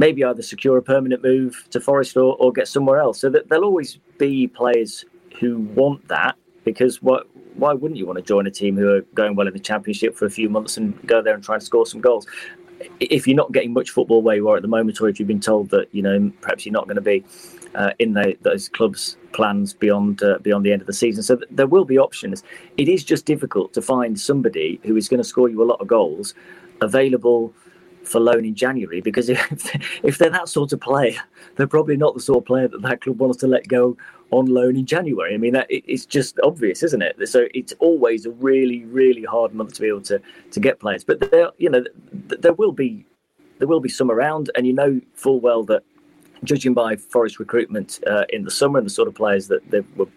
Maybe 0.00 0.22
either 0.22 0.42
secure 0.42 0.76
a 0.78 0.82
permanent 0.82 1.24
move 1.24 1.66
to 1.70 1.80
Forest 1.80 2.16
or, 2.16 2.36
or 2.36 2.52
get 2.52 2.68
somewhere 2.68 3.00
else. 3.00 3.20
So 3.20 3.28
that 3.30 3.48
there'll 3.48 3.64
always 3.64 3.98
be 4.16 4.46
players 4.46 5.04
who 5.40 5.58
want 5.74 6.06
that 6.06 6.36
because 6.64 7.02
what 7.02 7.26
why 7.58 7.72
wouldn't 7.72 7.98
you 7.98 8.06
want 8.06 8.16
to 8.16 8.22
join 8.22 8.46
a 8.46 8.50
team 8.50 8.76
who 8.76 8.88
are 8.88 9.00
going 9.14 9.34
well 9.34 9.48
in 9.48 9.52
the 9.52 9.58
championship 9.58 10.14
for 10.14 10.26
a 10.26 10.30
few 10.30 10.48
months 10.48 10.76
and 10.76 11.04
go 11.06 11.20
there 11.20 11.34
and 11.34 11.42
try 11.42 11.56
and 11.56 11.64
score 11.64 11.84
some 11.84 12.00
goals? 12.00 12.26
If 13.00 13.26
you're 13.26 13.36
not 13.36 13.52
getting 13.52 13.72
much 13.72 13.90
football 13.90 14.22
where 14.22 14.36
you 14.36 14.48
are 14.48 14.56
at 14.56 14.62
the 14.62 14.68
moment, 14.68 15.00
or 15.00 15.08
if 15.08 15.18
you've 15.18 15.28
been 15.28 15.40
told 15.40 15.70
that 15.70 15.88
you 15.92 16.02
know 16.02 16.30
perhaps 16.40 16.64
you're 16.66 16.72
not 16.72 16.84
going 16.84 16.96
to 16.96 17.00
be 17.00 17.24
uh, 17.74 17.92
in 17.98 18.14
the, 18.14 18.36
those 18.42 18.68
clubs' 18.68 19.16
plans 19.32 19.74
beyond 19.74 20.22
uh, 20.22 20.38
beyond 20.38 20.64
the 20.64 20.72
end 20.72 20.80
of 20.80 20.86
the 20.86 20.92
season, 20.92 21.22
so 21.22 21.36
th- 21.36 21.48
there 21.50 21.66
will 21.66 21.84
be 21.84 21.98
options. 21.98 22.42
It 22.76 22.88
is 22.88 23.04
just 23.04 23.24
difficult 23.24 23.72
to 23.74 23.82
find 23.82 24.18
somebody 24.18 24.80
who 24.84 24.96
is 24.96 25.08
going 25.08 25.18
to 25.18 25.28
score 25.28 25.48
you 25.48 25.62
a 25.62 25.64
lot 25.64 25.80
of 25.80 25.86
goals 25.86 26.34
available 26.80 27.52
for 28.04 28.20
loan 28.20 28.44
in 28.44 28.54
January 28.54 29.00
because 29.00 29.28
if 29.28 30.02
if 30.02 30.18
they're 30.18 30.30
that 30.30 30.48
sort 30.48 30.72
of 30.72 30.80
player, 30.80 31.20
they're 31.56 31.66
probably 31.66 31.96
not 31.96 32.14
the 32.14 32.20
sort 32.20 32.38
of 32.38 32.44
player 32.46 32.68
that 32.68 32.82
that 32.82 33.00
club 33.00 33.18
wants 33.18 33.38
to 33.38 33.46
let 33.46 33.68
go 33.68 33.96
on 34.30 34.46
loan 34.46 34.76
in 34.76 34.86
January. 34.86 35.34
I 35.34 35.38
mean, 35.38 35.54
that, 35.54 35.66
it's 35.70 36.04
just 36.04 36.38
obvious, 36.40 36.82
isn't 36.82 37.02
it? 37.02 37.16
So 37.28 37.46
it's 37.54 37.72
always 37.78 38.26
a 38.26 38.30
really, 38.30 38.84
really 38.84 39.24
hard 39.24 39.54
month 39.54 39.74
to 39.74 39.80
be 39.80 39.88
able 39.88 40.02
to 40.02 40.20
to 40.50 40.60
get 40.60 40.80
players. 40.80 41.04
But 41.04 41.30
there, 41.30 41.50
you 41.58 41.70
know, 41.70 41.84
there 42.12 42.52
will 42.52 42.72
be 42.72 43.06
there 43.58 43.68
will 43.68 43.80
be 43.80 43.88
some 43.88 44.10
around, 44.10 44.50
and 44.54 44.66
you 44.66 44.72
know 44.72 45.00
full 45.14 45.40
well 45.40 45.64
that 45.64 45.82
judging 46.44 46.74
by 46.74 46.96
Forest 46.96 47.38
recruitment 47.38 48.00
uh, 48.06 48.24
in 48.30 48.44
the 48.44 48.50
summer 48.50 48.78
and 48.78 48.86
the 48.86 48.90
sort 48.90 49.08
of 49.08 49.14
players 49.14 49.48
that 49.48 49.68
they 49.70 49.80
were 49.96 50.08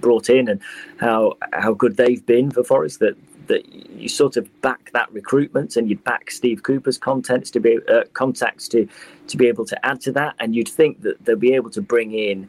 brought 0.00 0.30
in 0.30 0.48
and 0.48 0.60
how 0.98 1.34
how 1.52 1.74
good 1.74 1.96
they've 1.96 2.24
been 2.24 2.50
for 2.50 2.62
Forest, 2.62 3.00
that 3.00 3.16
that 3.48 3.66
you 3.72 4.08
sort 4.08 4.36
of 4.36 4.60
back 4.60 4.90
that 4.92 5.10
recruitment 5.12 5.76
and 5.76 5.88
you'd 5.88 6.04
back 6.04 6.30
Steve 6.30 6.62
Cooper's 6.62 6.98
contents 6.98 7.50
to 7.50 7.60
be 7.60 7.78
uh, 7.88 8.04
contacts 8.12 8.68
to 8.68 8.86
to 9.26 9.36
be 9.36 9.46
able 9.46 9.64
to 9.66 9.86
add 9.86 10.00
to 10.02 10.12
that, 10.12 10.36
and 10.38 10.54
you'd 10.54 10.68
think 10.68 11.02
that 11.02 11.24
they'll 11.24 11.36
be 11.36 11.54
able 11.54 11.70
to 11.70 11.82
bring 11.82 12.12
in 12.12 12.48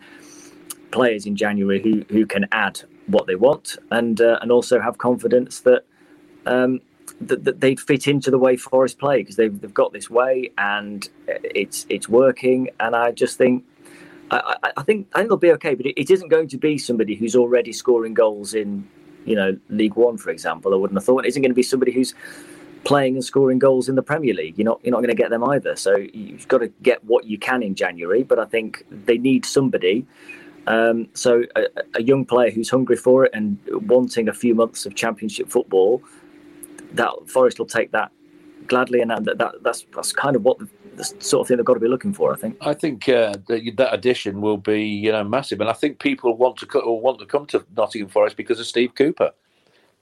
players 0.91 1.25
in 1.25 1.35
January 1.35 1.81
who 1.81 2.05
who 2.13 2.25
can 2.25 2.47
add 2.51 2.81
what 3.07 3.27
they 3.27 3.35
want 3.35 3.77
and 3.91 4.21
uh, 4.21 4.39
and 4.41 4.51
also 4.51 4.79
have 4.79 4.97
confidence 4.97 5.61
that. 5.61 5.83
Um, 6.45 6.81
that, 7.21 7.43
that 7.43 7.59
they'd 7.59 7.79
fit 7.79 8.07
into 8.07 8.31
the 8.31 8.37
way 8.37 8.55
Forest 8.55 8.99
play 8.99 9.17
because 9.17 9.35
they've, 9.35 9.59
they've 9.59 9.73
got 9.73 9.91
this 9.91 10.09
way 10.09 10.51
and 10.57 11.09
it's 11.27 11.85
it's 11.89 12.07
working 12.07 12.69
and 12.79 12.95
I 12.95 13.11
just 13.11 13.37
think 13.37 13.65
I, 14.31 14.55
I, 14.63 14.71
I 14.77 14.83
think 14.83 15.07
I 15.13 15.17
think 15.17 15.29
they'll 15.29 15.37
be 15.37 15.51
okay 15.53 15.73
but 15.73 15.87
it, 15.87 15.99
it 15.99 16.11
isn't 16.11 16.29
going 16.29 16.47
to 16.49 16.57
be 16.57 16.77
somebody 16.77 17.15
who's 17.15 17.35
already 17.35 17.73
scoring 17.73 18.13
goals 18.13 18.53
in 18.53 18.87
you 19.25 19.35
know 19.35 19.57
League 19.69 19.95
One 19.95 20.17
for 20.17 20.29
example 20.29 20.73
I 20.73 20.77
wouldn't 20.77 20.97
have 20.97 21.03
thought 21.03 21.25
it 21.25 21.29
isn't 21.29 21.41
going 21.41 21.51
to 21.51 21.55
be 21.55 21.63
somebody 21.63 21.91
who's 21.91 22.13
playing 22.83 23.15
and 23.15 23.23
scoring 23.23 23.59
goals 23.59 23.89
in 23.89 23.95
the 23.95 24.03
Premier 24.03 24.33
League. 24.33 24.57
You're 24.57 24.65
not 24.65 24.79
you're 24.83 24.91
not 24.91 24.99
going 24.99 25.09
to 25.09 25.15
get 25.15 25.29
them 25.29 25.43
either. 25.43 25.75
So 25.75 25.95
you've 25.97 26.47
got 26.47 26.59
to 26.59 26.67
get 26.81 27.03
what 27.03 27.25
you 27.25 27.37
can 27.37 27.63
in 27.63 27.75
January. 27.75 28.23
But 28.23 28.39
I 28.39 28.45
think 28.45 28.85
they 28.89 29.17
need 29.17 29.45
somebody 29.45 30.05
um, 30.69 31.07
so 31.15 31.43
a, 31.55 31.63
a, 31.95 32.03
young 32.03 32.25
player 32.25 32.51
who's 32.51 32.69
hungry 32.69 32.95
for 32.95 33.25
it 33.25 33.31
and 33.33 33.57
wanting 33.87 34.29
a 34.29 34.33
few 34.33 34.53
months 34.53 34.85
of 34.85 34.93
championship 34.93 35.49
football, 35.49 36.03
that 36.93 37.11
Forest 37.25 37.57
will 37.57 37.65
take 37.65 37.91
that 37.91 38.11
gladly, 38.67 39.01
and 39.01 39.09
that, 39.09 39.39
that 39.39 39.55
that's 39.63 39.87
that's 39.95 40.13
kind 40.13 40.35
of 40.35 40.43
what 40.43 40.59
the, 40.59 40.69
the, 40.93 41.03
sort 41.03 41.41
of 41.41 41.47
thing 41.47 41.57
they've 41.57 41.65
got 41.65 41.73
to 41.73 41.79
be 41.79 41.87
looking 41.87 42.13
for. 42.13 42.31
I 42.31 42.35
think. 42.35 42.55
I 42.61 42.75
think 42.75 43.09
uh, 43.09 43.33
that, 43.47 43.71
that 43.77 43.93
addition 43.95 44.41
will 44.41 44.57
be 44.57 44.83
you 44.83 45.11
know 45.11 45.23
massive, 45.23 45.59
and 45.59 45.71
I 45.71 45.73
think 45.73 45.97
people 45.97 46.37
want 46.37 46.57
to 46.57 46.67
co- 46.67 46.93
want 46.93 47.17
to 47.17 47.25
come 47.25 47.47
to 47.47 47.65
Nottingham 47.75 48.09
Forest 48.09 48.37
because 48.37 48.59
of 48.59 48.67
Steve 48.67 48.93
Cooper. 48.93 49.31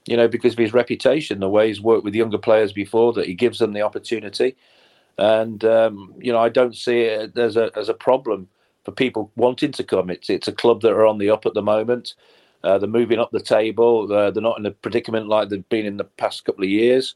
You 0.06 0.18
know, 0.18 0.28
because 0.28 0.52
of 0.52 0.58
his 0.58 0.74
reputation, 0.74 1.40
the 1.40 1.48
way 1.48 1.68
he's 1.68 1.80
worked 1.80 2.04
with 2.04 2.14
younger 2.14 2.38
players 2.38 2.74
before, 2.74 3.14
that 3.14 3.26
he 3.26 3.34
gives 3.34 3.58
them 3.58 3.72
the 3.72 3.82
opportunity, 3.82 4.54
and 5.16 5.64
um, 5.64 6.14
you 6.18 6.30
know, 6.30 6.38
I 6.38 6.50
don't 6.50 6.76
see 6.76 7.00
it 7.00 7.38
as 7.38 7.56
a 7.56 7.70
as 7.74 7.88
a 7.88 7.94
problem 7.94 8.48
for 8.88 8.94
people 8.94 9.30
wanting 9.36 9.72
to 9.72 9.84
come. 9.84 10.08
It's 10.08 10.30
it's 10.30 10.48
a 10.48 10.52
club 10.52 10.80
that 10.80 10.92
are 10.92 11.06
on 11.06 11.18
the 11.18 11.28
up 11.28 11.44
at 11.44 11.52
the 11.52 11.62
moment. 11.62 12.14
Uh, 12.64 12.78
they're 12.78 12.88
moving 12.88 13.18
up 13.18 13.30
the 13.30 13.40
table. 13.40 14.06
They're 14.06 14.32
not 14.32 14.58
in 14.58 14.64
a 14.64 14.70
predicament 14.70 15.28
like 15.28 15.50
they've 15.50 15.68
been 15.68 15.84
in 15.84 15.98
the 15.98 16.04
past 16.04 16.46
couple 16.46 16.64
of 16.64 16.70
years. 16.70 17.14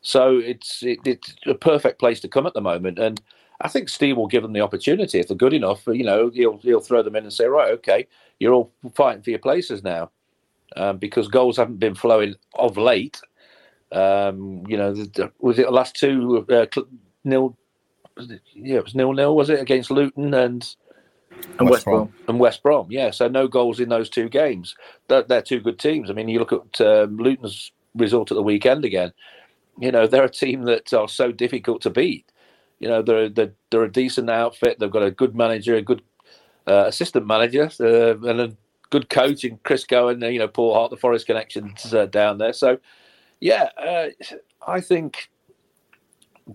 So 0.00 0.38
it's 0.38 0.82
it, 0.84 1.00
it's 1.04 1.34
a 1.46 1.54
perfect 1.54 1.98
place 1.98 2.20
to 2.20 2.28
come 2.28 2.46
at 2.46 2.54
the 2.54 2.60
moment. 2.60 3.00
And 3.00 3.20
I 3.60 3.68
think 3.68 3.88
Steve 3.88 4.16
will 4.16 4.28
give 4.28 4.42
them 4.42 4.52
the 4.52 4.60
opportunity 4.60 5.18
if 5.18 5.26
they're 5.26 5.36
good 5.36 5.52
enough. 5.52 5.82
You 5.88 6.04
know, 6.04 6.30
he'll 6.30 6.58
he'll 6.58 6.80
throw 6.80 7.02
them 7.02 7.16
in 7.16 7.24
and 7.24 7.32
say, 7.32 7.46
right, 7.46 7.72
okay, 7.72 8.06
you're 8.38 8.54
all 8.54 8.72
fighting 8.94 9.22
for 9.22 9.30
your 9.30 9.40
places 9.40 9.82
now, 9.82 10.12
um, 10.76 10.98
because 10.98 11.26
goals 11.26 11.56
haven't 11.56 11.80
been 11.80 11.96
flowing 11.96 12.36
of 12.54 12.76
late. 12.76 13.20
Um, 13.90 14.62
you 14.68 14.76
know, 14.76 14.94
was 15.40 15.58
it 15.58 15.66
the 15.66 15.72
last 15.72 15.96
two 15.96 16.46
uh, 16.48 16.66
nil? 17.24 17.56
Yeah, 18.54 18.78
it 18.78 18.84
was 18.84 18.94
nil 18.94 19.12
nil. 19.14 19.34
Was 19.34 19.50
it 19.50 19.60
against 19.60 19.90
Luton 19.90 20.32
and? 20.32 20.76
And 21.58 21.68
West, 21.68 21.70
West 21.70 21.84
Brom. 21.84 21.96
Brom. 21.96 22.12
And 22.28 22.38
West 22.38 22.62
Brom, 22.62 22.86
yeah. 22.90 23.10
So 23.10 23.28
no 23.28 23.48
goals 23.48 23.80
in 23.80 23.88
those 23.88 24.08
two 24.08 24.28
games. 24.28 24.76
They're, 25.08 25.22
they're 25.22 25.42
two 25.42 25.60
good 25.60 25.78
teams. 25.78 26.10
I 26.10 26.12
mean, 26.12 26.28
you 26.28 26.38
look 26.38 26.52
at 26.52 26.80
um, 26.80 27.16
Luton's 27.16 27.72
result 27.94 28.30
at 28.30 28.36
the 28.36 28.42
weekend 28.42 28.84
again. 28.84 29.12
You 29.80 29.92
know, 29.92 30.06
they're 30.06 30.24
a 30.24 30.30
team 30.30 30.62
that 30.64 30.92
are 30.92 31.08
so 31.08 31.32
difficult 31.32 31.82
to 31.82 31.90
beat. 31.90 32.26
You 32.80 32.88
know, 32.88 33.02
they're 33.02 33.28
they're, 33.28 33.52
they're 33.70 33.84
a 33.84 33.92
decent 33.92 34.30
outfit. 34.30 34.78
They've 34.78 34.90
got 34.90 35.02
a 35.02 35.10
good 35.10 35.34
manager, 35.34 35.74
a 35.74 35.82
good 35.82 36.02
uh, 36.66 36.84
assistant 36.86 37.26
manager, 37.26 37.70
uh, 37.80 38.18
and 38.28 38.40
a 38.40 38.56
good 38.90 39.08
coach 39.08 39.44
in 39.44 39.58
Chris 39.64 39.84
Cohen. 39.84 40.20
You 40.20 40.38
know, 40.38 40.48
Paul 40.48 40.74
Hart, 40.74 40.90
the 40.90 40.96
Forest 40.96 41.26
connections 41.26 41.92
uh, 41.92 42.06
down 42.06 42.38
there. 42.38 42.52
So, 42.52 42.78
yeah, 43.40 43.70
uh, 43.76 44.08
I 44.66 44.80
think 44.80 45.28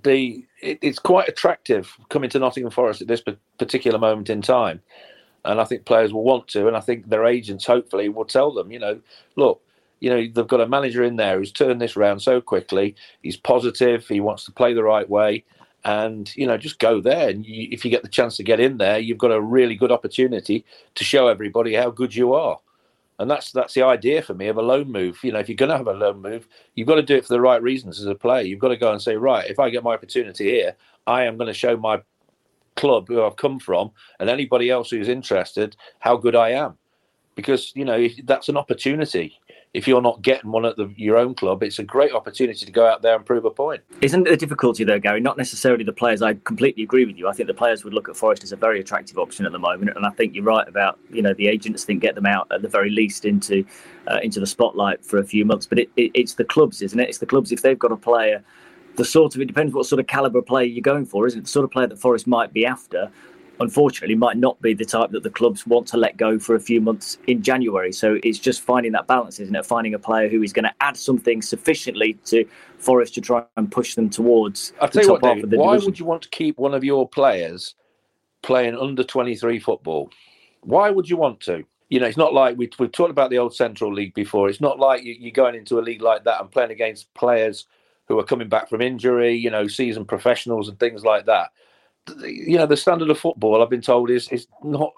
the 0.04 0.46
it, 0.64 0.80
it's 0.82 1.00
quite 1.00 1.28
attractive 1.28 1.96
coming 2.10 2.30
to 2.32 2.40
Nottingham 2.40 2.72
Forest 2.72 3.02
at 3.02 3.08
this 3.08 3.24
particular 3.58 4.00
moment 4.00 4.30
in 4.30 4.42
time, 4.42 4.82
and 5.46 5.60
I 5.60 5.66
think 5.66 5.86
players 5.86 6.14
will 6.14 6.24
want 6.24 6.48
to, 6.50 6.68
and 6.68 6.78
I 6.78 6.80
think 6.80 7.10
their 7.10 7.26
agents 7.26 7.66
hopefully 7.66 8.10
will 8.10 8.26
tell 8.26 8.52
them, 8.52 8.72
you 8.72 8.80
know, 8.80 9.00
look, 9.36 9.62
you 10.00 10.10
know, 10.10 10.18
they've 10.18 10.48
got 10.48 10.62
a 10.62 10.68
manager 10.68 11.04
in 11.04 11.16
there 11.16 11.38
who's 11.38 11.52
turned 11.52 11.80
this 11.80 11.96
around 11.96 12.20
so 12.20 12.42
quickly. 12.42 12.96
He's 13.22 13.38
positive. 13.38 14.06
He 14.08 14.20
wants 14.20 14.44
to 14.46 14.52
play 14.52 14.74
the 14.74 14.84
right 14.84 15.10
way, 15.10 15.44
and 15.86 16.34
you 16.36 16.48
know, 16.48 16.58
just 16.58 16.80
go 16.80 17.02
there. 17.02 17.30
And 17.30 17.46
you, 17.46 17.68
if 17.72 17.86
you 17.86 17.92
get 17.92 18.04
the 18.04 18.10
chance 18.10 18.38
to 18.38 18.44
get 18.44 18.60
in 18.60 18.78
there, 18.78 19.00
you've 19.00 19.18
got 19.18 19.32
a 19.32 19.42
really 19.42 19.76
good 19.76 19.92
opportunity 19.92 20.66
to 20.96 21.04
show 21.04 21.28
everybody 21.28 21.74
how 21.74 21.90
good 21.90 22.16
you 22.16 22.34
are. 22.34 22.60
And 23.20 23.30
that's 23.30 23.52
that's 23.52 23.74
the 23.74 23.84
idea 23.84 24.22
for 24.22 24.34
me 24.34 24.48
of 24.48 24.58
a 24.58 24.62
loan 24.62 24.92
move. 24.92 25.20
You 25.24 25.32
know, 25.32 25.40
if 25.40 25.48
you're 25.48 25.56
going 25.56 25.70
to 25.70 25.78
have 25.78 25.88
a 25.88 25.94
loan 25.94 26.22
move, 26.22 26.48
you've 26.76 26.88
got 26.88 26.96
to 26.96 27.04
do 27.04 27.16
it 27.16 27.26
for 27.26 27.34
the 27.34 27.42
right 27.42 27.62
reasons 27.62 28.00
as 28.00 28.08
a 28.08 28.16
player. 28.16 28.44
You've 28.44 28.60
got 28.60 28.70
to 28.70 28.78
go 28.78 28.92
and 28.92 29.02
say, 29.02 29.16
right, 29.16 29.50
if 29.50 29.60
I 29.60 29.70
get 29.70 29.84
my 29.84 29.94
opportunity 29.94 30.46
here, 30.46 30.76
I 31.06 31.24
am 31.24 31.38
going 31.38 31.48
to 31.48 31.54
show 31.54 31.78
my 31.78 32.02
club 32.76 33.08
who 33.08 33.24
I've 33.24 33.36
come 33.36 33.60
from 33.60 33.92
and 34.20 34.30
anybody 34.30 34.70
else 34.70 34.90
who's 34.90 35.08
interested 35.08 35.76
how 36.00 36.18
good 36.18 36.36
I 36.36 36.50
am. 36.50 36.78
Because 37.36 37.72
you 37.76 37.86
know 37.86 38.08
that's 38.26 38.50
an 38.50 38.58
opportunity 38.58 39.40
if 39.74 39.88
you're 39.88 40.02
not 40.02 40.22
getting 40.22 40.52
one 40.52 40.66
at 40.66 40.78
the, 40.78 40.94
your 40.98 41.18
own 41.18 41.34
club, 41.34 41.64
it's 41.64 41.80
a 41.80 41.84
great 41.84 42.12
opportunity 42.12 42.64
to 42.64 42.72
go 42.72 42.86
out 42.86 43.02
there 43.02 43.16
and 43.16 43.26
prove 43.26 43.44
a 43.44 43.50
point. 43.50 43.82
Isn't 44.02 44.24
the 44.24 44.38
difficulty 44.38 44.84
though, 44.84 45.00
Gary? 45.00 45.20
Not 45.20 45.36
necessarily 45.36 45.84
the 45.84 45.94
players. 45.94 46.22
I 46.22 46.36
completely 46.36 46.84
agree 46.84 47.06
with 47.06 47.18
you. 47.18 47.28
I 47.28 47.34
think 47.34 47.48
the 47.48 47.56
players 47.56 47.84
would 47.84 47.94
look 47.94 48.08
at 48.08 48.16
Forest 48.16 48.44
as 48.44 48.52
a 48.52 48.56
very 48.56 48.80
attractive 48.80 49.18
option 49.18 49.48
at 49.48 49.52
the 49.52 49.60
moment, 49.60 49.92
and 49.96 50.06
I 50.06 50.12
think 50.12 50.36
you're 50.36 50.44
right 50.44 50.68
about 50.68 51.00
you 51.10 51.24
know 51.24 51.34
the 51.34 51.48
agents 51.48 51.84
think 51.84 52.02
get 52.02 52.14
them 52.14 52.28
out 52.28 52.48
at 52.52 52.62
the 52.62 52.70
very 52.70 52.92
least 52.92 53.26
into 53.26 53.66
uh, 54.08 54.20
into 54.22 54.40
the 54.40 54.48
spotlight 54.48 55.04
for 55.04 55.18
a 55.18 55.24
few 55.24 55.44
months. 55.44 55.66
But 55.66 55.80
it, 55.80 55.90
it, 55.98 56.12
it's 56.14 56.36
the 56.36 56.46
clubs, 56.46 56.82
isn't 56.84 57.00
it? 57.00 57.10
It's 57.10 57.18
the 57.18 57.26
clubs 57.26 57.52
if 57.52 57.64
they've 57.64 57.80
got 57.80 57.92
a 57.92 57.98
player 57.98 58.44
the 58.96 59.06
sort 59.06 59.34
of 59.34 59.42
it 59.42 59.46
depends 59.46 59.74
what 59.74 59.88
sort 59.88 60.00
of 60.00 60.06
caliber 60.06 60.42
player 60.42 60.66
you're 60.66 60.82
going 60.82 61.06
for, 61.06 61.26
isn't 61.26 61.40
it? 61.40 61.44
The 61.44 61.50
sort 61.50 61.64
of 61.64 61.72
player 61.72 61.88
that 61.88 62.00
Forest 62.00 62.28
might 62.28 62.54
be 62.54 62.64
after, 62.64 63.10
unfortunately, 63.64 64.16
might 64.16 64.38
not 64.38 64.62
be 64.62 64.74
the 64.74 64.86
type 64.86 65.10
that 65.12 65.24
the 65.24 65.30
clubs 65.30 65.66
want 65.66 65.88
to 65.88 65.98
let 65.98 66.18
go 66.18 66.38
for 66.38 66.56
a 66.56 66.60
few 66.60 66.80
months 66.80 67.18
in 67.28 67.42
January. 67.42 67.92
So 67.92 68.20
it's 68.24 68.38
just 68.38 68.62
finding 68.62 68.92
that 68.92 69.08
balance, 69.08 69.40
isn't 69.40 69.56
it? 69.56 69.66
Finding 69.66 69.96
a 69.96 70.00
player 70.00 70.30
who 70.30 70.44
is 70.44 70.54
going 70.54 70.66
to 70.66 70.74
add 70.82 70.96
something 70.96 71.42
sufficiently 71.42 72.14
to 72.26 72.46
Forest 72.78 73.16
to 73.16 73.22
try 73.22 73.44
and 73.56 73.72
push 73.72 73.96
them 73.96 74.10
towards. 74.10 74.74
I'll 74.82 74.90
tell 74.90 75.04
you 75.04 75.12
what, 75.12 75.22
David, 75.22 75.52
why 75.54 75.74
division. 75.74 75.86
would 75.86 76.00
you 76.00 76.06
want 76.06 76.22
to 76.24 76.30
keep 76.30 76.58
one 76.58 76.74
of 76.74 76.84
your 76.84 77.08
players 77.08 77.76
playing 78.42 78.78
under 78.78 79.04
23 79.04 79.60
football? 79.60 80.12
Why 80.62 80.90
would 80.90 81.10
you 81.10 81.18
want 81.18 81.40
to? 81.42 81.64
You 81.90 82.00
know, 82.00 82.08
it's 82.08 82.18
not 82.18 82.34
like 82.34 82.58
we, 82.58 82.70
we've 82.78 82.92
talked 82.92 83.12
about 83.12 83.30
the 83.30 83.38
old 83.38 83.56
Central 83.56 83.94
League 83.94 84.14
before. 84.14 84.50
It's 84.50 84.62
not 84.62 84.80
like 84.80 85.04
you, 85.04 85.16
you're 85.18 85.32
going 85.32 85.56
into 85.56 85.80
a 85.80 85.82
league 85.82 86.02
like 86.02 86.26
that 86.26 86.42
and 86.42 86.52
playing 86.52 86.72
against 86.72 87.14
players 87.14 87.68
who 88.08 88.20
are 88.20 88.24
coming 88.24 88.50
back 88.50 88.70
from 88.70 88.82
injury, 88.82 89.34
you 89.34 89.50
know, 89.50 89.68
seasoned 89.68 90.08
professionals 90.08 90.68
and 90.68 90.78
things 90.78 91.06
like 91.06 91.26
that. 91.28 91.52
You 92.20 92.58
know, 92.58 92.66
the 92.66 92.78
standard 92.78 93.10
of 93.10 93.20
football, 93.20 93.62
I've 93.62 93.70
been 93.70 93.82
told, 93.82 94.10
is 94.10 94.28
is 94.30 94.48
not, 94.64 94.92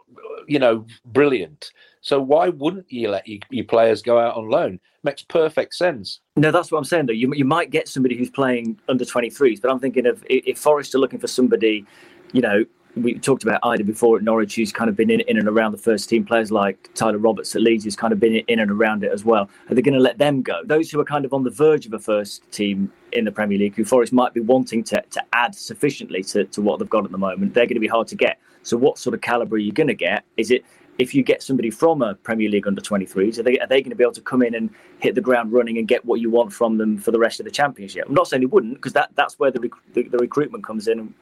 you 0.48 0.60
know, 0.60 0.86
brilliant. 1.06 1.72
So 2.02 2.22
why 2.22 2.50
wouldn't 2.50 2.92
you 2.92 3.10
let 3.10 3.28
your, 3.28 3.40
your 3.50 3.66
players 3.66 4.02
go 4.02 4.20
out 4.20 4.36
on 4.36 4.50
loan? 4.50 4.80
Makes 5.04 5.24
perfect 5.24 5.74
sense. 5.74 6.20
No, 6.36 6.52
that's 6.52 6.72
what 6.72 6.78
I'm 6.78 6.84
saying. 6.84 7.08
Though 7.08 7.14
you 7.14 7.34
you 7.34 7.46
might 7.46 7.72
get 7.72 7.88
somebody 7.88 8.16
who's 8.16 8.30
playing 8.30 8.80
under 8.90 9.06
23s, 9.06 9.62
but 9.62 9.72
I'm 9.72 9.80
thinking 9.80 10.06
of 10.06 10.24
if 10.30 10.58
Forest 10.58 10.96
are 10.96 11.00
looking 11.00 11.20
for 11.20 11.28
somebody, 11.28 11.86
you 12.32 12.42
know, 12.42 12.66
we 12.96 13.20
talked 13.20 13.44
about 13.44 13.62
Idah 13.62 13.86
before 13.86 14.18
at 14.18 14.24
Norwich, 14.24 14.56
who's 14.56 14.72
kind 14.72 14.90
of 14.90 14.96
been 14.96 15.10
in, 15.10 15.20
in 15.22 15.38
and 15.38 15.48
around 15.48 15.74
the 15.74 15.78
first 15.78 16.10
team. 16.10 16.24
Players 16.24 16.52
like 16.52 16.90
Tyler 16.94 17.18
Roberts 17.18 17.56
at 17.56 17.62
Leeds, 17.62 17.84
who's 17.84 17.96
kind 17.96 18.14
of 18.14 18.20
been 18.20 18.36
in 18.36 18.60
and 18.60 18.72
around 18.72 19.04
it 19.04 19.12
as 19.12 19.26
well. 19.26 19.50
Are 19.70 19.76
they 19.76 19.82
going 19.82 19.96
to 19.96 20.00
let 20.00 20.18
them 20.18 20.42
go? 20.42 20.62
Those 20.64 20.90
who 20.90 21.00
are 21.00 21.06
kind 21.06 21.26
of 21.26 21.34
on 21.34 21.44
the 21.44 21.50
verge 21.50 21.86
of 21.86 21.94
a 21.94 22.00
first 22.00 22.50
team 22.52 22.92
in 23.12 23.26
the 23.26 23.32
Premier 23.32 23.58
League, 23.58 23.76
who 23.76 23.84
Forest 23.84 24.14
might 24.14 24.34
be 24.34 24.40
wanting 24.40 24.84
to, 24.86 25.02
to 25.12 25.24
add 25.34 25.54
sufficiently 25.54 26.24
to, 26.24 26.46
to 26.46 26.62
what 26.62 26.80
they've 26.80 26.90
got 26.90 27.06
at 27.06 27.12
the 27.12 27.18
moment, 27.18 27.54
they're 27.54 27.66
going 27.66 27.76
to 27.76 27.82
be 27.82 27.88
hard 27.88 28.08
to 28.08 28.16
get. 28.16 28.40
So, 28.64 28.78
what 28.78 28.98
sort 28.98 29.14
of 29.14 29.22
calibre 29.22 29.58
are 29.58 29.60
you 29.60 29.72
going 29.72 29.88
to 29.88 29.94
get? 29.94 30.24
Is 30.38 30.50
it 30.50 30.66
if 30.98 31.14
you 31.14 31.24
get 31.24 31.44
somebody 31.44 31.70
from 31.70 32.02
a 32.02 32.16
Premier 32.16 32.50
League 32.50 32.68
under 32.68 32.82
23s, 32.82 33.38
are 33.38 33.44
they, 33.44 33.60
are 33.60 33.68
they 33.68 33.82
going 33.82 33.90
to 33.90 33.96
be 33.96 34.04
able 34.04 34.14
to 34.14 34.22
come 34.22 34.42
in 34.42 34.56
and 34.56 34.70
hit 35.00 35.16
the 35.16 35.22
ground 35.22 35.52
running 35.52 35.78
and 35.78 35.88
get 35.88 36.06
what 36.06 36.22
you 36.22 36.30
want 36.30 36.54
from 36.54 36.78
them 36.78 36.98
for 36.98 37.12
the 37.12 37.20
rest 37.20 37.40
of 37.40 37.46
the 37.46 37.52
championship? 37.52 38.06
I'm 38.08 38.14
not 38.14 38.28
saying 38.28 38.42
they 38.42 38.48
wouldn't, 38.48 38.76
because 38.76 38.94
that, 38.94 39.12
that's 39.16 39.38
where 39.38 39.52
the, 39.52 39.60
rec- 39.60 39.94
the, 39.94 40.04
the, 40.04 40.18
recruitment 40.18 40.64
comes 40.64 40.88
in, 40.88 41.14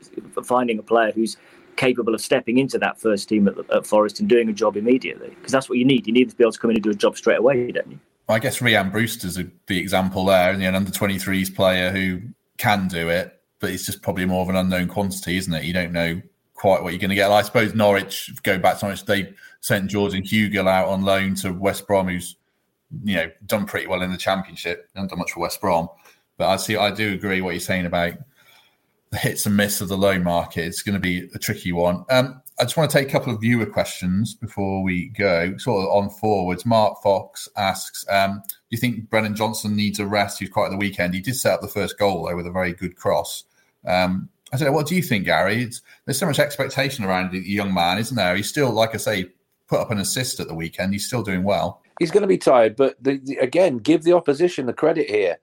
finding 0.44 0.78
a 0.78 0.84
player 0.84 1.12
who's 1.12 1.38
capable 1.76 2.14
of 2.14 2.22
stepping 2.22 2.58
into 2.58 2.78
that 2.80 3.00
first 3.00 3.30
team 3.30 3.48
at, 3.48 3.56
at 3.72 3.86
Forest 3.86 4.20
and 4.20 4.30
doing 4.30 4.50
a 4.50 4.54
job 4.54 4.78
immediately. 4.78 5.30
Because 5.30 5.52
that's 5.52 5.70
what 5.70 5.78
you 5.78 5.86
need. 5.86 6.08
You 6.08 6.14
need 6.14 6.30
to 6.30 6.36
be 6.36 6.44
able 6.44 6.52
to 6.52 6.60
come 6.60 6.72
in 6.72 6.78
and 6.78 6.84
do 6.84 6.92
a 6.92 6.96
job 6.96 7.18
straight 7.18 7.40
away, 7.40 7.72
don't 7.72 7.92
you? 7.92 8.00
I 8.30 8.40
guess 8.40 8.60
Rhian 8.60 8.92
Brewster's 8.92 9.36
the 9.36 9.80
example 9.80 10.26
there, 10.26 10.52
and 10.52 10.64
an 10.64 10.76
under 10.76 10.92
23s 10.92 11.54
player 11.54 11.92
who 11.92 12.22
can 12.58 12.88
do 12.88 13.10
it, 13.10 13.40
but 13.60 13.70
it's 13.72 13.86
just 13.86 14.02
probably 14.02 14.26
more 14.26 14.42
of 14.42 14.50
an 14.50 14.56
unknown 14.56 14.88
quantity, 14.88 15.38
isn't 15.38 15.54
it? 15.54 15.66
You 15.66 15.74
don't 15.74 15.92
know 15.92 16.22
quite 16.54 16.82
what 16.82 16.94
you're 16.94 17.00
going 17.00 17.10
to 17.10 17.16
get. 17.16 17.30
I 17.30 17.42
suppose 17.42 17.74
Norwich, 17.74 18.32
go 18.44 18.58
back 18.58 18.80
to 18.80 18.86
Norwich, 18.86 19.04
they 19.06 19.34
sent 19.60 19.90
Jordan 19.90 20.24
Hugill 20.24 20.68
out 20.68 20.88
on 20.88 21.04
loan 21.04 21.36
to 21.36 21.52
West 21.52 21.86
Brom, 21.88 22.08
who's 22.08 22.38
you 23.04 23.16
know 23.16 23.30
done 23.48 23.66
pretty 23.66 23.88
well 23.88 24.02
in 24.02 24.12
the 24.12 24.18
Championship. 24.18 24.90
Not 24.96 25.10
done 25.10 25.20
much 25.20 25.32
for 25.32 25.42
West 25.42 25.60
Brom, 25.60 25.90
but 26.38 26.48
I 26.48 26.56
see. 26.56 26.78
I 26.78 26.92
do 26.92 27.14
agree 27.14 27.42
what 27.42 27.52
you're 27.52 27.60
saying 27.60 27.86
about 27.86 28.14
hits 29.18 29.46
and 29.46 29.56
miss 29.56 29.82
of 29.82 29.90
the 29.90 29.98
loan 29.98 30.24
market. 30.24 30.66
It's 30.66 30.82
going 30.82 30.94
to 30.94 31.00
be 31.00 31.30
a 31.34 31.40
tricky 31.40 31.72
one. 31.72 32.06
Um, 32.10 32.42
I 32.60 32.64
just 32.64 32.78
want 32.78 32.90
to 32.90 32.98
take 32.98 33.08
a 33.08 33.12
couple 33.12 33.34
of 33.34 33.42
viewer 33.42 33.66
questions 33.66 34.36
before 34.36 34.84
we 34.84 35.08
go, 35.10 35.58
sort 35.58 35.84
of 35.84 35.90
on 35.90 36.10
forwards. 36.10 36.66
Mark 36.66 37.02
Fox 37.02 37.50
asks, 37.58 38.06
um, 38.10 38.42
"Do 38.46 38.56
you 38.70 38.78
think 38.78 39.10
Brennan 39.10 39.36
Johnson 39.36 39.76
needs 39.76 40.00
a 40.00 40.06
rest? 40.06 40.40
He's 40.40 40.50
quite 40.50 40.66
at 40.66 40.72
the 40.72 40.78
weekend. 40.78 41.14
He 41.14 41.22
did 41.22 41.36
set 41.36 41.54
up 41.54 41.62
the 41.62 41.68
first 41.68 41.98
goal 41.98 42.26
though 42.26 42.36
with 42.36 42.48
a 42.48 42.52
very 42.52 42.74
good 42.74 42.96
cross." 42.96 43.44
Um, 43.86 44.30
I 44.52 44.58
don't. 44.58 44.74
What 44.74 44.88
do 44.88 44.96
you 44.96 45.02
think, 45.02 45.26
Gary? 45.26 45.64
It's, 45.64 45.82
there's 46.06 46.20
so 46.20 46.28
much 46.28 46.40
expectation 46.40 47.06
around 47.06 47.32
the 47.32 47.40
young 47.40 47.74
man, 47.74 47.98
isn't 47.98 48.16
there? 48.16 48.36
He's 48.36 48.50
still, 48.50 48.72
like 48.72 48.94
I 48.94 48.98
say, 48.98 49.32
put 49.68 49.80
up 49.80 49.90
an 49.90 50.00
assist 50.00 50.40
at 50.40 50.48
the 50.48 50.54
weekend. 50.54 50.94
He's 50.94 51.08
still 51.08 51.24
doing 51.24 51.44
well. 51.44 51.82
He's 52.00 52.12
going 52.12 52.22
to 52.22 52.28
be 52.28 52.38
tired, 52.38 52.76
but 52.76 53.02
the, 53.02 53.20
the, 53.24 53.38
again, 53.38 53.78
give 53.78 54.04
the 54.04 54.14
opposition 54.14 54.66
the 54.66 54.74
credit 54.74 55.10
here 55.10 55.38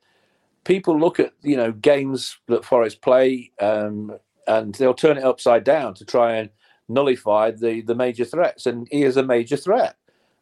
people 0.65 0.99
look 0.99 1.21
at 1.21 1.33
you 1.43 1.57
know 1.57 1.73
games 1.73 2.39
that 2.49 2.65
Forest 2.65 3.01
play, 3.03 3.51
um, 3.61 4.17
and 4.47 4.75
they'll 4.75 4.95
turn 4.95 5.19
it 5.19 5.25
upside 5.25 5.65
down 5.65 5.95
to 5.95 6.05
try 6.05 6.37
and 6.37 6.51
nullify 6.89 7.51
the 7.51 7.83
the 7.83 7.95
major 7.95 8.25
threats. 8.25 8.67
And 8.67 8.89
he 8.91 9.03
is 9.03 9.17
a 9.17 9.23
major 9.23 9.57
threat, 9.57 9.97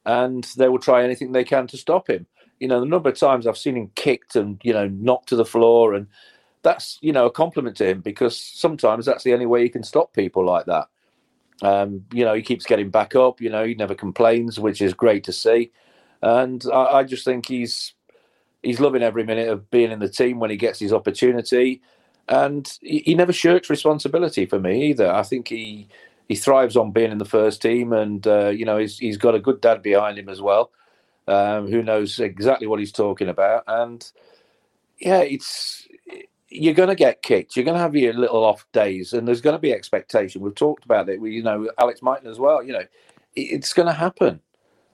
and 0.05 0.45
they 0.57 0.69
will 0.69 0.79
try 0.79 1.05
anything 1.05 1.33
they 1.33 1.45
can 1.45 1.67
to 1.69 1.77
stop 1.77 2.09
him. 2.09 2.27
You 2.61 2.69
know, 2.69 2.81
the 2.81 2.87
number 2.87 3.09
of 3.09 3.19
times 3.19 3.47
I've 3.47 3.59
seen 3.59 3.77
him 3.77 3.91
kicked 3.95 4.37
and 4.37 4.61
you 4.63 4.73
know 4.73 4.89
knocked 4.89 5.29
to 5.31 5.37
the 5.37 5.45
floor, 5.45 5.95
and 5.95 6.07
that's 6.63 6.99
you 7.01 7.13
know 7.13 7.27
a 7.27 7.31
compliment 7.31 7.77
to 7.77 7.87
him 7.89 8.01
because 8.01 8.39
sometimes 8.39 9.07
that's 9.07 9.25
the 9.25 9.33
only 9.33 9.47
way 9.47 9.63
you 9.63 9.71
can 9.71 9.85
stop 9.85 10.13
people 10.13 10.45
like 10.45 10.67
that. 10.67 10.89
Um, 11.61 12.05
you 12.13 12.25
know, 12.25 12.35
he 12.35 12.43
keeps 12.43 12.67
getting 12.67 12.91
back 12.91 13.17
up. 13.17 13.41
You 13.41 13.51
know, 13.51 13.65
he 13.65 13.75
never 13.75 13.95
complains, 13.95 14.61
which 14.61 14.81
is 14.81 14.95
great 14.95 15.25
to 15.25 15.33
see. 15.33 15.73
And 16.23 16.65
I, 16.73 16.85
I 16.99 17.05
just 17.05 17.25
think 17.25 17.47
he's 17.47 17.95
he's 18.63 18.81
loving 18.81 19.03
every 19.03 19.25
minute 19.25 19.49
of 19.49 19.71
being 19.71 19.91
in 19.91 19.99
the 19.99 20.09
team 20.09 20.39
when 20.39 20.51
he 20.51 20.57
gets 20.57 20.79
his 20.79 20.93
opportunity, 20.93 21.81
and 22.29 22.79
he, 22.81 22.99
he 23.01 23.15
never 23.15 23.33
shirks 23.33 23.71
responsibility 23.71 24.47
for 24.47 24.59
me 24.59 24.91
either. 24.91 25.11
I 25.11 25.23
think 25.23 25.49
he 25.49 25.89
he 26.29 26.37
thrives 26.37 26.77
on 26.77 26.93
being 26.93 27.11
in 27.11 27.19
the 27.19 27.25
first 27.25 27.63
team, 27.63 27.93
and 27.93 28.27
uh, 28.27 28.49
you 28.49 28.65
know 28.65 28.79
he's 28.79 28.99
he's 28.99 29.17
got 29.17 29.35
a 29.35 29.41
good 29.41 29.61
dad 29.61 29.83
behind 29.83 30.19
him 30.19 30.29
as 30.29 30.41
well, 30.41 30.71
um, 31.27 31.69
who 31.69 31.83
knows 31.83 32.19
exactly 32.21 32.67
what 32.67 32.81
he's 32.81 32.93
talking 32.93 33.29
about. 33.29 33.65
And 33.67 34.11
yeah, 34.99 35.21
it's 35.21 35.87
you're 36.51 36.75
going 36.75 36.89
to 36.89 36.95
get 36.95 37.23
kicked. 37.23 37.57
You're 37.57 37.65
going 37.65 37.77
to 37.77 37.83
have 37.83 37.95
your 37.95 38.15
little 38.15 38.45
off 38.45 38.67
days, 38.73 39.13
and 39.13 39.27
there's 39.27 39.41
going 39.41 39.57
to 39.57 39.61
be 39.61 39.73
expectation. 39.73 40.41
We've 40.41 40.55
talked 40.55 40.85
about 40.85 41.09
it. 41.09 41.21
We, 41.21 41.33
you 41.33 41.43
know, 41.43 41.71
Alex 41.79 42.03
Mighten 42.03 42.29
as 42.31 42.39
well. 42.39 42.63
You 42.63 42.73
know, 42.73 42.85
it's 43.37 43.73
going 43.73 43.87
to 43.87 43.93
happen. 43.93 44.41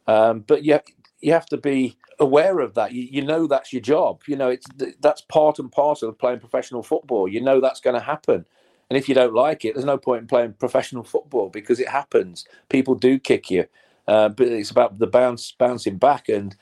Um, 0.07 0.41
but 0.41 0.65
yeah, 0.65 0.81
you 1.25 1.33
have 1.33 1.47
to 1.47 1.57
be 1.57 1.97
aware 2.18 2.61
of 2.61 2.75
that. 2.75 2.93
You, 2.93 3.09
you 3.11 3.22
know 3.22 3.47
that's 3.47 3.72
your 3.72 3.81
job. 3.81 4.20
You 4.27 4.37
know 4.37 4.49
it's 4.51 4.66
that's 5.01 5.22
part 5.22 5.59
and 5.59 5.72
parcel 5.72 6.11
of 6.11 6.18
playing 6.18 6.41
professional 6.41 6.83
football. 6.83 7.27
You 7.27 7.41
know 7.41 7.61
that's 7.61 7.81
going 7.81 7.95
to 7.95 8.03
happen. 8.03 8.45
And 8.91 8.99
if 8.99 9.09
you 9.09 9.14
don't 9.14 9.33
like 9.33 9.64
it, 9.64 9.75
there's 9.75 9.87
no 9.87 9.97
point 9.97 10.20
in 10.20 10.29
playing 10.29 10.53
professional 10.55 11.03
football 11.03 11.49
because 11.49 11.81
it 11.81 11.89
happens. 11.89 12.47
People 12.68 12.95
do 12.95 13.18
kick 13.18 13.51
you, 13.51 13.64
uh, 14.07 14.29
but 14.29 14.49
it's 14.49 14.70
about 14.70 14.99
the 14.99 15.07
bounce, 15.07 15.53
bouncing 15.59 15.97
back 15.97 16.29
and 16.29 16.55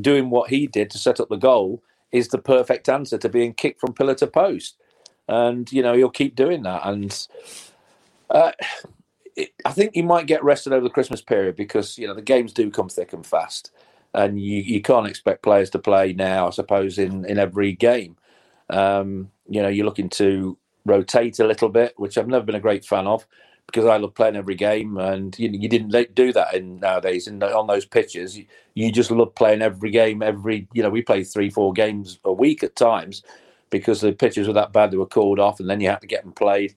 doing 0.00 0.28
what 0.28 0.50
he 0.50 0.66
did 0.66 0.90
to 0.90 0.98
set 0.98 1.20
up 1.20 1.28
the 1.28 1.36
goal 1.36 1.80
is 2.10 2.28
the 2.28 2.38
perfect 2.38 2.88
answer 2.88 3.16
to 3.16 3.28
being 3.28 3.54
kicked 3.54 3.80
from 3.80 3.94
pillar 3.94 4.16
to 4.16 4.26
post. 4.26 4.76
And 5.28 5.70
you 5.70 5.82
know 5.82 5.94
he'll 5.94 6.10
keep 6.10 6.34
doing 6.34 6.64
that. 6.64 6.84
And 6.84 7.28
uh, 8.28 8.50
I 9.64 9.70
think 9.70 9.92
he 9.94 10.02
might 10.02 10.26
get 10.26 10.42
rested 10.42 10.72
over 10.72 10.82
the 10.82 10.90
Christmas 10.90 11.22
period 11.22 11.54
because 11.54 11.96
you 11.96 12.08
know 12.08 12.14
the 12.14 12.22
games 12.22 12.52
do 12.52 12.72
come 12.72 12.88
thick 12.88 13.12
and 13.12 13.24
fast 13.24 13.70
and 14.14 14.40
you, 14.40 14.62
you 14.62 14.82
can't 14.82 15.06
expect 15.06 15.42
players 15.42 15.70
to 15.70 15.78
play 15.78 16.12
now, 16.12 16.48
I 16.48 16.50
suppose, 16.50 16.98
in, 16.98 17.24
in 17.24 17.38
every 17.38 17.72
game. 17.72 18.16
Um, 18.68 19.30
you 19.48 19.62
know, 19.62 19.68
you're 19.68 19.86
looking 19.86 20.08
to 20.10 20.56
rotate 20.84 21.38
a 21.38 21.46
little 21.46 21.68
bit, 21.68 21.94
which 21.96 22.16
I've 22.18 22.28
never 22.28 22.44
been 22.44 22.54
a 22.54 22.60
great 22.60 22.84
fan 22.84 23.06
of 23.06 23.26
because 23.66 23.86
I 23.86 23.98
love 23.98 24.14
playing 24.14 24.36
every 24.36 24.56
game, 24.56 24.96
and 24.96 25.38
you, 25.38 25.48
you 25.50 25.68
didn't 25.68 26.14
do 26.14 26.32
that 26.32 26.54
in 26.54 26.80
nowadays. 26.80 27.28
And 27.28 27.42
on 27.42 27.68
those 27.68 27.84
pitches, 27.84 28.36
you, 28.36 28.46
you, 28.74 28.90
just 28.90 29.12
love 29.12 29.34
playing 29.34 29.62
every 29.62 29.90
game. 29.90 30.22
Every 30.22 30.66
you 30.72 30.82
know, 30.82 30.90
we 30.90 31.02
play 31.02 31.22
three, 31.22 31.50
four 31.50 31.72
games 31.72 32.18
a 32.24 32.32
week 32.32 32.64
at 32.64 32.74
times 32.74 33.22
because 33.70 34.00
the 34.00 34.12
pitches 34.12 34.48
were 34.48 34.54
that 34.54 34.72
bad 34.72 34.90
they 34.90 34.96
were 34.96 35.06
called 35.06 35.38
off, 35.38 35.60
and 35.60 35.70
then 35.70 35.80
you 35.80 35.88
had 35.88 36.00
to 36.00 36.08
get 36.08 36.24
them 36.24 36.32
played. 36.32 36.74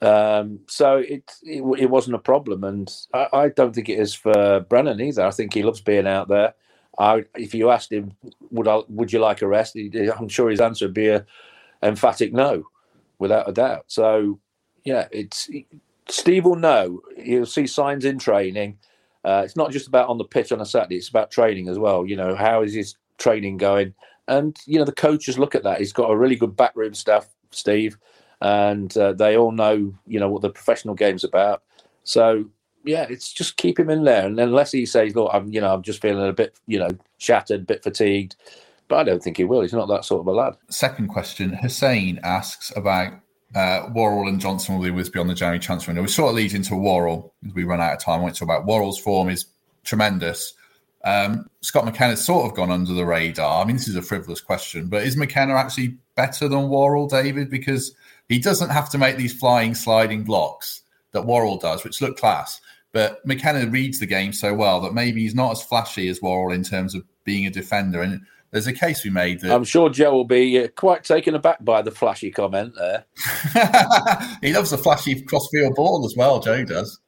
Um, 0.00 0.60
so 0.68 0.98
it, 0.98 1.32
it, 1.42 1.62
it 1.78 1.90
wasn't 1.90 2.14
a 2.14 2.20
problem, 2.20 2.62
and 2.62 2.92
I, 3.12 3.28
I, 3.32 3.48
don't 3.48 3.74
think 3.74 3.88
it 3.88 3.98
is 3.98 4.14
for 4.14 4.60
Brennan 4.60 5.00
either. 5.00 5.26
I 5.26 5.32
think 5.32 5.52
he 5.52 5.64
loves 5.64 5.80
being 5.80 6.06
out 6.06 6.28
there. 6.28 6.54
I, 7.00 7.24
if 7.34 7.52
you 7.52 7.70
asked 7.70 7.90
him, 7.90 8.12
would 8.50 8.68
I, 8.68 8.82
would 8.88 9.12
you 9.12 9.18
like 9.18 9.42
a 9.42 9.48
rest? 9.48 9.76
I'm 9.76 10.28
sure 10.28 10.50
his 10.50 10.60
answer 10.60 10.86
would 10.86 10.94
be 10.94 11.08
a 11.08 11.26
emphatic 11.82 12.32
no, 12.32 12.64
without 13.18 13.48
a 13.48 13.52
doubt. 13.52 13.84
So 13.88 14.38
yeah, 14.84 15.08
it's 15.10 15.50
Steve 16.08 16.44
will 16.44 16.56
know. 16.56 17.00
He'll 17.16 17.46
see 17.46 17.66
signs 17.66 18.04
in 18.04 18.18
training. 18.18 18.78
Uh, 19.24 19.42
it's 19.44 19.56
not 19.56 19.72
just 19.72 19.88
about 19.88 20.08
on 20.08 20.18
the 20.18 20.24
pitch 20.24 20.52
on 20.52 20.60
a 20.60 20.66
Saturday; 20.66 20.96
it's 20.96 21.08
about 21.08 21.32
training 21.32 21.68
as 21.68 21.78
well. 21.78 22.06
You 22.06 22.16
know, 22.16 22.36
how 22.36 22.62
is 22.62 22.72
his 22.72 22.94
training 23.18 23.56
going? 23.56 23.94
And 24.28 24.56
you 24.64 24.78
know, 24.78 24.84
the 24.84 24.92
coaches 24.92 25.40
look 25.40 25.56
at 25.56 25.64
that. 25.64 25.78
He's 25.78 25.92
got 25.92 26.10
a 26.10 26.16
really 26.16 26.36
good 26.36 26.56
backroom 26.56 26.94
staff, 26.94 27.26
Steve 27.50 27.98
and 28.40 28.96
uh, 28.96 29.12
they 29.12 29.36
all 29.36 29.52
know 29.52 29.94
you 30.06 30.20
know 30.20 30.28
what 30.28 30.42
the 30.42 30.50
professional 30.50 30.94
game's 30.94 31.24
about. 31.24 31.62
So 32.04 32.44
yeah, 32.84 33.06
it's 33.10 33.32
just 33.32 33.56
keep 33.56 33.78
him 33.78 33.90
in 33.90 34.04
there, 34.04 34.26
and 34.26 34.38
unless 34.38 34.72
he 34.72 34.86
says, 34.86 35.14
"Look, 35.14 35.30
I'm 35.32 35.52
you 35.52 35.60
know 35.60 35.72
I'm 35.72 35.82
just 35.82 36.00
feeling 36.00 36.28
a 36.28 36.32
bit 36.32 36.58
you 36.66 36.78
know 36.78 36.90
shattered, 37.18 37.62
a 37.62 37.64
bit 37.64 37.82
fatigued," 37.82 38.36
but 38.88 38.96
I 38.96 39.04
don't 39.04 39.22
think 39.22 39.36
he 39.36 39.44
will. 39.44 39.62
He's 39.62 39.72
not 39.72 39.88
that 39.88 40.04
sort 40.04 40.20
of 40.20 40.26
a 40.28 40.32
lad. 40.32 40.56
Second 40.70 41.08
question: 41.08 41.52
Hussein 41.52 42.20
asks 42.22 42.72
about 42.76 43.12
uh, 43.54 43.88
Worrall 43.94 44.28
and 44.28 44.40
Johnson 44.40 44.76
will 44.76 44.84
be 44.84 44.90
with 44.90 45.12
beyond 45.12 45.30
the 45.30 45.34
January 45.34 45.58
transfer 45.58 45.90
window. 45.90 46.02
We 46.02 46.08
sort 46.08 46.30
of 46.30 46.36
leads 46.36 46.54
into 46.54 46.76
Worrall 46.76 47.34
as 47.46 47.52
we 47.54 47.64
run 47.64 47.80
out 47.80 47.94
of 47.94 48.00
time. 48.00 48.20
I 48.20 48.22
want 48.22 48.36
to 48.36 48.44
about 48.44 48.66
Worrall's 48.66 48.98
form 48.98 49.28
is 49.28 49.46
tremendous, 49.84 50.54
Um, 51.04 51.48
Scott 51.62 51.84
McKenna's 51.84 52.24
sort 52.24 52.46
of 52.46 52.56
gone 52.56 52.70
under 52.70 52.92
the 52.92 53.06
radar. 53.06 53.62
I 53.62 53.66
mean, 53.66 53.76
this 53.76 53.88
is 53.88 53.96
a 53.96 54.02
frivolous 54.02 54.40
question, 54.40 54.88
but 54.88 55.04
is 55.04 55.16
McKenna 55.16 55.54
actually 55.54 55.96
better 56.16 56.48
than 56.48 56.68
Worrall, 56.68 57.06
David? 57.06 57.48
Because 57.50 57.94
he 58.28 58.38
doesn't 58.38 58.70
have 58.70 58.90
to 58.90 58.98
make 58.98 59.16
these 59.16 59.38
flying, 59.38 59.74
sliding 59.74 60.24
blocks 60.24 60.82
that 61.12 61.26
Worrall 61.26 61.58
does, 61.58 61.84
which 61.84 62.00
look 62.00 62.18
class. 62.18 62.60
But 62.92 63.24
McKenna 63.26 63.66
reads 63.66 63.98
the 63.98 64.06
game 64.06 64.32
so 64.32 64.54
well 64.54 64.80
that 64.80 64.94
maybe 64.94 65.22
he's 65.22 65.34
not 65.34 65.52
as 65.52 65.62
flashy 65.62 66.08
as 66.08 66.22
Worrall 66.22 66.52
in 66.52 66.62
terms 66.62 66.94
of 66.94 67.04
being 67.24 67.46
a 67.46 67.50
defender. 67.50 68.02
And 68.02 68.20
there's 68.50 68.66
a 68.66 68.72
case 68.72 69.04
we 69.04 69.10
made 69.10 69.40
that 69.40 69.54
I'm 69.54 69.64
sure 69.64 69.90
Joe 69.90 70.12
will 70.12 70.24
be 70.24 70.62
uh, 70.62 70.68
quite 70.68 71.04
taken 71.04 71.34
aback 71.34 71.62
by 71.64 71.82
the 71.82 71.90
flashy 71.90 72.30
comment 72.30 72.74
there. 72.76 73.04
he 74.42 74.52
loves 74.52 74.70
the 74.70 74.78
flashy 74.78 75.20
crossfield 75.22 75.74
ball 75.74 76.04
as 76.06 76.14
well. 76.16 76.40
Joe 76.40 76.64
does. 76.64 76.98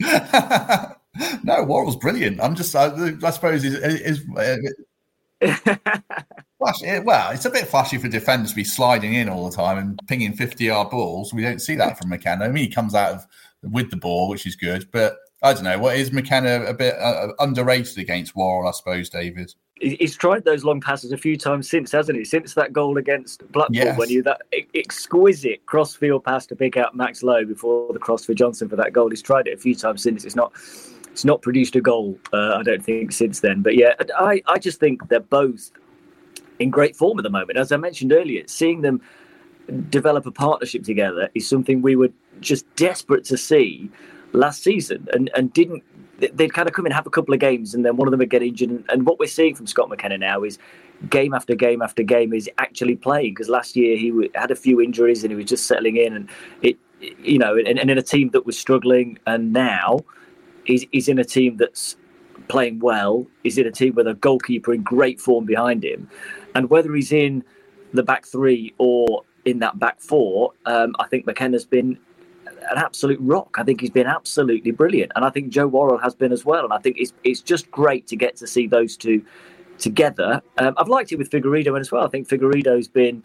no, 0.00 1.64
Worrall's 1.64 1.96
brilliant. 1.96 2.40
I'm 2.40 2.54
just, 2.56 2.74
I, 2.74 3.12
I 3.22 3.30
suppose, 3.30 3.64
is, 3.64 4.24
is, 6.68 6.76
is 6.76 6.80
flashy. 6.80 7.00
Well, 7.00 7.30
it's 7.32 7.44
a 7.44 7.50
bit 7.50 7.66
flashy 7.66 7.98
for 7.98 8.08
defenders 8.08 8.50
to 8.50 8.56
be 8.56 8.64
sliding 8.64 9.14
in 9.14 9.28
all 9.28 9.48
the 9.48 9.56
time 9.56 9.78
and 9.78 10.00
pinging 10.06 10.34
50 10.34 10.64
yard 10.64 10.90
balls. 10.90 11.32
We 11.32 11.42
don't 11.42 11.60
see 11.60 11.74
that 11.76 11.98
from 11.98 12.10
McKenna. 12.10 12.44
I 12.44 12.48
mean, 12.48 12.64
he 12.64 12.70
comes 12.70 12.94
out 12.94 13.12
of 13.12 13.26
with 13.62 13.90
the 13.90 13.96
ball, 13.96 14.28
which 14.28 14.46
is 14.46 14.56
good, 14.56 14.88
but 14.90 15.18
I 15.42 15.54
don't 15.54 15.64
know. 15.64 15.78
What 15.78 15.96
is 15.96 16.12
McKenna 16.12 16.64
a 16.64 16.74
bit 16.74 16.94
uh, 16.98 17.28
underrated 17.38 17.98
against 17.98 18.36
Worrall, 18.36 18.68
I 18.68 18.72
suppose, 18.72 19.08
David? 19.08 19.54
He's 19.80 20.14
tried 20.14 20.44
those 20.44 20.62
long 20.62 20.82
passes 20.82 21.10
a 21.10 21.16
few 21.16 21.38
times 21.38 21.70
since, 21.70 21.90
hasn't 21.90 22.18
he? 22.18 22.24
Since 22.24 22.52
that 22.54 22.74
goal 22.74 22.98
against 22.98 23.50
Blackpool, 23.50 23.76
yes. 23.76 23.98
when 23.98 24.10
you 24.10 24.22
that 24.24 24.42
exquisite 24.74 25.64
crossfield 25.64 26.24
pass 26.24 26.44
to 26.48 26.56
pick 26.56 26.76
out 26.76 26.94
Max 26.94 27.22
Lowe 27.22 27.46
before 27.46 27.90
the 27.94 27.98
cross 27.98 28.26
for 28.26 28.34
Johnson 28.34 28.68
for 28.68 28.76
that 28.76 28.92
goal. 28.92 29.08
He's 29.08 29.22
tried 29.22 29.46
it 29.46 29.54
a 29.54 29.56
few 29.56 29.74
times 29.74 30.02
since. 30.02 30.26
It's 30.26 30.36
not, 30.36 30.52
it's 31.06 31.24
not 31.24 31.40
produced 31.40 31.76
a 31.76 31.80
goal. 31.80 32.18
Uh, 32.30 32.56
I 32.58 32.62
don't 32.62 32.84
think 32.84 33.12
since 33.12 33.40
then. 33.40 33.62
But 33.62 33.74
yeah, 33.74 33.94
I, 34.18 34.42
I 34.46 34.58
just 34.58 34.80
think 34.80 35.08
they're 35.08 35.20
both 35.20 35.70
in 36.60 36.70
great 36.70 36.94
form 36.94 37.18
at 37.18 37.22
the 37.22 37.30
moment. 37.30 37.58
As 37.58 37.72
I 37.72 37.76
mentioned 37.76 38.12
earlier, 38.12 38.44
seeing 38.46 38.82
them 38.82 39.00
develop 39.88 40.26
a 40.26 40.30
partnership 40.30 40.84
together 40.84 41.28
is 41.34 41.48
something 41.48 41.82
we 41.82 41.96
were 41.96 42.10
just 42.40 42.64
desperate 42.76 43.24
to 43.24 43.36
see 43.36 43.90
last 44.32 44.62
season 44.62 45.08
and, 45.12 45.30
and 45.34 45.52
didn't 45.52 45.82
they'd 46.34 46.52
kind 46.52 46.68
of 46.68 46.74
come 46.74 46.86
in 46.86 46.92
have 46.92 47.06
a 47.06 47.10
couple 47.10 47.32
of 47.32 47.40
games 47.40 47.74
and 47.74 47.84
then 47.84 47.96
one 47.96 48.06
of 48.06 48.10
them 48.10 48.18
would 48.18 48.30
get 48.30 48.42
injured 48.42 48.68
and, 48.68 48.84
and 48.88 49.06
what 49.06 49.18
we're 49.18 49.26
seeing 49.26 49.54
from 49.54 49.66
Scott 49.66 49.88
McKenna 49.88 50.18
now 50.18 50.42
is 50.42 50.58
game 51.08 51.32
after 51.34 51.54
game 51.54 51.82
after 51.82 52.02
game 52.02 52.32
is 52.32 52.48
actually 52.58 52.96
playing 52.96 53.32
because 53.32 53.48
last 53.48 53.76
year 53.76 53.96
he 53.96 54.30
had 54.34 54.50
a 54.50 54.56
few 54.56 54.80
injuries 54.80 55.22
and 55.24 55.30
he 55.30 55.36
was 55.36 55.46
just 55.46 55.66
settling 55.66 55.96
in 55.96 56.14
and 56.14 56.28
it 56.62 56.76
you 57.22 57.38
know 57.38 57.56
and, 57.56 57.78
and 57.78 57.90
in 57.90 57.98
a 57.98 58.02
team 58.02 58.30
that 58.30 58.44
was 58.44 58.58
struggling 58.58 59.18
and 59.26 59.52
now 59.52 60.00
he's, 60.64 60.84
he's 60.92 61.08
in 61.08 61.18
a 61.18 61.24
team 61.24 61.56
that's 61.56 61.96
playing 62.48 62.78
well 62.80 63.26
he's 63.42 63.56
in 63.56 63.66
a 63.66 63.70
team 63.70 63.94
with 63.94 64.06
a 64.06 64.14
goalkeeper 64.14 64.72
in 64.72 64.82
great 64.82 65.20
form 65.20 65.44
behind 65.44 65.84
him 65.84 66.08
and 66.54 66.70
whether 66.70 66.94
he's 66.94 67.12
in 67.12 67.44
the 67.92 68.02
back 68.02 68.26
three 68.26 68.74
or 68.78 69.24
in 69.44 69.58
that 69.58 69.78
back 69.78 70.00
four 70.00 70.52
um, 70.66 70.94
I 70.98 71.06
think 71.08 71.26
McKenna's 71.26 71.64
been 71.64 71.98
an 72.70 72.78
absolute 72.78 73.18
rock. 73.20 73.56
I 73.58 73.64
think 73.64 73.80
he's 73.80 73.90
been 73.90 74.06
absolutely 74.06 74.70
brilliant, 74.70 75.12
and 75.16 75.24
I 75.24 75.30
think 75.30 75.50
Joe 75.50 75.66
Worrall 75.66 75.98
has 75.98 76.14
been 76.14 76.32
as 76.32 76.44
well. 76.44 76.64
And 76.64 76.72
I 76.72 76.78
think 76.78 76.96
it's 76.98 77.12
it's 77.24 77.40
just 77.40 77.70
great 77.70 78.06
to 78.08 78.16
get 78.16 78.36
to 78.36 78.46
see 78.46 78.66
those 78.66 78.96
two 78.96 79.24
together. 79.78 80.42
Um, 80.58 80.74
I've 80.76 80.88
liked 80.88 81.12
it 81.12 81.16
with 81.16 81.30
Figueiredo 81.30 81.78
as 81.78 81.90
well. 81.90 82.04
I 82.04 82.08
think 82.08 82.28
Figueiredo's 82.28 82.88
been 82.88 83.24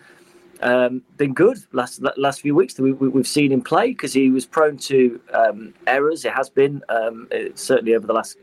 um, 0.61 1.03
been 1.17 1.33
good 1.33 1.57
last 1.73 2.01
last 2.17 2.41
few 2.41 2.55
weeks. 2.55 2.75
that 2.75 2.83
We, 2.83 2.91
have 2.91 2.99
we, 2.99 3.23
seen 3.23 3.51
him 3.51 3.61
play 3.61 3.89
because 3.89 4.13
he 4.13 4.29
was 4.29 4.45
prone 4.45 4.77
to 4.77 5.19
um, 5.33 5.73
errors. 5.87 6.25
It 6.25 6.33
has 6.33 6.49
been 6.49 6.81
um, 6.89 7.27
it, 7.31 7.59
certainly 7.59 7.95
over 7.95 8.07
the 8.07 8.13
last 8.13 8.37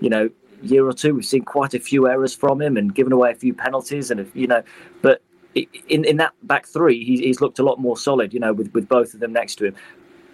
you 0.00 0.10
know 0.10 0.30
year 0.62 0.86
or 0.86 0.92
two. 0.92 1.14
We've 1.14 1.24
seen 1.24 1.44
quite 1.44 1.74
a 1.74 1.80
few 1.80 2.08
errors 2.08 2.34
from 2.34 2.60
him 2.60 2.76
and 2.76 2.94
given 2.94 3.12
away 3.12 3.32
a 3.32 3.34
few 3.34 3.54
penalties, 3.54 4.10
and 4.10 4.30
you 4.34 4.46
know, 4.46 4.62
but. 5.02 5.22
In, 5.88 6.04
in 6.04 6.18
that 6.18 6.34
back 6.42 6.66
three, 6.66 7.02
he's, 7.02 7.20
he's 7.20 7.40
looked 7.40 7.58
a 7.58 7.62
lot 7.62 7.80
more 7.80 7.96
solid, 7.96 8.34
you 8.34 8.40
know, 8.40 8.52
with, 8.52 8.70
with 8.74 8.90
both 8.90 9.14
of 9.14 9.20
them 9.20 9.32
next 9.32 9.54
to 9.54 9.64
him 9.64 9.74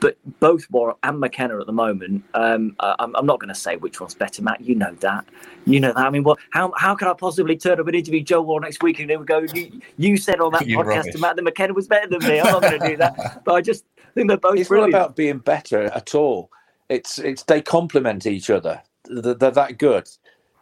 but 0.02 0.18
both 0.40 0.68
Worrall 0.68 0.98
and 1.04 1.20
McKenna 1.20 1.60
at 1.60 1.66
the 1.66 1.72
moment, 1.72 2.24
um, 2.34 2.74
I'm, 2.80 3.14
I'm, 3.14 3.24
not 3.24 3.38
going 3.38 3.50
to 3.50 3.54
say 3.54 3.76
which 3.76 4.00
one's 4.00 4.16
better, 4.16 4.42
Matt. 4.42 4.60
You 4.60 4.74
know 4.74 4.92
that. 4.96 5.24
You 5.64 5.78
know 5.78 5.92
that. 5.92 6.04
I 6.04 6.10
mean, 6.10 6.24
what? 6.24 6.40
How 6.50 6.72
how 6.76 6.96
can 6.96 7.06
I 7.06 7.12
possibly 7.12 7.56
turn 7.56 7.78
up 7.78 7.86
and 7.86 7.94
interview 7.94 8.20
Joe 8.20 8.42
Worrall 8.42 8.58
next 8.58 8.82
week 8.82 8.98
and 8.98 9.08
then 9.08 9.20
we 9.20 9.26
go? 9.26 9.46
You, 9.54 9.80
you 9.98 10.16
said 10.16 10.40
on 10.40 10.50
that 10.54 10.62
podcast 10.62 10.86
rubbish. 10.86 11.12
to 11.12 11.18
Matt 11.20 11.36
that 11.36 11.42
McKenna 11.42 11.72
was 11.72 11.86
better 11.86 12.08
than 12.08 12.28
me. 12.28 12.40
I'm 12.40 12.46
not 12.46 12.62
going 12.62 12.80
to 12.80 12.88
do 12.88 12.96
that. 12.96 13.42
But 13.44 13.54
I 13.54 13.60
just 13.60 13.84
think 14.16 14.26
they're 14.26 14.36
both. 14.36 14.58
It's 14.58 14.68
brilliant. 14.68 14.92
not 14.92 14.98
about 14.98 15.16
being 15.16 15.38
better 15.38 15.84
at 15.84 16.16
all. 16.16 16.50
It's 16.88 17.20
it's 17.20 17.44
they 17.44 17.62
complement 17.62 18.26
each 18.26 18.50
other. 18.50 18.82
They're, 19.04 19.34
they're 19.34 19.50
that 19.50 19.78
good. 19.78 20.08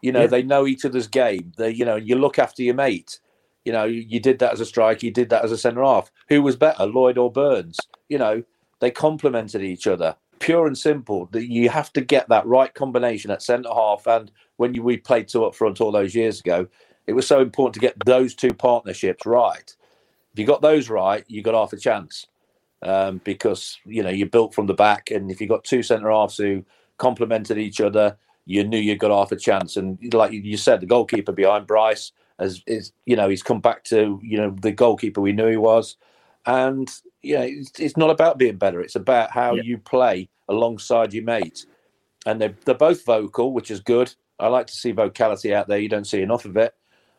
You 0.03 0.13
know, 0.13 0.23
yeah. 0.23 0.27
they 0.29 0.43
know 0.43 0.67
each 0.67 0.85
other's 0.85 1.07
game. 1.07 1.53
They, 1.57 1.71
you 1.71 1.85
know, 1.85 1.97
you 1.97 2.17
look 2.17 2.39
after 2.39 2.63
your 2.63 2.75
mate. 2.75 3.21
You 3.65 3.73
know, 3.73 3.85
you, 3.85 4.01
you 4.01 4.21
did 4.21 4.39
that 4.39 4.53
as 4.53 4.61
a 4.61 4.67
striker. 4.67 5.05
You 5.05 5.13
did 5.13 5.31
that 5.31 5.45
as 5.45 5.53
a 5.53 5.59
centre 5.59 5.85
half. 5.85 6.11
Who 6.29 6.43
was 6.43 6.57
better, 6.57 6.87
Lloyd 6.87 7.19
or 7.19 7.31
Burns? 7.31 7.79
You 8.09 8.19
know, 8.19 8.43
they 8.81 8.91
complemented 8.91 9.63
each 9.63 9.87
other. 9.87 10.17
Pure 10.39 10.69
and 10.69 10.79
simple. 10.79 11.27
That 11.33 11.51
you 11.51 11.69
have 11.69 11.93
to 11.93 12.01
get 12.01 12.29
that 12.31 12.47
right 12.47 12.73
combination 12.73 13.31
at 13.31 13.43
centre 13.43 13.69
half. 13.75 14.07
And 14.07 14.31
when 14.57 14.75
you, 14.75 14.83
we 14.83 14.97
played 14.97 15.29
two 15.29 15.45
up 15.45 15.55
front 15.55 15.81
all 15.81 15.93
those 15.93 16.15
years 16.15 16.41
ago, 16.41 16.67
it 17.07 17.13
was 17.13 17.27
so 17.27 17.41
important 17.41 17.75
to 17.75 17.81
get 17.81 17.97
those 18.07 18.35
two 18.35 18.55
partnerships 18.55 19.27
right. 19.27 19.75
If 20.33 20.39
you 20.39 20.47
got 20.47 20.63
those 20.63 20.89
right, 20.89 21.25
you 21.29 21.43
got 21.43 21.55
half 21.55 21.73
a 21.73 21.77
chance 21.77 22.27
um, 22.83 23.21
because 23.25 23.79
you 23.85 24.03
know 24.03 24.11
you 24.11 24.27
built 24.27 24.55
from 24.55 24.67
the 24.67 24.75
back, 24.75 25.11
and 25.11 25.31
if 25.31 25.41
you 25.41 25.47
got 25.47 25.65
two 25.65 25.83
centre 25.83 26.11
halves 26.11 26.37
who 26.37 26.65
complemented 26.99 27.59
each 27.59 27.81
other, 27.81 28.17
you 28.51 28.65
knew 28.65 28.79
you 28.79 28.97
got 28.97 29.11
half 29.11 29.33
a 29.33 29.37
chance. 29.37 29.77
And 29.77 29.99
like 30.13 30.33
you 30.33 30.57
said, 30.57 30.81
the 30.81 30.87
goalkeeper 30.87 31.33
behind 31.33 31.67
Brice 31.67 32.13
has 32.39 32.63
is 32.67 32.93
you 33.07 33.17
know 33.17 33.29
he's 33.29 33.43
come 33.43 33.61
back 33.61 33.85
to 33.85 34.19
you 34.23 34.39
know 34.39 34.55
the 34.61 34.73
goalkeeper 34.73 35.21
we 35.21 35.33
knew 35.33 35.47
he 35.47 35.57
was, 35.57 35.97
and 36.47 36.91
yeah, 37.23 37.43
it's, 37.43 37.79
it's 37.79 37.97
not 37.97 38.11
about 38.11 38.39
being 38.39 38.57
better. 38.57 38.81
It's 38.81 38.97
about 38.97 39.31
how 39.31 39.55
yeah. 39.55 39.63
you 39.63 39.79
play 39.79 40.29
alongside 40.49 41.13
your 41.13 41.25
mate. 41.25 41.67
And 42.27 42.41
they're, 42.41 42.55
they're 42.65 42.75
both 42.75 43.05
vocal, 43.05 43.53
which 43.53 43.71
is 43.71 43.81
good. 43.81 44.13
I 44.39 44.49
like 44.49 44.67
to 44.67 44.75
see 44.75 44.93
vocality 44.93 45.55
out 45.55 45.69
there. 45.69 45.79
You 45.79 45.89
don't 45.89 46.07
see 46.07 46.23
enough 46.23 46.45
of 46.45 46.57
it. 46.57 46.75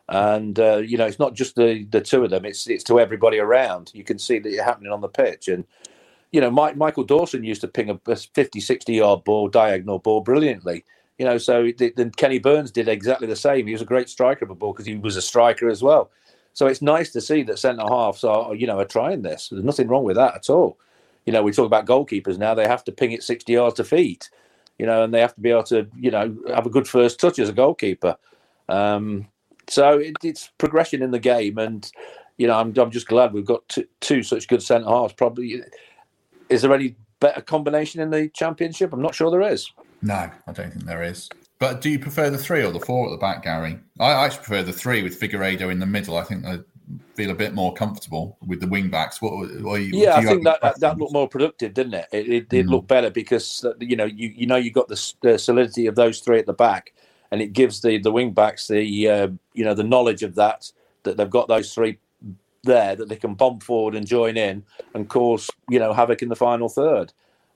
And, 0.08 0.58
uh, 0.58 0.78
you 0.78 0.98
know, 0.98 1.06
it's 1.06 1.18
not 1.18 1.34
just 1.34 1.54
the, 1.54 1.84
the 1.90 2.00
two 2.00 2.24
of 2.24 2.30
them, 2.30 2.44
it's, 2.44 2.66
it's 2.68 2.84
to 2.84 3.00
everybody 3.00 3.38
around. 3.38 3.90
You 3.94 4.04
can 4.04 4.18
see 4.18 4.38
that 4.38 4.48
it's 4.48 4.62
happening 4.62 4.92
on 4.92 5.00
the 5.00 5.08
pitch. 5.08 5.48
And, 5.48 5.64
you 6.32 6.40
know, 6.40 6.50
Mike, 6.50 6.76
Michael 6.76 7.04
Dawson 7.04 7.44
used 7.44 7.60
to 7.62 7.68
ping 7.68 7.90
a 7.90 8.16
50, 8.16 8.60
60 8.60 8.92
yard 8.92 9.24
ball, 9.24 9.48
diagonal 9.48 9.98
ball 9.98 10.20
brilliantly. 10.20 10.84
You 11.18 11.26
know, 11.26 11.38
so 11.38 11.70
then 11.78 12.10
Kenny 12.10 12.38
Burns 12.38 12.70
did 12.70 12.88
exactly 12.88 13.26
the 13.26 13.36
same. 13.36 13.66
He 13.66 13.72
was 13.72 13.82
a 13.82 13.86
great 13.86 14.08
striker 14.08 14.44
of 14.44 14.50
a 14.50 14.54
ball 14.54 14.72
because 14.72 14.86
he 14.86 14.96
was 14.96 15.16
a 15.16 15.22
striker 15.22 15.68
as 15.68 15.82
well. 15.82 16.10
So 16.54 16.66
it's 16.66 16.82
nice 16.82 17.12
to 17.12 17.20
see 17.20 17.42
that 17.44 17.58
centre 17.58 17.84
halves 17.88 18.24
are, 18.24 18.54
you 18.54 18.66
know, 18.66 18.78
are 18.78 18.84
trying 18.84 19.22
this. 19.22 19.48
There's 19.48 19.64
nothing 19.64 19.88
wrong 19.88 20.04
with 20.04 20.16
that 20.16 20.34
at 20.34 20.50
all. 20.50 20.78
You 21.24 21.32
know, 21.32 21.42
we 21.42 21.52
talk 21.52 21.66
about 21.66 21.86
goalkeepers 21.86 22.38
now; 22.38 22.54
they 22.54 22.66
have 22.66 22.84
to 22.84 22.92
ping 22.92 23.12
it 23.12 23.22
60 23.22 23.52
yards 23.52 23.76
to 23.76 23.84
feet. 23.84 24.30
You 24.78 24.86
know, 24.86 25.04
and 25.04 25.14
they 25.14 25.20
have 25.20 25.34
to 25.34 25.40
be 25.40 25.50
able 25.50 25.62
to, 25.64 25.86
you 25.96 26.10
know, 26.10 26.36
have 26.48 26.66
a 26.66 26.70
good 26.70 26.88
first 26.88 27.20
touch 27.20 27.38
as 27.38 27.48
a 27.48 27.52
goalkeeper. 27.52 28.16
Um, 28.68 29.28
so 29.68 29.98
it, 29.98 30.16
it's 30.24 30.50
progression 30.58 31.02
in 31.02 31.12
the 31.12 31.20
game, 31.20 31.58
and 31.58 31.90
you 32.36 32.46
know, 32.46 32.58
I'm 32.58 32.76
I'm 32.76 32.90
just 32.90 33.06
glad 33.06 33.32
we've 33.32 33.44
got 33.44 33.76
two 34.00 34.22
such 34.22 34.48
good 34.48 34.62
centre 34.62 34.88
halves. 34.88 35.12
Probably, 35.12 35.62
is 36.48 36.62
there 36.62 36.74
any 36.74 36.96
better 37.20 37.40
combination 37.40 38.00
in 38.00 38.10
the 38.10 38.28
championship? 38.30 38.92
I'm 38.92 39.02
not 39.02 39.14
sure 39.14 39.30
there 39.30 39.42
is. 39.42 39.70
No, 40.02 40.14
I 40.14 40.52
don't 40.52 40.70
think 40.70 40.84
there 40.84 41.02
is. 41.02 41.28
But 41.58 41.80
do 41.80 41.90
you 41.90 41.98
prefer 41.98 42.28
the 42.28 42.38
three 42.38 42.64
or 42.64 42.72
the 42.72 42.80
four 42.80 43.06
at 43.06 43.12
the 43.12 43.18
back, 43.18 43.44
Gary? 43.44 43.78
I 44.00 44.12
actually 44.12 44.44
prefer 44.44 44.62
the 44.64 44.72
three 44.72 45.02
with 45.02 45.20
Figueiredo 45.20 45.70
in 45.70 45.78
the 45.78 45.86
middle. 45.86 46.16
I 46.16 46.24
think 46.24 46.44
I 46.44 46.58
feel 47.14 47.30
a 47.30 47.34
bit 47.34 47.54
more 47.54 47.72
comfortable 47.72 48.36
with 48.44 48.60
the 48.60 48.66
wing 48.66 48.90
backs. 48.90 49.22
What, 49.22 49.32
what 49.62 49.80
you, 49.80 49.90
yeah, 49.92 50.16
I 50.16 50.24
think 50.24 50.44
that, 50.44 50.80
that 50.80 50.98
looked 50.98 51.12
more 51.12 51.28
productive, 51.28 51.74
didn't 51.74 51.94
it? 51.94 52.08
It, 52.12 52.28
it 52.28 52.48
did 52.48 52.66
mm. 52.66 52.70
look 52.70 52.86
better 52.86 53.10
because 53.10 53.64
uh, 53.64 53.74
you 53.78 53.96
know 53.96 54.04
you 54.04 54.32
you 54.34 54.46
know 54.46 54.56
you 54.56 54.70
got 54.70 54.88
the, 54.88 55.14
the, 55.22 55.38
solidity 55.38 55.86
of 55.86 55.94
those 55.94 56.20
three 56.20 56.38
at 56.38 56.46
the 56.46 56.52
back, 56.52 56.92
and 57.30 57.40
it 57.40 57.52
gives 57.52 57.80
the 57.80 57.98
the 57.98 58.12
wing 58.12 58.32
backs 58.32 58.66
the 58.66 59.08
uh, 59.08 59.28
you 59.54 59.64
know 59.64 59.74
the 59.74 59.84
knowledge 59.84 60.22
of 60.22 60.34
that 60.34 60.70
that 61.04 61.16
they've 61.16 61.30
got 61.30 61.48
those 61.48 61.72
three 61.72 61.98
there 62.64 62.94
that 62.94 63.08
they 63.08 63.16
can 63.16 63.34
bomb 63.34 63.60
forward 63.60 63.94
and 63.94 64.06
join 64.06 64.36
in 64.36 64.64
and 64.94 65.08
cause 65.08 65.50
you 65.68 65.78
know 65.78 65.92
havoc 65.92 66.22
in 66.22 66.28
the 66.28 66.36
final 66.36 66.68
third. 66.68 67.12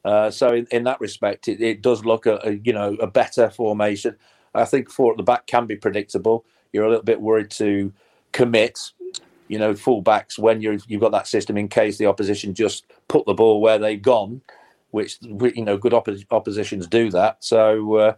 Uh, 0.06 0.30
so 0.30 0.54
in, 0.54 0.68
in, 0.70 0.84
that 0.84 1.00
respect, 1.00 1.48
it, 1.48 1.60
it 1.60 1.82
does 1.82 2.04
look 2.04 2.26
a, 2.26 2.38
a, 2.44 2.52
you 2.62 2.72
know 2.72 2.94
a 3.00 3.08
better 3.08 3.50
formation. 3.50 4.14
I 4.54 4.64
think 4.64 4.88
four 4.88 5.10
at 5.10 5.16
the 5.16 5.24
back 5.24 5.48
can 5.48 5.66
be 5.66 5.74
predictable. 5.74 6.44
You're 6.72 6.84
a 6.84 6.88
little 6.88 7.02
bit 7.02 7.20
worried 7.20 7.50
to 7.52 7.92
commit, 8.30 8.78
you 9.48 9.58
know, 9.58 9.74
fullbacks 9.74 10.38
when 10.38 10.60
you 10.60 10.78
you've 10.86 11.00
got 11.00 11.10
that 11.10 11.26
system 11.26 11.56
in 11.56 11.66
case 11.66 11.98
the 11.98 12.06
opposition 12.06 12.54
just 12.54 12.86
put 13.08 13.26
the 13.26 13.34
ball 13.34 13.60
where 13.60 13.80
they've 13.80 14.00
gone, 14.00 14.42
which 14.92 15.18
you 15.22 15.64
know 15.64 15.76
good 15.76 15.92
oppo- 15.92 16.24
oppositions 16.30 16.86
do 16.86 17.10
that. 17.10 17.42
So, 17.42 17.96
uh, 17.96 18.14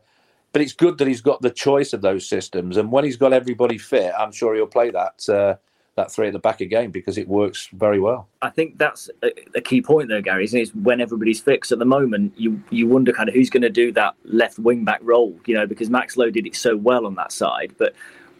but 0.53 0.61
it's 0.61 0.74
good 0.74 0.99
that 0.99 1.09
he's 1.09 1.22
got 1.22 1.41
the 1.41 1.51
choice 1.51 1.95
of 1.95 2.03
those 2.03 2.28
systems, 2.28 2.76
and 2.76 2.93
when 2.93 3.05
he's 3.05 3.16
got 3.16 3.32
everybody 3.32 3.78
fit, 3.78 4.12
I'm 4.18 4.32
sure 4.32 4.55
he'll 4.55 4.66
play 4.66 4.91
that 4.91 5.26
uh, 5.26 5.57
that 5.99 6.11
three 6.11 6.29
at 6.29 6.33
the 6.33 6.39
back 6.39 6.61
again 6.61 6.91
because 6.91 7.19
it 7.19 7.29
works 7.29 7.69
very 7.73 8.01
well. 8.01 8.29
I 8.41 8.51
think 8.51 8.79
that's 8.79 9.11
a, 9.23 9.61
key 9.61 9.83
point 9.83 10.09
there, 10.09 10.23
Gary. 10.23 10.45
Is 10.45 10.75
when 10.75 11.01
everybody's 11.01 11.41
fixed 11.41 11.71
at 11.73 11.79
the 11.79 11.85
moment, 11.85 12.33
you 12.37 12.63
you 12.71 12.89
wonder 12.89 13.13
kind 13.13 13.29
of 13.29 13.35
who's 13.35 13.51
going 13.51 13.63
to 13.63 13.71
do 13.71 13.93
that 13.93 14.15
left 14.25 14.59
wing 14.59 14.85
back 14.85 15.01
role, 15.03 15.39
you 15.47 15.55
know, 15.55 15.67
because 15.67 15.91
Max 15.91 16.17
Lowe 16.17 16.31
did 16.31 16.47
it 16.47 16.57
so 16.57 16.77
well 16.77 17.07
on 17.07 17.15
that 17.17 17.33
side, 17.33 17.75
but 17.79 17.95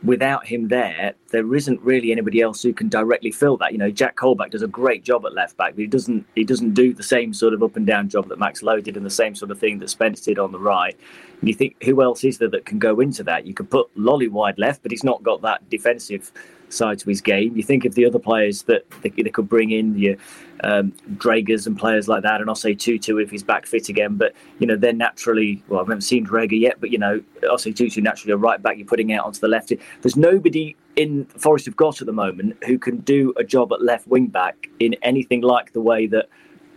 without 0.05 0.47
him 0.47 0.69
there, 0.69 1.15
there 1.31 1.55
isn't 1.55 1.81
really 1.81 2.13
anybody 2.13 2.41
else 2.41 2.63
who 2.63 2.73
can 2.73 2.89
directly 2.89 3.33
fill 3.33 3.57
that. 3.57 3.73
You 3.73 3.79
know, 3.79 3.91
Jack 3.91 4.17
Colback 4.17 4.51
does 4.51 4.63
a 4.63 4.69
great 4.69 5.03
job 5.03 5.27
at 5.27 5.35
left 5.35 5.57
back, 5.57 5.75
but 5.75 5.81
he 5.81 5.87
doesn't 5.87 6.27
he 6.35 6.45
doesn't 6.45 6.75
do 6.75 6.95
the 6.95 7.03
same 7.03 7.35
sort 7.35 7.55
of 7.55 7.63
up 7.63 7.77
and 7.77 7.87
down 7.87 8.09
job 8.09 8.29
that 8.29 8.39
Max 8.39 8.63
Lowe 8.63 8.81
did 8.81 8.97
and 8.97 9.05
the 9.05 9.11
same 9.11 9.35
sort 9.35 9.51
of 9.51 9.59
thing 9.59 9.79
that 9.79 9.91
Spence 9.91 10.21
did 10.21 10.39
on 10.39 10.53
the 10.53 10.61
right. 10.61 10.97
And 11.41 11.49
you 11.49 11.55
think 11.55 11.83
who 11.83 12.03
else 12.03 12.25
is 12.25 12.39
there 12.39 12.51
that 12.51 12.65
can 12.65 12.79
go 12.79 13.01
into 13.01 13.23
that? 13.25 13.47
You 13.47 13.55
could 13.55 13.71
put 13.71 13.95
Lolley 13.97 14.29
wide 14.29 14.59
left, 14.59 14.83
but 14.83 14.93
he's 14.93 15.05
not 15.05 15.23
got 15.23 15.43
that 15.43 15.69
defensive 15.69 16.33
side 16.71 16.99
to 17.01 17.09
his 17.09 17.21
game. 17.21 17.57
You 17.57 17.63
think 17.63 17.85
of 17.85 17.95
the 17.95 18.05
other 18.05 18.19
players 18.19 18.63
that 18.63 18.89
they, 19.03 19.11
they 19.11 19.31
could 19.31 19.49
bring 19.49 19.71
in, 19.71 19.99
your 19.99 20.17
um, 20.65 20.93
Draegers 21.15 21.67
and 21.67 21.79
players 21.79 22.09
like 22.09 22.23
that, 22.23 22.41
and 22.41 22.49
Osei 22.49 22.79
Tutu 22.79 23.19
if 23.19 23.31
he's 23.31 23.43
back 23.43 23.67
fit 23.67 23.89
again. 23.89 24.17
But 24.17 24.35
you 24.59 24.67
know 24.67 24.77
they're 24.77 24.93
naturally 24.93 25.63
well. 25.69 25.81
I 25.81 25.83
haven't 25.83 26.03
seen 26.03 26.27
Draeger 26.27 26.59
yet, 26.59 26.81
but 26.81 26.91
you 26.91 26.99
know 26.99 27.23
Osei 27.43 27.75
Tutu 27.75 28.01
naturally 28.01 28.33
a 28.33 28.37
right 28.37 28.61
back. 28.61 28.77
You're 28.77 28.87
putting 28.87 29.13
out 29.13 29.25
onto 29.25 29.41
the 29.41 29.49
left. 29.49 29.73
There's 30.03 30.17
nobody 30.17 30.77
in 30.97 31.25
Forest 31.27 31.67
have 31.67 31.77
got 31.77 32.01
at 32.01 32.07
the 32.07 32.13
moment 32.13 32.57
who 32.65 32.79
can 32.79 32.99
do 32.99 33.33
a 33.37 33.45
job 33.45 33.73
at 33.73 33.83
left 33.83 34.07
wing 34.07 34.27
back 34.27 34.69
in 34.81 34.95
anything 35.03 35.43
like 35.43 35.73
the 35.73 35.81
way 35.81 36.07
that. 36.07 36.29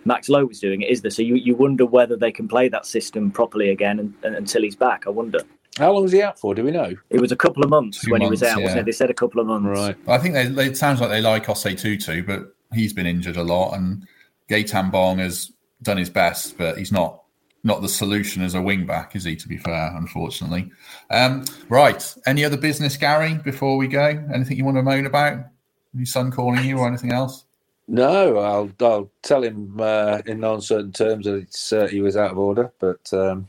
Max 0.04 0.30
Lowe 0.30 0.46
was 0.46 0.60
doing 0.60 0.82
it, 0.82 0.90
is 0.90 1.04
there? 1.04 1.12
So 1.12 1.22
you, 1.22 1.36
you 1.36 1.54
wonder 1.54 1.86
whether 1.86 2.18
they 2.18 2.32
can 2.32 2.48
play 2.48 2.68
that 2.70 2.88
system 2.88 3.30
properly 3.30 3.70
again 3.70 4.00
and, 4.00 4.16
and, 4.24 4.36
until 4.36 4.64
he's 4.64 4.76
back. 4.76 5.04
I 5.06 5.12
wonder. 5.12 5.42
How 5.78 5.94
long 5.94 6.04
was 6.04 6.12
he 6.12 6.22
out 6.22 6.38
for? 6.38 6.54
Do 6.54 6.64
we 6.64 6.72
know? 6.72 6.96
It 7.10 7.22
was 7.22 7.32
a 7.32 7.36
couple 7.36 7.64
of 7.64 7.70
months 7.70 8.02
Two 8.02 8.12
when 8.12 8.20
months, 8.20 8.28
he 8.28 8.32
was 8.32 8.44
out, 8.44 8.60
yeah. 8.60 8.64
wasn't 8.66 8.82
it? 8.82 8.86
They 8.86 8.92
said 8.92 9.10
a 9.10 9.14
couple 9.14 9.40
of 9.40 9.48
months. 9.48 9.68
Right. 9.68 9.96
I 10.08 10.18
think 10.18 10.34
they, 10.34 10.48
they, 10.48 10.66
it 10.68 10.78
sounds 10.78 11.00
like 11.00 11.10
they 11.10 11.22
like 11.22 11.46
Osei 11.46 11.80
Tutu, 11.80 12.24
but 12.24 12.54
he's 12.74 12.94
been 12.94 13.06
injured 13.06 13.38
a 13.38 13.44
lot, 13.44 13.74
and 13.74 14.06
Gaetan 14.50 14.92
Bong 14.92 15.20
has 15.20 15.52
done 15.82 15.98
his 15.98 16.10
best, 16.10 16.58
but 16.58 16.78
he's 16.78 16.92
not 16.92 17.24
not 17.64 17.82
the 17.82 17.90
solution 17.90 18.42
as 18.42 18.56
a 18.56 18.62
wing 18.62 18.86
back, 18.86 19.16
is 19.16 19.24
he? 19.24 19.36
To 19.36 19.48
be 19.48 19.58
fair, 19.58 19.96
unfortunately. 19.96 20.72
Um, 21.10 21.46
right. 21.70 22.16
Any 22.26 22.44
other 22.44 22.58
business, 22.58 22.98
Gary? 22.98 23.36
Before 23.36 23.78
we 23.78 23.88
go, 23.88 24.24
anything 24.34 24.58
you 24.58 24.66
want 24.66 24.78
to 24.78 24.84
moan 24.84 25.06
about? 25.06 25.46
Your 25.94 26.06
son 26.06 26.32
calling 26.32 26.66
you 26.66 26.80
or 26.80 26.88
anything 26.88 27.12
else? 27.12 27.46
No, 27.88 28.38
I'll 28.38 28.72
I'll 28.80 29.12
tell 29.22 29.44
him 29.44 29.76
uh, 29.80 30.22
in 30.26 30.40
no 30.40 30.56
uncertain 30.56 30.92
terms 30.92 31.26
that 31.26 31.36
it's 31.36 31.74
uh, 31.74 31.88
he 31.88 32.02
was 32.02 32.16
out 32.16 32.32
of 32.32 32.38
order, 32.38 32.72
but 32.80 33.12
um, 33.14 33.48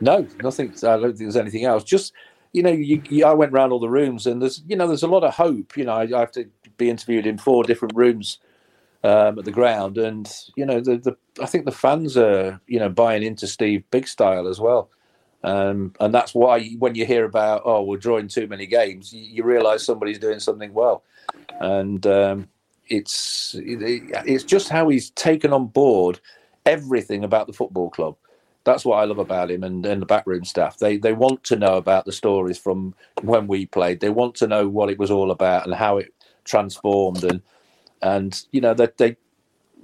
no, 0.00 0.26
nothing. 0.42 0.70
I 0.82 0.96
don't 0.96 1.02
think 1.02 1.18
there's 1.18 1.36
anything 1.36 1.64
else. 1.64 1.84
Just 1.84 2.12
you 2.52 2.62
know, 2.62 2.70
you, 2.70 3.02
you, 3.08 3.24
I 3.24 3.32
went 3.32 3.52
round 3.52 3.72
all 3.72 3.80
the 3.80 3.88
rooms, 3.88 4.26
and 4.26 4.40
there's 4.40 4.62
you 4.66 4.76
know, 4.76 4.86
there's 4.86 5.02
a 5.02 5.08
lot 5.08 5.24
of 5.24 5.34
hope. 5.34 5.76
You 5.76 5.84
know, 5.84 5.94
I, 5.94 6.02
I 6.02 6.20
have 6.20 6.32
to 6.32 6.48
be 6.76 6.90
interviewed 6.90 7.26
in 7.26 7.38
four 7.38 7.64
different 7.64 7.94
rooms 7.96 8.38
um, 9.02 9.38
at 9.38 9.44
the 9.44 9.50
ground, 9.50 9.98
and 9.98 10.32
you 10.56 10.64
know, 10.64 10.80
the, 10.80 10.96
the 10.96 11.16
I 11.42 11.46
think 11.46 11.64
the 11.64 11.72
fans 11.72 12.16
are 12.16 12.60
you 12.66 12.78
know 12.78 12.88
buying 12.88 13.22
into 13.22 13.46
Steve 13.46 13.84
Big 13.90 14.08
Style 14.08 14.48
as 14.48 14.60
well. 14.60 14.90
Um, 15.42 15.92
and 16.00 16.14
that's 16.14 16.34
why 16.34 16.70
when 16.78 16.94
you 16.94 17.04
hear 17.04 17.24
about 17.24 17.62
oh 17.66 17.82
we're 17.82 17.98
drawing 17.98 18.28
too 18.28 18.46
many 18.46 18.66
games, 18.66 19.12
you, 19.12 19.20
you 19.20 19.44
realise 19.44 19.84
somebody's 19.84 20.18
doing 20.18 20.40
something 20.40 20.72
well, 20.72 21.02
and 21.60 22.06
um, 22.06 22.48
it's 22.88 23.54
it, 23.58 23.78
it's 24.26 24.44
just 24.44 24.68
how 24.68 24.88
he's 24.88 25.10
taken 25.10 25.52
on 25.52 25.66
board 25.66 26.20
everything 26.66 27.24
about 27.24 27.46
the 27.46 27.52
football 27.52 27.90
club. 27.90 28.16
That's 28.64 28.84
what 28.84 28.96
I 28.96 29.04
love 29.04 29.18
about 29.18 29.50
him 29.50 29.62
and, 29.62 29.84
and 29.84 30.02
the 30.02 30.06
backroom 30.06 30.44
staff. 30.44 30.78
They 30.78 30.96
they 30.96 31.12
want 31.12 31.44
to 31.44 31.56
know 31.56 31.76
about 31.76 32.04
the 32.04 32.12
stories 32.12 32.58
from 32.58 32.94
when 33.22 33.46
we 33.46 33.66
played. 33.66 34.00
They 34.00 34.10
want 34.10 34.34
to 34.36 34.46
know 34.46 34.68
what 34.68 34.90
it 34.90 34.98
was 34.98 35.10
all 35.10 35.30
about 35.30 35.66
and 35.66 35.74
how 35.74 35.98
it 35.98 36.12
transformed 36.44 37.24
and 37.24 37.42
and 38.02 38.44
you 38.52 38.60
know 38.60 38.74
that 38.74 38.98
they 38.98 39.16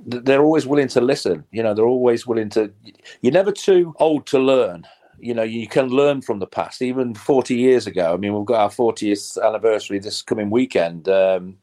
they're 0.07 0.43
always 0.43 0.67
willing 0.67 0.89
to 0.89 1.01
listen. 1.01 1.45
You 1.51 1.63
know, 1.63 1.75
they're 1.75 1.87
always 1.87 2.27
willing 2.27 2.49
to. 2.51 2.73
You're 3.21 3.33
never 3.33 3.53
too 3.53 3.95
old 3.99 4.27
to 4.29 4.39
learn. 4.39 4.87
You 5.19 5.35
know, 5.35 5.43
you 5.43 5.69
can 5.69 5.89
learn 5.89 6.23
from 6.23 6.39
the 6.39 6.47
past. 6.47 6.81
Even 6.81 7.15
40 7.15 7.55
years 7.55 7.87
ago, 7.87 8.15
I 8.15 8.17
mean, 8.17 8.35
we've 8.35 8.47
got 8.47 8.61
our 8.61 8.71
40th 8.71 9.43
anniversary 9.43 9.99
this 9.99 10.23
coming 10.23 10.49
weekend 10.49 11.09
um, 11.09 11.59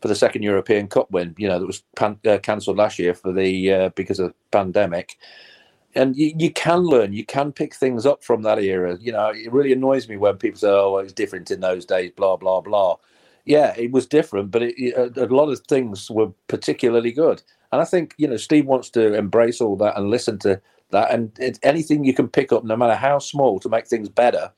for 0.00 0.08
the 0.08 0.14
second 0.14 0.42
European 0.42 0.88
Cup 0.88 1.10
win. 1.10 1.34
You 1.36 1.48
know, 1.48 1.58
that 1.58 1.66
was 1.66 1.82
pan- 1.96 2.20
uh, 2.26 2.38
cancelled 2.38 2.78
last 2.78 2.98
year 2.98 3.12
for 3.12 3.32
the 3.32 3.72
uh, 3.72 3.88
because 3.90 4.18
of 4.18 4.28
the 4.28 4.34
pandemic. 4.50 5.18
And 5.94 6.16
you, 6.16 6.34
you 6.38 6.52
can 6.52 6.80
learn, 6.80 7.12
you 7.14 7.26
can 7.26 7.52
pick 7.52 7.74
things 7.74 8.06
up 8.06 8.24
from 8.24 8.42
that 8.42 8.58
era. 8.60 8.98
You 9.00 9.12
know, 9.12 9.28
it 9.28 9.52
really 9.52 9.72
annoys 9.72 10.08
me 10.08 10.16
when 10.18 10.36
people 10.38 10.58
say, 10.60 10.68
"Oh, 10.68 10.92
well, 10.92 11.00
it 11.00 11.04
was 11.04 11.14
different 11.14 11.50
in 11.50 11.60
those 11.60 11.84
days," 11.86 12.12
blah 12.16 12.36
blah 12.36 12.62
blah. 12.62 12.96
Yeah, 13.46 13.74
it 13.76 13.92
was 13.92 14.06
different, 14.06 14.50
but 14.52 14.62
it, 14.64 15.18
a 15.18 15.26
lot 15.26 15.50
of 15.50 15.60
things 15.68 16.10
were 16.10 16.30
particularly 16.48 17.12
good. 17.12 17.42
And 17.72 17.82
I 17.82 17.86
think 17.86 18.14
you 18.18 18.28
know 18.28 18.38
Steve 18.38 18.66
wants 18.66 18.90
to 18.92 19.14
embrace 19.14 19.60
all 19.60 19.76
that 19.78 19.98
and 19.98 20.10
listen 20.10 20.38
to 20.40 20.60
that. 20.92 21.12
And 21.12 21.32
it, 21.40 21.58
anything 21.62 22.04
you 22.04 22.14
can 22.14 22.28
pick 22.28 22.52
up, 22.52 22.64
no 22.64 22.76
matter 22.76 22.96
how 22.96 23.18
small, 23.20 23.60
to 23.60 23.68
make 23.70 23.86
things 23.88 24.08
better, 24.08 24.52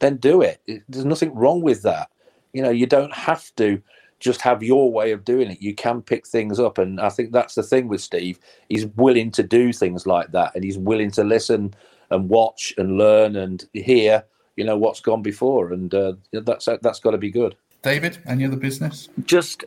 then 0.00 0.16
do 0.18 0.42
it. 0.42 0.60
There's 0.88 1.04
nothing 1.06 1.34
wrong 1.34 1.62
with 1.62 1.82
that. 1.82 2.10
You 2.54 2.62
know, 2.62 2.70
you 2.70 2.86
don't 2.86 3.14
have 3.14 3.54
to 3.56 3.82
just 4.20 4.42
have 4.42 4.62
your 4.62 4.92
way 4.92 5.12
of 5.12 5.24
doing 5.24 5.50
it. 5.50 5.62
You 5.62 5.74
can 5.74 6.02
pick 6.02 6.26
things 6.26 6.60
up, 6.60 6.78
and 6.78 7.00
I 7.00 7.08
think 7.08 7.32
that's 7.32 7.54
the 7.54 7.62
thing 7.62 7.88
with 7.88 8.02
Steve. 8.02 8.38
He's 8.68 8.86
willing 8.86 9.30
to 9.32 9.42
do 9.42 9.72
things 9.72 10.06
like 10.06 10.30
that, 10.32 10.54
and 10.54 10.62
he's 10.62 10.78
willing 10.78 11.10
to 11.12 11.24
listen 11.24 11.74
and 12.10 12.28
watch 12.28 12.72
and 12.76 12.98
learn 12.98 13.36
and 13.36 13.66
hear. 13.72 14.24
You 14.56 14.64
know 14.64 14.76
what's 14.76 15.00
gone 15.00 15.22
before, 15.22 15.72
and 15.72 15.92
uh, 15.94 16.12
that's 16.32 16.68
that's 16.82 17.00
got 17.00 17.12
to 17.12 17.18
be 17.18 17.30
good. 17.30 17.56
David, 17.82 18.18
any 18.26 18.44
other 18.44 18.56
business? 18.56 19.08
Just 19.24 19.64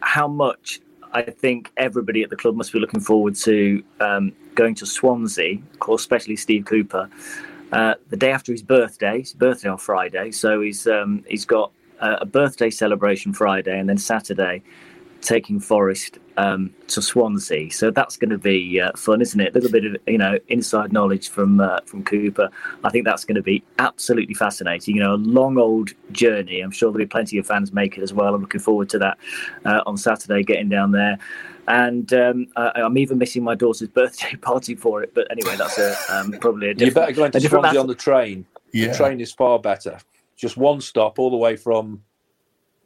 how 0.00 0.28
much 0.28 0.80
I 1.12 1.22
think 1.22 1.72
everybody 1.76 2.22
at 2.22 2.30
the 2.30 2.36
club 2.36 2.54
must 2.54 2.72
be 2.72 2.78
looking 2.78 3.00
forward 3.00 3.34
to 3.36 3.82
um, 4.00 4.32
going 4.54 4.76
to 4.76 4.86
Swansea, 4.86 5.58
of 5.72 5.78
course, 5.80 6.02
especially 6.02 6.36
Steve 6.36 6.64
Cooper, 6.64 7.10
uh, 7.72 7.94
the 8.10 8.16
day 8.16 8.30
after 8.30 8.52
his 8.52 8.62
birthday. 8.62 9.20
His 9.20 9.32
birthday 9.32 9.68
on 9.68 9.78
Friday, 9.78 10.30
so 10.30 10.60
he's 10.60 10.86
um, 10.86 11.24
he's 11.26 11.44
got 11.44 11.72
uh, 12.00 12.18
a 12.20 12.26
birthday 12.26 12.70
celebration 12.70 13.32
Friday, 13.32 13.78
and 13.78 13.88
then 13.88 13.98
Saturday 13.98 14.62
taking 15.20 15.58
Forest 15.58 16.18
um, 16.36 16.72
to 16.88 17.02
Swansea. 17.02 17.70
So 17.70 17.90
that's 17.90 18.16
going 18.16 18.30
to 18.30 18.38
be 18.38 18.80
uh, 18.80 18.92
fun, 18.96 19.20
isn't 19.20 19.40
it? 19.40 19.50
A 19.50 19.54
little 19.54 19.70
bit 19.70 19.84
of 19.84 19.96
you 20.06 20.18
know 20.18 20.38
inside 20.48 20.92
knowledge 20.92 21.28
from 21.28 21.60
uh, 21.60 21.80
from 21.84 22.04
Cooper. 22.04 22.48
I 22.84 22.90
think 22.90 23.04
that's 23.04 23.24
going 23.24 23.36
to 23.36 23.42
be 23.42 23.62
absolutely 23.78 24.34
fascinating. 24.34 24.96
You 24.96 25.02
know, 25.02 25.14
a 25.14 25.16
long 25.16 25.58
old 25.58 25.90
journey. 26.12 26.60
I'm 26.60 26.70
sure 26.70 26.90
there'll 26.90 27.04
be 27.04 27.06
plenty 27.06 27.38
of 27.38 27.46
fans 27.46 27.72
make 27.72 27.98
it 27.98 28.02
as 28.02 28.12
well. 28.12 28.34
I'm 28.34 28.40
looking 28.40 28.60
forward 28.60 28.88
to 28.90 28.98
that 28.98 29.18
uh, 29.64 29.82
on 29.86 29.96
Saturday, 29.96 30.42
getting 30.42 30.68
down 30.68 30.92
there. 30.92 31.18
And 31.68 32.12
um, 32.12 32.46
I, 32.54 32.72
I'm 32.76 32.96
even 32.96 33.18
missing 33.18 33.42
my 33.42 33.54
daughter's 33.54 33.88
birthday 34.00 34.36
party 34.36 34.74
for 34.74 35.02
it. 35.02 35.14
But 35.14 35.30
anyway, 35.30 35.56
that's 35.56 35.78
a 35.78 35.96
um, 36.08 36.32
probably 36.40 36.70
a 36.70 36.74
different. 36.74 36.94
You 36.96 37.00
better 37.00 37.12
go 37.12 37.24
into 37.24 37.40
Swansea 37.40 37.80
on 37.80 37.86
the 37.86 37.94
train. 37.94 38.46
Yeah. 38.72 38.88
The 38.88 38.96
train 38.96 39.20
is 39.20 39.32
far 39.32 39.58
better. 39.58 39.98
Just 40.36 40.56
one 40.56 40.80
stop 40.80 41.18
all 41.18 41.30
the 41.30 41.36
way 41.36 41.56
from 41.56 42.02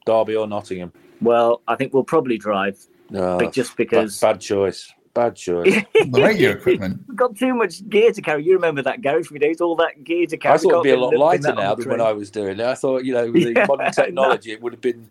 Derby 0.06 0.36
or 0.36 0.46
Nottingham. 0.46 0.92
Well, 1.20 1.62
I 1.68 1.76
think 1.76 1.92
we'll 1.92 2.04
probably 2.04 2.38
drive, 2.38 2.78
No, 3.10 3.38
but 3.38 3.52
just 3.52 3.76
because 3.76 4.18
bad 4.20 4.40
choice. 4.40 4.92
Bad 5.12 5.34
choice. 5.36 5.74
The 6.10 6.22
radio 6.22 6.52
equipment. 6.52 7.00
we've 7.08 7.16
got 7.16 7.36
too 7.36 7.52
much 7.54 7.86
gear 7.88 8.12
to 8.12 8.22
carry. 8.22 8.44
You 8.44 8.54
remember 8.54 8.80
that, 8.82 9.02
Gary, 9.02 9.22
from 9.24 9.36
your 9.36 9.40
days? 9.48 9.60
All 9.60 9.74
that 9.76 10.04
gear 10.04 10.26
to 10.26 10.36
carry. 10.36 10.54
I 10.54 10.58
thought 10.58 10.70
it'd 10.70 10.82
be 10.84 10.90
a 10.90 10.96
lot 10.96 11.14
lighter 11.16 11.52
now 11.52 11.74
than 11.74 11.88
when. 11.88 12.00
I 12.00 12.12
was 12.12 12.30
doing 12.30 12.60
it. 12.60 12.64
I 12.64 12.74
thought, 12.74 13.04
you 13.04 13.12
know, 13.12 13.24
with 13.32 13.42
the 13.42 13.52
Yeah, 13.54 13.66
modern 13.66 13.90
technology, 13.92 14.52
it 14.52 14.62
would 14.62 14.72
have 14.72 14.80
been, 14.80 15.10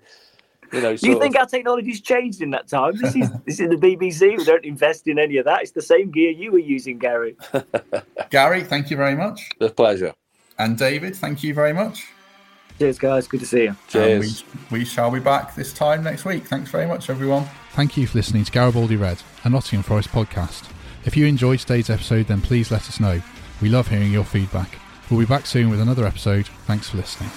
you 0.71 0.81
know, 0.81 0.89
you 0.91 1.19
think 1.19 1.35
of. 1.35 1.41
our 1.41 1.45
technology's 1.45 1.99
changed 2.01 2.41
in 2.41 2.49
that 2.51 2.67
time? 2.69 2.95
This 2.95 3.15
is 3.15 3.29
this 3.45 3.59
is 3.59 3.69
the 3.69 3.75
BBC. 3.75 4.37
We 4.37 4.43
don't 4.45 4.63
invest 4.65 5.07
in 5.07 5.19
any 5.19 5.35
of 5.37 5.45
that. 5.45 5.61
It's 5.61 5.71
the 5.71 5.81
same 5.81 6.09
gear 6.11 6.31
you 6.31 6.53
were 6.53 6.59
using, 6.59 6.97
Gary. 6.97 7.35
Gary, 8.29 8.63
thank 8.63 8.89
you 8.89 8.95
very 8.97 9.15
much. 9.15 9.49
A 9.59 9.69
pleasure. 9.69 10.13
And 10.57 10.77
David, 10.77 11.15
thank 11.17 11.43
you 11.43 11.53
very 11.53 11.73
much. 11.73 12.07
Cheers, 12.79 12.97
guys. 12.97 13.27
Good 13.27 13.41
to 13.41 13.45
see 13.45 13.63
you. 13.63 13.67
And 13.69 13.77
Cheers. 13.89 14.43
we, 14.71 14.79
we 14.79 14.85
shall 14.85 15.11
be 15.11 15.19
back 15.19 15.53
this 15.53 15.73
time 15.73 16.01
next 16.01 16.23
week. 16.23 16.47
Thanks 16.47 16.71
very 16.71 16.87
much, 16.87 17.09
everyone. 17.09 17.45
Thank 17.71 17.97
you 17.97 18.07
for 18.07 18.17
listening 18.17 18.45
to 18.45 18.51
Garibaldi 18.51 18.95
Red, 18.95 19.21
a 19.43 19.49
Nottingham 19.49 19.83
Forest 19.83 20.09
podcast. 20.09 20.69
If 21.03 21.17
you 21.17 21.25
enjoyed 21.25 21.59
today's 21.59 21.89
episode, 21.89 22.27
then 22.27 22.41
please 22.41 22.71
let 22.71 22.87
us 22.87 22.99
know. 22.99 23.21
We 23.61 23.67
love 23.67 23.89
hearing 23.89 24.13
your 24.13 24.23
feedback. 24.23 24.79
We'll 25.11 25.19
be 25.19 25.25
back 25.25 25.45
soon 25.45 25.69
with 25.69 25.81
another 25.81 26.05
episode. 26.05 26.47
Thanks 26.65 26.89
for 26.89 26.97
listening. 26.97 27.31